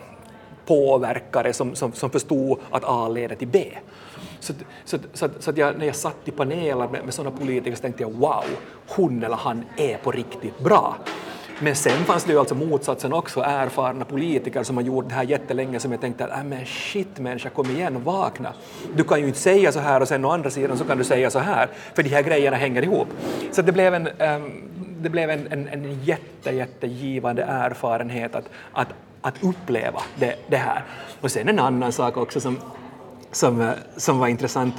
påverkare 0.66 1.54
som, 1.54 1.76
som, 1.76 1.94
som 1.94 2.10
förstod 2.10 2.60
att 2.72 2.84
A 2.86 3.10
leder 3.10 3.36
till 3.36 3.48
B. 3.48 3.78
Så, 4.40 4.54
så, 4.86 4.98
så, 5.14 5.30
så 5.40 5.50
att 5.50 5.58
jag, 5.58 5.78
när 5.78 5.86
jag 5.86 5.96
satt 5.96 6.18
i 6.26 6.32
paneler 6.32 6.88
med, 6.88 7.06
med 7.06 7.14
sådana 7.14 7.38
politiker 7.38 7.76
så 7.76 7.82
tänkte 7.82 8.04
jag 8.04 8.12
wow, 8.12 8.46
hon 8.88 9.24
eller 9.24 9.36
han 9.36 9.66
är 9.78 9.98
på 9.98 10.12
riktigt 10.12 10.60
bra. 10.60 10.96
Men 11.60 11.76
sen 11.76 12.04
fanns 12.06 12.24
det 12.24 12.32
ju 12.32 12.40
alltså 12.40 12.56
motsatsen 12.56 13.14
också, 13.14 13.42
erfarna 13.42 14.06
politiker 14.06 14.64
som 14.64 14.78
har 14.78 14.84
gjort 14.84 15.10
det 15.10 15.16
här 15.16 15.24
jättelänge 15.24 15.80
som 15.80 15.92
jag 15.92 16.02
tänkte 16.02 16.26
att 16.26 16.32
äh, 16.32 16.44
men 16.44 16.66
shit 16.66 17.20
människa, 17.20 17.50
kom 17.50 17.70
igen, 17.70 18.04
vakna. 18.04 18.54
Du 18.96 19.04
kan 19.04 19.20
ju 19.20 19.28
inte 19.28 19.40
säga 19.40 19.72
så 19.72 19.80
här 19.80 20.02
och 20.02 20.08
sen 20.08 20.26
å 20.26 20.32
andra 20.32 20.50
sidan 20.50 20.78
så 20.78 20.84
kan 20.84 20.98
du 20.98 21.04
säga 21.04 21.30
så 21.30 21.40
här, 21.40 21.70
för 21.94 22.04
de 22.04 22.10
här 22.10 22.24
grejerna 22.24 22.58
hänger 22.58 22.82
ihop. 22.82 23.08
Så 23.52 23.62
det 23.62 23.72
blev 23.72 23.94
en, 23.94 24.08
um, 24.08 24.64
det 25.02 25.10
blev 25.10 25.30
en, 25.30 25.48
en, 25.52 25.68
en 25.68 26.04
jätte, 26.04 26.52
jättegivande 26.52 27.44
erfarenhet 27.44 28.36
att, 28.36 28.50
att, 28.72 28.88
att 29.22 29.44
uppleva 29.44 30.02
det, 30.16 30.36
det 30.48 30.58
här. 30.58 30.84
Och 31.22 31.32
sen 31.32 31.50
en 31.50 31.60
annan 31.60 31.92
sak 31.92 32.18
också 32.18 32.40
som, 32.40 32.58
som, 33.38 33.62
eh, 33.62 33.74
som 33.98 34.20
var 34.20 34.28
intressant. 34.28 34.76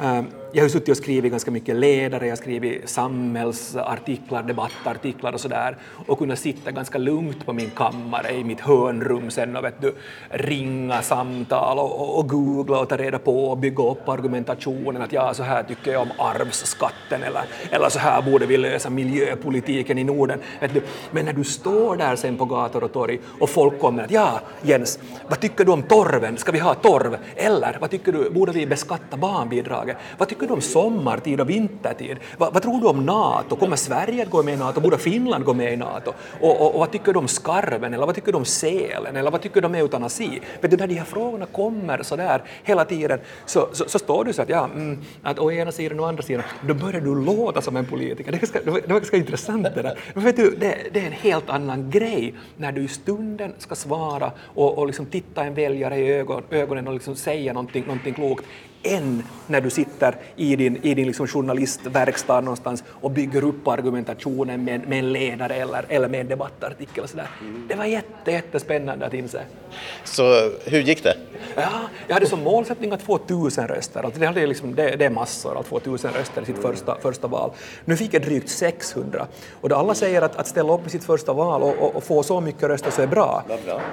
Eh, 0.00 0.22
jag 0.52 0.64
har 0.64 0.68
suttit 0.68 0.88
och 0.88 0.96
skrivit 0.96 1.30
ganska 1.30 1.50
mycket 1.50 1.76
ledare, 1.76 2.24
jag 2.24 2.32
har 2.32 2.36
skrivit 2.36 2.88
samhällsartiklar, 2.88 4.42
debattartiklar 4.42 5.32
och 5.32 5.40
sådär 5.40 5.76
och 6.06 6.18
kunnat 6.18 6.38
sitta 6.38 6.70
ganska 6.70 6.98
lugnt 6.98 7.46
på 7.46 7.52
min 7.52 7.70
kammare 7.70 8.32
i 8.32 8.44
mitt 8.44 8.60
hörnrum 8.60 9.30
sen 9.30 9.56
och 9.56 9.64
vet 9.64 9.80
du, 9.80 9.94
ringa 10.30 11.02
samtal 11.02 11.78
och, 11.78 12.00
och, 12.00 12.18
och 12.18 12.28
googla 12.28 12.80
och 12.80 12.88
ta 12.88 12.96
reda 12.96 13.18
på 13.18 13.50
och 13.50 13.58
bygga 13.58 13.82
upp 13.82 14.08
argumentationen 14.08 15.02
att 15.02 15.12
ja, 15.12 15.34
så 15.34 15.42
här 15.42 15.62
tycker 15.62 15.92
jag 15.92 16.02
om 16.02 16.10
arvsskatten 16.18 17.22
eller, 17.22 17.42
eller 17.70 17.88
så 17.88 17.98
här 17.98 18.22
borde 18.22 18.46
vi 18.46 18.56
lösa 18.56 18.90
miljöpolitiken 18.90 19.98
i 19.98 20.04
Norden. 20.04 20.38
Vet 20.60 20.74
du. 20.74 20.82
Men 21.10 21.24
när 21.24 21.32
du 21.32 21.44
står 21.44 21.96
där 21.96 22.16
sen 22.16 22.36
på 22.36 22.44
gator 22.44 22.84
och 22.84 22.92
torg 22.92 23.20
och 23.40 23.50
folk 23.50 23.80
kommer 23.80 24.04
att 24.04 24.10
ja, 24.10 24.40
Jens, 24.62 24.98
vad 25.28 25.40
tycker 25.40 25.64
du 25.64 25.72
om 25.72 25.82
torven? 25.82 26.36
Ska 26.36 26.52
vi 26.52 26.58
ha 26.58 26.74
torv? 26.74 27.16
Eller 27.36 27.76
vad 27.80 27.90
tycker 27.90 28.12
du, 28.12 28.30
borde 28.30 28.52
vi 28.52 28.66
beskatta 28.66 29.16
barnbidraget? 29.16 29.96
Vad 30.18 30.28
tycker 30.40 30.48
du 30.48 30.54
om 30.54 30.60
sommartid 30.60 31.40
och 31.40 31.50
vintertid? 31.50 32.16
Va, 32.38 32.50
vad 32.52 32.62
tror 32.62 32.80
du 32.80 32.86
om 32.86 33.06
NATO? 33.06 33.56
Kommer 33.56 33.76
Sverige 33.76 34.22
att 34.22 34.30
gå 34.30 34.42
med 34.42 34.54
i 34.54 34.56
NATO? 34.56 34.80
Borde 34.80 34.98
Finland 34.98 35.44
gå 35.44 35.54
med 35.54 35.72
i 35.72 35.76
NATO? 35.76 36.12
Och, 36.40 36.60
och, 36.60 36.74
och 36.74 36.80
vad 36.80 36.90
tycker 36.90 37.12
du 37.12 37.18
om 37.18 37.28
skarven? 37.28 37.94
Eller 37.94 38.06
vad 38.06 38.14
tycker 38.14 38.32
du 38.32 38.38
om 38.38 38.44
selen? 38.44 39.16
Eller 39.16 39.30
vad 39.30 39.42
tycker 39.42 39.60
du 39.60 39.66
om 39.66 39.74
eutanasi? 39.74 40.40
Vet 40.60 40.70
du, 40.70 40.76
när 40.76 40.86
de 40.86 40.94
här 40.94 41.04
frågorna 41.04 41.46
kommer 41.46 42.02
så 42.02 42.16
där 42.16 42.42
hela 42.64 42.84
tiden 42.84 43.20
så, 43.46 43.68
så, 43.72 43.84
så 43.88 43.98
står 43.98 44.24
du 44.24 44.32
så 44.32 44.42
att 44.42 44.48
ja, 44.48 44.64
mm, 44.64 44.98
att 45.22 45.38
å 45.38 45.52
ena 45.52 45.72
sidan 45.72 46.00
och 46.00 46.06
å 46.06 46.08
andra 46.08 46.22
sidan, 46.22 46.44
då 46.66 46.74
börjar 46.74 47.00
du 47.00 47.24
låta 47.24 47.60
som 47.60 47.76
en 47.76 47.86
politiker. 47.86 48.32
Det 48.32 48.36
är 48.36 48.40
ganska, 48.40 48.60
det 48.62 48.70
var 48.70 48.80
ganska 48.80 49.16
intressant 49.16 49.62
det 49.74 49.82
där. 49.82 49.98
Men 50.14 50.24
vet 50.24 50.36
du, 50.36 50.50
det, 50.50 50.76
det 50.92 51.00
är 51.00 51.06
en 51.06 51.12
helt 51.12 51.50
annan 51.50 51.90
grej 51.90 52.34
när 52.56 52.72
du 52.72 52.84
i 52.84 52.88
stunden 52.88 53.52
ska 53.58 53.74
svara 53.74 54.32
och, 54.54 54.78
och 54.78 54.86
liksom 54.86 55.06
titta 55.06 55.44
en 55.44 55.54
väljare 55.54 55.96
i 55.96 56.12
ögon, 56.12 56.42
ögonen 56.50 56.88
och 56.88 56.94
liksom 56.94 57.16
säga 57.16 57.52
någonting, 57.52 57.84
någonting 57.86 58.14
klokt 58.14 58.44
än 58.82 59.22
när 59.46 59.60
du 59.60 59.70
sitter 59.70 60.16
i 60.36 60.56
din, 60.56 60.76
i 60.76 60.94
din 60.94 61.06
liksom 61.06 61.26
journalistverkstad 61.26 62.40
någonstans 62.40 62.84
och 62.88 63.10
bygger 63.10 63.44
upp 63.44 63.68
argumentationen 63.68 64.64
med, 64.64 64.88
med 64.88 64.98
en 64.98 65.12
ledare 65.12 65.54
eller, 65.54 65.84
eller 65.88 66.08
med 66.08 66.20
en 66.20 66.28
debattartikel. 66.28 67.04
Och 67.04 67.10
så 67.10 67.16
där. 67.16 67.28
Det 67.68 67.74
var 67.74 67.84
jätte, 67.84 68.30
jättespännande 68.30 69.06
att 69.06 69.14
inse. 69.14 69.42
Så 70.04 70.50
hur 70.64 70.80
gick 70.80 71.02
det? 71.02 71.16
Ja, 71.56 71.70
jag 72.06 72.14
hade 72.14 72.26
som 72.26 72.42
målsättning 72.42 72.92
att 72.92 73.02
få 73.02 73.18
tusen 73.18 73.68
röster. 73.68 74.02
Alltså 74.02 74.20
det, 74.20 74.26
hade 74.26 74.46
liksom, 74.46 74.74
det, 74.74 74.96
det 74.96 75.04
är 75.04 75.10
massor 75.10 75.60
att 75.60 75.66
få 75.66 75.80
tusen 75.80 76.12
röster 76.12 76.42
i 76.42 76.44
sitt 76.44 76.58
första, 76.58 77.00
första 77.00 77.26
val. 77.26 77.50
Nu 77.84 77.96
fick 77.96 78.14
jag 78.14 78.22
drygt 78.22 78.48
600. 78.48 79.26
Och 79.60 79.68
då 79.68 79.76
alla 79.76 79.94
säger 79.94 80.22
att, 80.22 80.36
att 80.36 80.46
ställa 80.46 80.74
upp 80.74 80.86
i 80.86 80.90
sitt 80.90 81.04
första 81.04 81.32
val 81.32 81.62
och, 81.62 81.78
och, 81.78 81.96
och 81.96 82.04
få 82.04 82.22
så 82.22 82.40
mycket 82.40 82.62
röster 82.62 82.90
så 82.90 83.02
är 83.02 83.06
bra. 83.06 83.44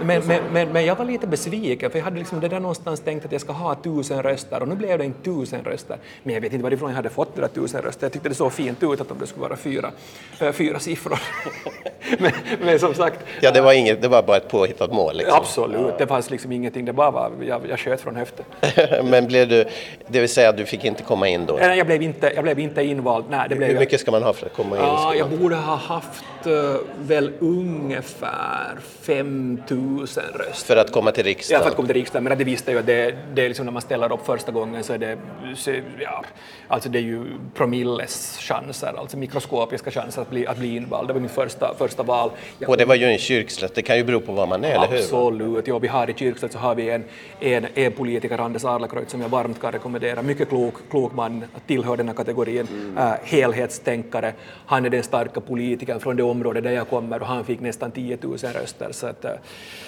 Men, 0.04 0.28
men, 0.28 0.44
men, 0.52 0.70
men, 0.70 0.86
jag 0.86 0.96
var 0.96 1.06
lite 1.06 1.28
besviken 1.28 1.92
för 1.92 1.98
jag 2.00 2.04
hade 2.04 2.18
liksom 2.18 2.40
det 2.40 2.48
där 2.48 2.60
någonstans 2.60 3.00
tänkt 3.00 3.26
att 3.26 3.32
jag 3.32 3.42
ska 3.42 3.54
ha 3.54 3.76
tusen 3.76 4.24
röster 4.24 4.62
och 4.62 4.68
nu 4.68 4.76
blev 4.78 4.98
det 4.98 5.06
inte 5.06 5.24
tusen 5.24 5.64
röster. 5.64 5.98
Men 6.24 6.34
jag 6.34 6.42
vet 6.42 6.54
inte 6.54 6.64
varifrån 6.64 6.90
jag 6.90 6.96
hade 6.96 7.10
fått 7.10 7.36
det 7.36 7.42
där 7.42 7.48
tusen 7.48 7.82
röster. 7.82 8.06
Jag 8.06 8.14
tyckte 8.14 8.30
det 8.30 8.36
såg 8.36 8.54
fint 8.54 8.84
ut 8.84 9.02
att 9.02 9.12
om 9.12 9.20
det 9.20 9.28
skulle 9.28 9.42
vara 9.42 9.58
fyra, 9.58 9.92
äh, 10.40 10.52
fyra 10.52 10.80
siffror. 10.80 11.20
men, 12.20 12.32
men, 12.62 12.80
som 12.80 12.94
sagt... 12.94 13.20
Ja, 13.42 13.52
det 13.52 13.62
var, 13.62 13.74
inget, 13.74 14.02
det 14.02 14.08
var 14.08 14.24
bara 14.24 14.38
ett 14.38 14.50
påhittat 14.50 14.94
mål? 14.94 15.18
Liksom. 15.18 15.38
Absolut, 15.38 15.98
det 15.98 16.08
fanns 16.08 16.30
liksom 16.30 16.52
ingenting. 16.52 16.86
Det 16.86 16.94
bara 16.94 17.12
var, 17.12 17.32
jag, 17.48 17.62
jag 17.70 17.80
sköt 17.80 18.02
från 18.02 18.16
höften. 18.16 18.46
men 19.04 19.28
blev 19.28 19.48
du, 19.48 19.66
det 20.08 20.20
vill 20.20 20.30
säga 20.30 20.52
du 20.52 20.66
fick 20.66 20.86
inte 20.86 21.04
komma 21.04 21.28
in 21.28 21.46
då? 21.46 21.58
Nej, 21.62 21.78
jag 21.78 21.88
blev 21.88 22.02
inte, 22.02 22.32
jag 22.36 22.44
blev 22.44 22.60
inte 22.60 22.84
invald. 22.84 23.26
Nej, 23.30 23.46
det 23.50 23.56
blev 23.56 23.70
Hur 23.70 23.80
mycket 23.80 24.00
ska 24.00 24.12
man 24.12 24.24
ha 24.24 24.34
för 24.34 24.46
att 24.46 24.54
komma 24.54 24.76
in? 24.76 24.82
Ja, 24.82 25.16
jag 25.16 25.30
borde 25.30 25.56
ha 25.56 25.76
haft 25.76 26.24
uh, 26.48 26.76
väl 27.00 27.32
ungefär 27.40 28.78
5 29.02 29.62
000 29.70 30.00
röster. 30.00 30.54
För 30.54 30.76
att 30.76 30.92
komma 30.92 31.12
till 31.12 31.24
riksdagen? 31.24 31.60
Ja, 31.60 31.64
för 31.64 31.70
att 31.70 31.76
komma 31.76 31.88
till 31.88 31.96
riksdagen. 31.96 32.24
Men 32.24 32.38
det 32.38 32.44
visste 32.44 32.72
jag 32.72 32.80
ju 32.80 32.86
det, 32.86 33.16
det 33.34 33.42
är 33.42 33.48
liksom 33.48 33.66
när 33.66 33.74
man 33.74 33.82
ställer 33.82 34.12
upp 34.12 34.26
första 34.26 34.52
gången 34.52 34.67
så 34.82 34.94
är 34.94 34.98
det, 34.98 35.18
så, 35.56 35.72
ja, 36.00 36.24
alltså 36.68 36.90
det 36.90 37.00
är 37.00 37.04
ju 37.04 37.26
promilles 37.54 38.38
chanser, 38.42 38.94
alltså 38.98 39.18
mikroskopiska 39.18 39.92
chanser 39.92 40.22
att 40.22 40.30
bli, 40.30 40.48
att 40.48 40.58
bli 40.58 40.76
invald. 40.76 41.08
Det 41.08 41.14
var 41.14 41.22
mitt 41.22 41.32
första, 41.32 41.76
första 41.78 42.04
val. 42.04 42.32
Jag, 42.60 42.70
och 42.70 42.78
det 42.78 42.86
var 42.86 42.96
ju 42.96 43.06
en 43.06 43.18
kyrkslätt, 43.18 43.76
det 43.76 43.82
kan 43.82 43.98
ju 43.98 44.04
bero 44.04 44.20
på 44.22 44.32
var 44.32 44.48
man 44.48 44.64
är, 44.64 44.70
eller 44.70 44.88
hur? 44.88 44.98
Absolut, 44.98 45.68
ja, 45.68 45.80
vi 45.80 45.88
har 45.88 46.10
i 46.10 46.14
kyrkslätt 46.14 46.52
så 46.52 46.60
har 46.60 46.76
vi 46.76 46.90
en, 46.90 47.04
en, 47.40 47.68
en 47.74 47.92
politiker, 47.92 48.38
Anders 48.38 48.66
Adlercreutz, 48.66 49.12
som 49.12 49.22
jag 49.22 49.30
varmt 49.30 49.62
kan 49.62 49.72
rekommendera. 49.72 50.22
Mycket 50.22 50.50
klok, 50.50 50.74
klok 50.90 51.14
man, 51.14 51.44
tillhör 51.68 51.98
den 51.98 52.08
här 52.08 52.16
kategorin, 52.16 52.68
mm. 52.72 52.98
äh, 52.98 53.14
helhetstänkare. 53.24 54.34
Han 54.66 54.86
är 54.86 54.90
den 54.90 55.04
starka 55.04 55.42
politikern 55.42 56.00
från 56.00 56.16
det 56.16 56.24
område 56.24 56.62
där 56.62 56.72
jag 56.72 56.90
kommer 56.90 57.22
och 57.22 57.28
han 57.28 57.46
fick 57.46 57.60
nästan 57.60 57.92
10 57.92 58.18
000 58.22 58.38
röster. 58.38 58.92
Så, 58.92 59.08
att, 59.08 59.26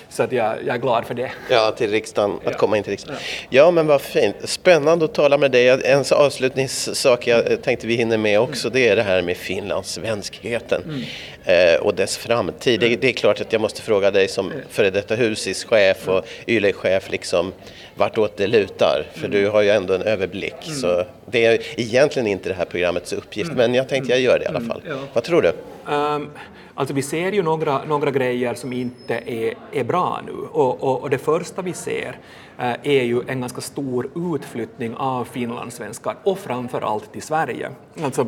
så 0.10 0.24
att 0.24 0.32
jag, 0.32 0.56
jag 0.66 0.76
är 0.76 0.80
glad 0.80 1.06
för 1.06 1.14
det. 1.14 1.32
Ja, 1.50 1.72
till 1.78 1.92
riksdagen, 1.92 2.32
att 2.32 2.52
ja. 2.52 2.58
komma 2.58 2.78
in 2.78 2.84
till 2.84 2.92
riksdagen. 2.92 3.20
Ja, 3.50 3.72
men 3.72 3.88
vad 3.88 4.02
fint. 4.02 4.50
Spännande 4.70 5.06
att 5.06 5.14
tala 5.14 5.38
med 5.38 5.52
dig. 5.52 5.68
En 5.68 6.04
avslutningssak 6.12 7.28
jag 7.28 7.62
tänkte 7.62 7.88
vi 7.88 7.96
hinner 7.96 8.18
med 8.18 8.40
också, 8.40 8.68
mm. 8.68 8.80
det 8.80 8.90
är 8.90 8.96
det 8.96 9.04
här 9.04 9.22
med 9.22 9.38
finlandssvenskheten 9.38 10.84
mm. 10.84 11.76
eh, 11.76 11.82
och 11.82 11.96
dess 11.96 12.18
framtid. 12.18 12.80
Det, 12.80 12.96
det, 12.96 13.08
är 13.08 13.14
klart 13.14 13.42
att 13.42 13.54
jag 13.54 13.62
måste 13.62 13.82
fråga 13.82 14.12
dig 14.12 14.28
som 14.28 14.52
före 14.70 14.90
detta 14.90 15.16
husischef 15.16 16.08
och 16.08 16.28
YLE-chef, 16.48 17.12
liksom, 17.12 17.54
vartåt 18.00 18.38
det 18.38 18.48
lutar? 18.48 19.06
För 19.14 19.26
mm. 19.26 19.32
du 19.32 19.50
har 19.50 19.62
ju 19.62 19.70
ändå 19.70 19.94
en 19.94 20.02
överblick. 20.02 20.68
Mm. 20.68 20.76
Så 20.76 21.04
det 21.26 21.46
är 21.46 21.80
egentligen 21.80 22.28
inte 22.28 22.50
det 22.50 22.56
här 22.56 22.66
programmets 22.66 23.14
uppgift, 23.14 23.52
mm. 23.52 23.58
men 23.58 23.74
jag 23.74 23.90
tänkte 23.90 24.12
jag 24.12 24.22
gör 24.22 24.40
det 24.40 24.46
i 24.46 24.48
alla 24.48 24.62
fall. 24.62 24.82
Ja. 24.88 24.96
Vad 25.14 25.24
tror 25.24 25.42
du? 25.42 25.52
Um, 25.94 26.30
alltså 26.76 26.94
vi 26.94 27.02
ser 27.02 27.32
ju 27.32 27.44
några, 27.44 27.84
några 27.84 28.12
grejer 28.12 28.54
som 28.54 28.74
inte 28.74 29.22
är, 29.26 29.54
är 29.74 29.84
bra 29.84 30.22
nu 30.26 30.32
och, 30.32 30.84
och, 30.84 31.02
och 31.02 31.10
det 31.10 31.18
första 31.18 31.62
vi 31.62 31.74
ser 31.74 32.20
uh, 32.60 32.74
är 32.84 33.04
ju 33.04 33.22
en 33.28 33.42
ganska 33.42 33.62
stor 33.62 34.10
utflyttning 34.36 34.96
av 34.96 35.26
finlandssvenskar 35.26 36.16
och 36.24 36.40
framför 36.40 36.82
allt 36.82 37.14
till 37.14 37.22
Sverige. 37.22 37.70
Alltså, 38.04 38.28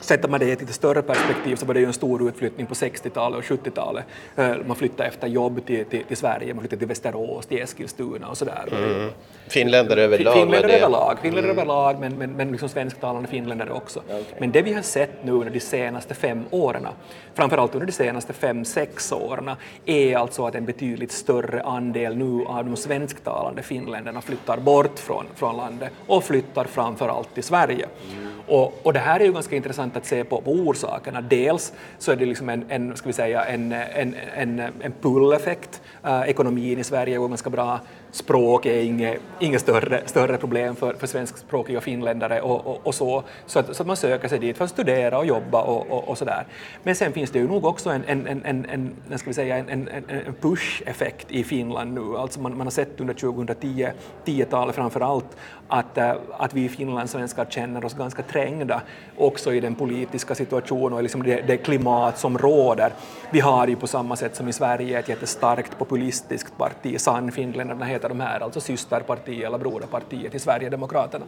Sätter 0.00 0.28
man 0.28 0.40
det 0.40 0.46
i 0.46 0.52
ett 0.52 0.60
lite 0.60 0.72
större 0.72 1.02
perspektiv 1.02 1.56
så 1.56 1.66
var 1.66 1.74
det 1.74 1.80
ju 1.80 1.86
en 1.86 1.92
stor 1.92 2.28
utflyttning 2.28 2.66
på 2.66 2.74
60-talet 2.74 3.38
och 3.38 3.44
70-talet. 3.44 4.04
Eh, 4.36 4.54
man 4.66 4.76
flyttade 4.76 5.08
efter 5.08 5.28
jobb 5.28 5.66
till, 5.66 5.84
till, 5.84 6.04
till, 6.04 6.16
Sverige, 6.16 6.54
man 6.54 6.62
flyttade 6.62 6.78
till 6.78 6.88
Västerås, 6.88 7.46
till 7.46 7.62
Eskilstuna 7.62 8.28
och 8.28 8.38
sådär. 8.38 8.68
Mm. 8.72 9.10
Finländare 9.48 10.02
överlag? 10.02 10.34
Finländare 10.34 10.72
överlag, 10.72 11.18
finländare 11.22 11.52
mm. 11.52 11.58
överlag 11.58 12.00
men, 12.00 12.18
men, 12.18 12.30
men 12.30 12.50
liksom 12.50 12.68
svensktalande 12.68 13.28
finländare 13.28 13.70
också. 13.70 13.98
Okay. 13.98 14.22
Men 14.38 14.52
det 14.52 14.62
vi 14.62 14.72
har 14.72 14.82
sett 14.82 15.24
nu 15.24 15.32
under 15.32 15.50
de 15.50 15.60
senaste 15.60 16.14
fem 16.14 16.44
åren, 16.50 16.86
framförallt 17.34 17.74
under 17.74 17.86
de 17.86 17.92
senaste 17.92 18.32
fem, 18.32 18.64
sex 18.64 19.12
åren, 19.12 19.50
är 19.86 20.16
alltså 20.16 20.46
att 20.46 20.54
en 20.54 20.64
betydligt 20.64 21.12
större 21.12 21.62
andel 21.62 22.16
nu 22.16 22.44
av 22.46 22.64
de 22.64 22.76
svensktalande 22.76 23.62
finländarna 23.62 24.20
flyttar 24.20 24.56
bort 24.56 24.98
från, 24.98 25.26
från 25.34 25.56
landet 25.56 25.92
och 26.06 26.24
flyttar 26.24 26.64
framförallt 26.64 27.34
till 27.34 27.42
Sverige. 27.42 27.86
Mm. 28.12 28.26
Och, 28.46 28.80
och, 28.82 28.92
det 28.92 28.98
här 28.98 29.20
är 29.20 29.24
ju 29.24 29.32
ganska 29.32 29.56
intressant 29.56 29.85
intressant 29.86 29.96
att 29.96 30.06
se 30.06 30.24
på, 30.24 30.40
på 30.40 30.52
orsakerna. 30.52 31.20
Dels 31.20 31.72
så 31.98 32.12
är 32.12 32.16
det 32.16 32.26
liksom 32.26 32.48
en, 32.48 32.64
en 32.68 32.96
ska 32.96 33.08
vi 33.08 33.12
säga, 33.12 33.44
en, 33.44 33.72
en, 33.72 34.14
en, 34.36 34.60
en 34.60 34.92
pull-effekt. 35.00 35.82
Uh, 36.04 36.28
ekonomin 36.28 36.78
i 36.78 36.84
Sverige 36.84 37.18
går 37.18 37.28
ganska 37.28 37.50
bra 37.50 37.80
språk 38.16 38.66
är 38.66 38.82
inget, 38.82 39.20
inget 39.40 39.60
större, 39.60 40.02
större 40.06 40.36
problem 40.36 40.76
för, 40.76 40.94
för 40.94 41.06
svenskspråkiga 41.06 41.80
finländare 41.80 42.40
och, 42.40 42.66
och, 42.66 42.86
och, 42.86 42.94
så, 42.94 43.22
så 43.46 43.58
att, 43.58 43.76
så 43.76 43.82
att 43.82 43.86
man 43.86 43.96
söker 43.96 44.28
sig 44.28 44.38
dit 44.38 44.56
för 44.56 44.64
att 44.64 44.70
studera 44.70 45.18
och 45.18 45.26
jobba 45.26 45.62
och, 45.62 45.90
och, 45.90 46.08
och 46.08 46.18
sådär. 46.18 46.46
Men 46.82 46.96
sen 46.96 47.12
finns 47.12 47.30
det 47.30 47.38
ju 47.38 47.48
nog 47.48 47.64
också 47.64 47.90
en, 47.90 48.04
en, 48.06 48.26
en, 48.26 48.44
en, 48.44 48.94
en, 49.10 49.18
ska 49.18 49.30
vi 49.30 49.34
säga, 49.34 49.56
en, 49.56 49.68
en, 49.68 49.88
en 50.08 50.34
push-effekt 50.40 51.26
i 51.30 51.44
Finland 51.44 51.92
nu. 51.92 52.16
Alltså 52.16 52.40
man, 52.40 52.56
man 52.56 52.66
har 52.66 52.70
sett 52.70 53.00
under 53.00 53.14
2010-talet 53.14 54.74
framför 54.74 55.00
allt 55.00 55.36
att, 55.68 55.98
eh, 55.98 56.14
att 56.38 56.54
vi 56.54 56.68
finlandssvenskar 56.68 57.44
känner 57.44 57.84
oss 57.84 57.94
ganska 57.94 58.22
trängda 58.22 58.82
också 59.16 59.54
i 59.54 59.60
den 59.60 59.74
politiska 59.74 60.34
situationen 60.34 60.92
och 60.92 61.02
liksom 61.02 61.22
det, 61.22 61.42
det 61.46 61.56
klimat 61.56 62.18
som 62.18 62.38
råder. 62.38 62.92
Vi 63.30 63.40
har 63.40 63.66
ju 63.66 63.76
på 63.76 63.86
samma 63.86 64.16
sätt 64.16 64.36
som 64.36 64.48
i 64.48 64.52
Sverige 64.52 64.98
ett 64.98 65.08
jättestarkt 65.08 65.78
populistiskt 65.78 66.58
parti, 66.58 67.00
Sannfinländarna 67.00 67.84
heter 67.84 68.05
heter 68.06 68.14
de 68.14 68.20
här, 68.20 68.40
alltså 68.40 68.60
systerpartiet 68.60 69.46
eller 69.46 69.58
broderpartiet 69.58 70.30
till 70.30 70.40
Sverigedemokraterna. 70.40 71.24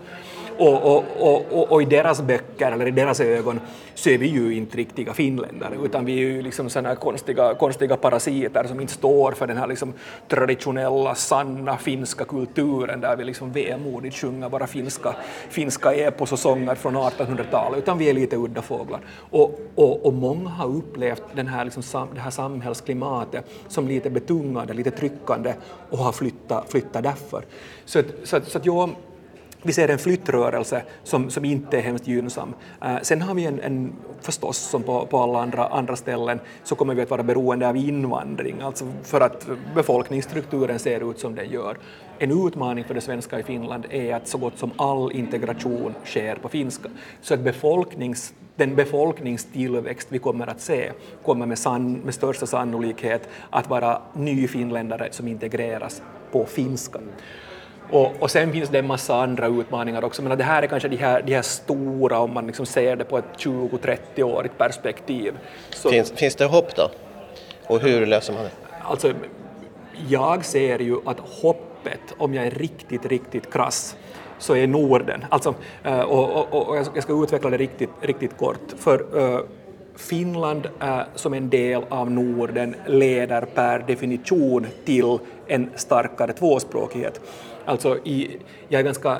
Och, 0.59 0.97
och, 0.97 1.05
och, 1.19 1.73
och, 1.73 1.83
i 1.83 1.85
deras 1.85 2.23
böcker, 2.23 2.73
eller 2.73 2.87
i 2.87 2.91
deras 2.91 3.21
ögon, 3.21 3.61
så 3.95 4.11
är 4.11 4.19
vi 4.19 4.27
ju 4.27 4.55
inte 4.55 4.77
riktiga 4.77 5.13
finländare, 5.13 5.75
utan 5.85 6.05
vi 6.05 6.13
är 6.13 6.19
ju 6.19 6.43
liksom 6.43 6.71
såna 6.71 6.97
konstiga, 6.97 7.55
konstiga 7.55 7.97
parasiter 7.97 8.65
som 8.65 8.81
inte 8.81 8.93
står 8.93 9.33
för 9.33 9.47
den 9.47 9.57
här 9.57 9.67
liksom 9.67 9.93
traditionella, 10.29 11.15
sanna 11.15 11.77
finska 11.77 12.25
kulturen 12.25 13.01
där 13.01 13.17
vi 13.17 13.25
liksom 13.25 13.53
vemodigt 13.53 14.17
sjunger 14.17 14.49
våra 14.49 14.67
finska, 14.67 15.15
finska 15.51 15.93
epos 15.93 16.33
och 16.33 16.39
sånger 16.39 16.75
från 16.75 16.97
1800-talet, 16.97 17.79
utan 17.79 17.99
vi 17.99 18.11
är 18.11 18.15
lite 18.15 18.37
udda 18.37 18.63
fåglar. 18.63 19.01
Och, 19.31 19.61
och, 19.75 20.07
och 20.07 20.15
många 20.15 20.51
har 20.51 20.69
upplevt 20.69 21.23
den 21.35 21.47
här, 21.47 21.65
liksom, 21.65 22.09
det 22.15 22.21
här 22.21 22.31
samhällsklimatet 22.31 23.45
som 23.69 23.89
lite 23.89 24.11
betungande, 24.11 24.75
lite 24.75 24.91
tryckande 24.91 25.55
och 25.91 25.99
har 25.99 26.13
flyttat 26.13 26.58
flytta, 26.69 27.01
därför. 27.01 27.45
Så, 27.85 27.99
att, 27.99 28.07
så, 28.25 28.37
att, 28.37 28.49
så 28.49 28.59
att 28.59 28.67
jag, 28.67 28.91
vi 29.63 29.73
ser 29.73 29.89
en 29.89 29.99
flyttrörelse 29.99 30.83
som, 31.05 31.31
som 31.31 31.45
inte 31.45 31.79
är 31.79 31.83
hemskt 31.83 32.07
gynnsam. 32.07 32.55
Uh, 32.85 32.99
sen 33.03 33.23
har 33.23 33.35
vi 33.35 33.45
en, 33.45 33.61
en 33.61 33.93
förstås, 34.21 34.59
som 34.59 34.83
på, 34.83 35.07
på 35.07 35.19
alla 35.19 35.43
andra, 35.43 35.67
andra 35.67 35.97
ställen, 35.97 36.41
så 36.65 36.75
kommer 36.75 36.95
vi 36.95 37.03
att 37.03 37.11
vara 37.11 37.23
beroende 37.23 37.69
av 37.69 37.77
invandring, 37.77 38.61
alltså 38.61 38.85
för 39.03 39.21
att 39.21 39.47
befolkningsstrukturen 39.75 40.79
ser 40.79 41.11
ut 41.11 41.21
som 41.21 41.35
den 41.35 41.51
gör. 41.51 41.77
En 42.19 42.47
utmaning 42.47 42.85
för 42.85 42.95
det 42.95 43.01
svenska 43.01 43.41
i 43.41 43.43
Finland 43.43 43.87
är 43.91 44.15
att 44.15 44.29
så 44.29 44.39
gott 44.39 44.59
som 44.59 44.71
all 44.77 45.13
integration 45.13 45.95
sker 46.05 46.37
på 46.37 46.49
finska, 46.49 46.89
så 47.21 47.35
att 47.35 47.41
befolknings 47.41 48.35
den 48.59 48.75
befolkningstillväxt 48.75 50.09
vi 50.11 50.19
kommer 50.19 50.47
att 50.47 50.61
se 50.61 50.93
kommer 51.25 51.47
med, 51.47 51.59
san, 51.59 51.93
med 51.93 52.15
största 52.15 52.47
sannolikhet 52.47 53.29
att 53.51 53.71
vara 53.71 54.03
nyfinländare 54.13 55.09
som 55.11 55.29
integreras 55.29 56.03
på 56.33 56.47
finska. 56.47 56.99
Och, 57.91 58.13
och 58.19 58.31
sen 58.31 58.53
finns 58.53 58.69
det 58.69 58.79
en 58.79 58.87
massa 58.87 59.23
andra 59.23 59.47
utmaningar 59.47 60.05
också, 60.05 60.23
men 60.23 60.39
det 60.39 60.45
här 60.45 60.63
är 60.63 60.67
kanske 60.67 60.89
de 60.89 60.97
här, 60.97 61.23
de 61.23 61.35
här 61.35 61.43
stora 61.43 62.19
om 62.19 62.35
man 62.35 62.47
liksom 62.47 62.67
ser 62.67 62.97
det 62.97 63.05
på 63.05 63.19
ett 63.19 63.25
20-30-årigt 63.39 64.59
perspektiv. 64.59 65.35
Så, 65.71 65.91
finns, 65.91 66.11
finns 66.11 66.35
det 66.35 66.45
hopp 66.45 66.77
då? 66.77 66.91
Och 67.67 67.81
hur 67.81 68.07
löser 68.07 68.33
man 68.33 68.43
det? 68.43 68.51
Alltså, 68.83 69.13
jag 70.09 70.45
ser 70.45 70.79
ju 70.79 70.97
att 71.05 71.21
hoppet, 71.21 72.01
om 72.19 72.35
jag 72.35 72.47
är 72.47 72.51
riktigt, 72.51 73.07
riktigt 73.07 73.53
krass, 73.53 73.97
så 74.39 74.57
är 74.57 74.67
Norden, 74.67 75.25
alltså, 75.29 75.55
eh, 75.85 76.01
och, 76.01 76.53
och, 76.53 76.69
och 76.69 76.77
jag 76.77 77.03
ska 77.03 77.23
utveckla 77.23 77.51
det 77.51 77.57
riktigt, 77.57 77.91
riktigt 78.01 78.37
kort, 78.37 78.73
för 78.79 79.17
uh, 79.17 79.41
Finland 79.99 80.69
som 81.15 81.35
en 81.35 81.51
del 81.51 81.83
av 81.89 82.11
Norden 82.11 82.75
leder 82.87 83.43
per 83.43 83.79
definition 83.79 84.67
till 84.85 85.19
en 85.47 85.71
starkare 85.75 86.33
tvåspråkighet. 86.33 87.21
Alltså 87.65 87.99
i, 88.05 88.39
jag 88.69 88.81
är 88.81 88.85
ganska 88.85 89.19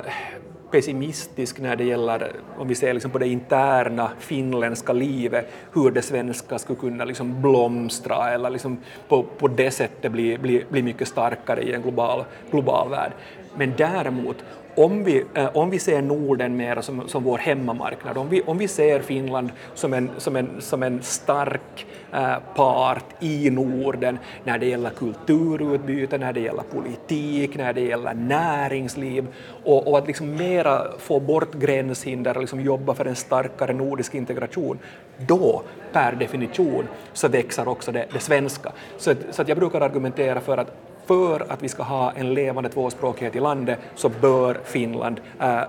pessimistisk 0.71 1.59
när 1.59 1.75
det 1.75 1.83
gäller, 1.83 2.31
om 2.57 2.67
vi 2.67 2.75
ser 2.75 2.93
liksom 2.93 3.11
på 3.11 3.17
det 3.17 3.27
interna 3.27 4.11
finländska 4.19 4.93
livet, 4.93 5.49
hur 5.73 5.91
det 5.91 6.01
svenska 6.01 6.59
skulle 6.59 6.79
kunna 6.79 7.05
liksom 7.05 7.41
blomstra 7.41 8.29
eller 8.29 8.49
liksom 8.49 8.77
på, 9.07 9.23
på 9.23 9.47
det 9.47 9.71
sättet 9.71 10.11
bli, 10.11 10.37
bli, 10.37 10.65
bli 10.69 10.81
mycket 10.81 11.07
starkare 11.07 11.61
i 11.61 11.73
en 11.73 11.81
global, 11.81 12.25
global 12.51 12.89
värld. 12.89 13.11
Men 13.55 13.73
däremot, 13.77 14.37
om 14.75 15.03
vi, 15.03 15.25
eh, 15.33 15.57
om 15.57 15.69
vi 15.69 15.79
ser 15.79 16.01
Norden 16.01 16.57
mer 16.57 16.81
som, 16.81 17.07
som 17.07 17.23
vår 17.23 17.37
hemmamarknad, 17.37 18.17
om 18.17 18.29
vi, 18.29 18.41
om 18.41 18.57
vi 18.57 18.67
ser 18.67 18.99
Finland 18.99 19.49
som 19.73 19.93
en, 19.93 20.09
som 20.17 20.35
en, 20.35 20.61
som 20.61 20.83
en 20.83 21.01
stark 21.01 21.85
eh, 22.13 22.35
part 22.55 23.05
i 23.19 23.49
Norden 23.49 24.19
när 24.43 24.57
det 24.57 24.65
gäller 24.65 24.89
kulturutbyte, 24.89 26.17
när 26.17 26.33
det 26.33 26.39
gäller 26.39 26.63
politik, 26.63 27.57
när 27.57 27.73
det 27.73 27.81
gäller 27.81 28.13
näringsliv 28.13 29.27
och, 29.63 29.87
och 29.87 29.97
att 29.97 30.07
liksom 30.07 30.35
mera 30.35 30.83
få 30.97 31.19
bort 31.19 31.53
gränshinder 31.53 32.35
och 32.35 32.41
liksom 32.41 32.61
jobba 32.61 32.93
för 32.93 33.05
en 33.05 33.15
starkare 33.15 33.73
nordisk 33.73 34.15
integration, 34.15 34.79
då 35.17 35.63
per 35.91 36.11
definition 36.11 36.87
så 37.13 37.27
växer 37.27 37.67
också 37.67 37.91
det, 37.91 38.05
det 38.13 38.19
svenska. 38.19 38.71
Så, 38.97 39.13
så 39.31 39.41
att 39.41 39.47
jag 39.47 39.57
brukar 39.57 39.81
argumentera 39.81 40.41
för 40.41 40.57
att 40.57 40.88
för 41.09 41.45
att 41.51 41.63
vi 41.63 41.69
ska 41.69 41.83
ha 41.83 42.11
en 42.11 42.33
levande 42.33 42.69
tvåspråkighet 42.69 43.35
i 43.35 43.39
landet 43.39 43.79
så 43.95 44.09
bör 44.09 44.59
Finland 44.63 45.21
äh, 45.39 45.59
äh, 45.59 45.65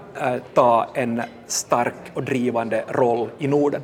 ta 0.55 0.87
en 0.95 1.23
stark 1.47 1.95
och 2.15 2.23
drivande 2.23 2.85
roll 2.89 3.29
i 3.39 3.47
Norden. 3.49 3.83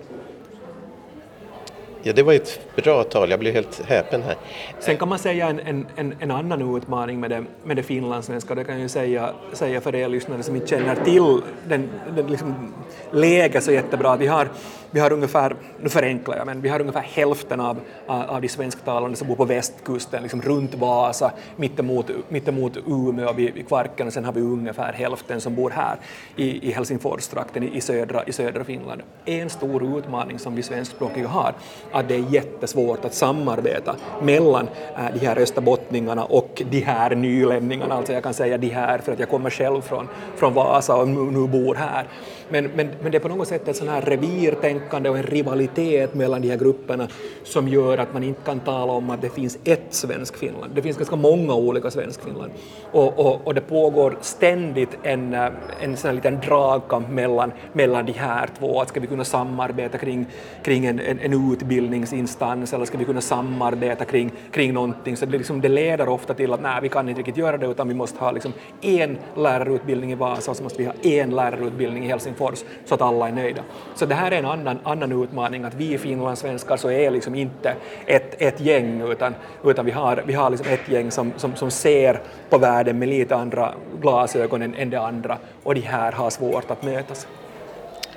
Ja, 2.03 2.13
det 2.13 2.23
var 2.23 2.33
ett 2.33 2.61
bra 2.77 3.03
tal, 3.03 3.31
jag 3.31 3.41
blev 3.41 3.55
helt 3.55 3.83
häpen 3.87 4.23
här. 4.23 4.37
Sen 4.81 4.97
kan 4.97 5.09
man 5.09 5.19
säga 5.19 5.49
en, 5.49 5.61
en, 5.61 5.87
en, 5.97 6.15
en 6.21 6.31
annan 6.31 6.77
utmaning 6.77 7.21
med 7.21 7.31
det, 7.31 7.45
med 7.65 7.77
det 7.77 7.83
finlandssvenska, 7.83 8.55
det 8.55 8.65
kan 8.65 8.75
jag 8.75 8.83
ju 8.83 8.89
säga, 8.89 9.31
säga 9.53 9.81
för 9.81 9.95
er 9.95 10.09
lyssnare 10.09 10.43
som 10.43 10.55
inte 10.55 10.67
känner 10.67 10.95
till 10.95 11.43
den, 11.69 11.91
den 12.17 12.27
liksom 12.27 12.75
läget 13.11 13.65
så 13.65 13.73
jättebra. 13.73 14.17
Vi 14.17 14.27
har, 14.27 14.49
vi 14.91 15.01
har 15.01 15.13
ungefär, 15.13 15.57
nu 15.81 15.89
förenklar 15.89 16.37
jag, 16.37 16.47
men 16.47 16.61
vi 16.61 16.69
har 16.69 16.81
ungefär 16.81 17.01
hälften 17.01 17.61
av, 17.61 17.81
av 18.07 18.41
de 18.41 18.49
svensktalande 18.49 19.17
som 19.17 19.29
bor 19.29 19.37
på 19.37 19.45
västkusten, 19.45 20.23
liksom 20.23 20.43
runt 20.43 20.75
Vasa, 20.75 21.33
mittemot, 21.57 22.11
mittemot 22.29 22.77
Umeå 22.87 23.33
vid, 23.33 23.55
vid 23.55 23.69
Kvarken, 23.69 24.07
och 24.07 24.13
sen 24.13 24.25
har 24.25 24.33
vi 24.33 24.41
ungefär 24.41 24.93
hälften 24.93 25.41
som 25.41 25.55
bor 25.55 25.71
här 25.71 25.97
i, 26.37 26.69
i 26.69 26.73
Helsingforstrakten 26.73 27.63
i, 27.63 27.77
i, 27.77 27.81
södra, 27.81 28.25
i 28.25 28.33
södra 28.33 28.65
Finland. 28.65 29.03
En 29.25 29.51
stor 29.51 29.99
utmaning 29.99 30.39
som 30.39 30.57
vi 30.57 30.63
svenskspråkiga 30.63 31.29
har, 31.29 31.55
att 31.93 32.09
det 32.09 32.15
är 32.15 32.25
jättesvårt 32.31 33.05
att 33.05 33.15
samarbeta 33.15 33.97
mellan 34.23 34.69
äh, 34.97 35.21
de 35.21 35.27
här 35.27 35.39
österbottningarna 35.39 36.25
och 36.25 36.63
de 36.71 36.81
här 36.81 37.15
nylänningarna, 37.15 37.95
alltså 37.95 38.13
jag 38.13 38.23
kan 38.23 38.35
säga 38.35 38.59
de 38.59 38.69
här 38.69 38.99
för 38.99 39.13
att 39.13 39.19
jag 39.19 39.29
kommer 39.29 39.51
själv 39.51 39.81
från, 39.81 40.09
från 40.37 40.55
Vasa 40.55 40.97
och 40.97 41.09
nu 41.09 41.47
bor 41.47 41.75
här. 41.75 42.07
Men, 42.49 42.65
men, 42.65 42.91
men 43.03 43.13
det 43.13 43.19
är 43.19 43.21
på 43.21 43.29
något 43.29 43.49
sätt 43.49 43.69
ett 43.69 43.77
sån 43.77 43.89
här 43.89 44.01
revirtänkande 44.01 45.11
och 45.11 45.17
en 45.19 45.23
rivalitet 45.23 46.15
mellan 46.15 46.43
de 46.43 46.49
här 46.49 46.57
grupperna 46.57 47.09
som 47.45 47.69
gör 47.69 47.99
att 47.99 48.13
man 48.13 48.23
inte 48.23 48.41
kan 48.45 48.61
tala 48.61 48.93
om 48.93 49.11
att 49.11 49.23
det 49.23 49.31
finns 49.31 49.59
ett 49.65 49.87
svensk 49.91 50.37
Finland. 50.37 50.73
Det 50.75 50.83
finns 50.83 50.97
ganska 50.97 51.17
många 51.17 51.55
olika 51.55 51.91
svensk 51.91 52.25
Finland. 52.25 52.53
Och, 52.93 53.19
och, 53.19 53.47
och 53.47 53.55
det 53.55 53.61
pågår 53.61 54.17
ständigt 54.21 54.99
en, 55.03 55.35
eh, 55.35 55.49
en 55.81 55.97
sån 55.97 56.09
här 56.09 56.15
liten 56.15 56.41
dragkamp 56.41 57.09
mellan, 57.09 57.53
mellan 57.73 58.07
de 58.07 58.13
här 58.13 58.49
två. 58.59 58.81
Att 58.81 58.89
ska 58.89 59.01
vi 59.01 59.07
kunna 59.07 59.25
samarbeta 59.25 59.99
kring, 59.99 60.27
kring 60.63 60.87
en, 60.87 61.01
en, 61.01 61.19
en 61.19 61.53
utbildningsinstans 61.53 62.73
eller 62.73 62.85
ska 62.85 62.99
vi 62.99 63.05
kunna 63.05 63.21
samarbeta 63.21 64.05
kring, 64.05 64.33
kring 64.51 64.73
någonting? 64.73 65.17
Så 65.17 65.27
det, 65.27 65.39
liksom, 65.39 65.61
det 65.61 65.69
leder 65.69 66.09
ofta 66.09 66.35
till 66.35 66.53
att 66.53 66.63
nej, 66.63 66.79
vi 66.83 66.89
kan 66.89 67.09
inte 67.09 67.19
riktigt 67.19 67.37
göra 67.37 67.57
det 67.57 67.67
utan 67.67 67.89
vi 67.89 67.95
måste 67.95 68.19
ha 68.19 68.31
liksom 68.31 68.53
en 68.81 69.19
lärarutbildning 69.37 70.13
i 70.13 70.15
Vasa 70.15 70.51
och 70.51 70.57
så 70.57 70.63
måste 70.63 70.79
vi 70.79 70.85
ha 70.85 70.95
en 71.03 71.31
lärarutbildning 71.31 72.05
i 72.05 72.09
Helsingfors 72.09 72.36
Helsingfors 72.37 72.65
så 72.85 72.95
att 72.95 73.03
alla 73.03 73.29
är 73.29 73.33
nöjda. 73.33 73.63
Så 73.95 74.07
det 74.07 74.15
här 74.15 74.31
är 74.31 74.39
en 74.39 74.45
annan, 74.45 74.79
annan 74.83 75.23
utmaning, 75.23 75.65
att 75.65 75.75
vi 75.75 75.99
finlandssvenskar 75.99 76.77
så 76.77 76.91
är 76.91 77.11
liksom 77.11 77.35
inte 77.35 77.75
ett, 78.07 78.43
ett 78.43 78.61
gäng 78.61 79.03
utan, 79.11 79.35
utan 79.65 79.85
vi 79.87 79.93
har, 79.93 80.23
vi 80.27 80.33
har 80.33 80.51
liksom 80.51 80.67
ett 80.69 80.89
gäng 80.89 81.11
som, 81.11 81.33
som, 81.37 81.57
som 81.57 81.71
ser 81.71 82.21
på 82.51 82.59
världen 82.59 82.99
med 82.99 83.09
lite 83.09 83.37
andra 83.37 83.75
glasögon 84.01 84.63
än, 84.63 84.75
än 84.75 84.91
det 84.91 85.01
andra 85.01 85.39
och 85.63 85.75
de 85.75 85.81
här 85.81 86.13
har 86.13 86.31
svårt 86.31 86.71
att 86.71 86.83
mötas. 86.83 87.27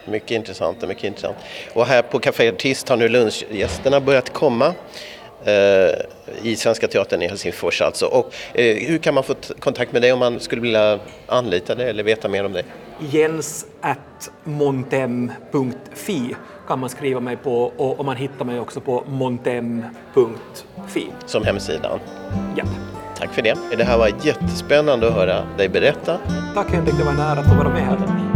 Mycket 0.06 0.32
intressant, 0.32 0.88
mycket 0.88 1.04
intressant. 1.04 1.38
Och 1.74 1.86
här 1.86 2.02
på 2.02 2.20
Café 2.20 2.50
Artist 2.50 2.90
har 2.90 2.98
nu 2.98 3.10
lunchgästerna 3.10 4.00
börjat 4.00 4.34
komma 4.34 4.74
i 6.42 6.56
Svenska 6.56 6.88
Teatern 6.88 7.22
i 7.22 7.28
Helsingfors 7.28 7.82
alltså. 7.82 8.06
Och 8.06 8.34
eh, 8.54 8.88
hur 8.88 8.98
kan 8.98 9.14
man 9.14 9.24
få 9.24 9.36
kontakt 9.60 9.92
med 9.92 10.02
dig 10.02 10.14
om 10.14 10.20
man 10.20 10.40
skulle 10.40 10.62
vilja 10.62 11.00
anlita 11.28 11.76
dig 11.76 11.90
eller 11.90 12.04
veta 12.04 12.28
mer 12.28 12.46
om 12.46 12.54
dig? 12.54 12.66
Jens 13.00 13.66
at 13.82 14.32
montem.fi 14.44 16.36
kan 16.68 16.80
man 16.80 16.90
skriva 16.90 17.20
mig 17.20 17.38
på 17.38 17.64
och, 17.64 18.06
man 18.06 18.16
hittar 18.16 18.46
mig 18.46 18.60
också 18.60 18.82
på 18.82 19.04
montem.fi. 19.08 21.08
Som 21.26 21.44
hemsidan? 21.44 22.00
Ja. 22.56 22.64
Tack 23.18 23.34
för 23.34 23.42
det. 23.42 23.58
Det 23.78 23.84
här 23.84 23.98
var 23.98 24.12
jättespännande 24.24 25.08
att 25.08 25.14
höra 25.14 25.44
dig 25.58 25.70
berätta. 25.70 26.18
Tack 26.56 26.72
Henrik, 26.72 26.98
det 26.98 27.04
var 27.04 27.14
nära 27.14 27.40
att 27.40 27.50
få 27.50 27.56
vara 27.56 27.70
med 27.70 27.82
här. 27.82 28.29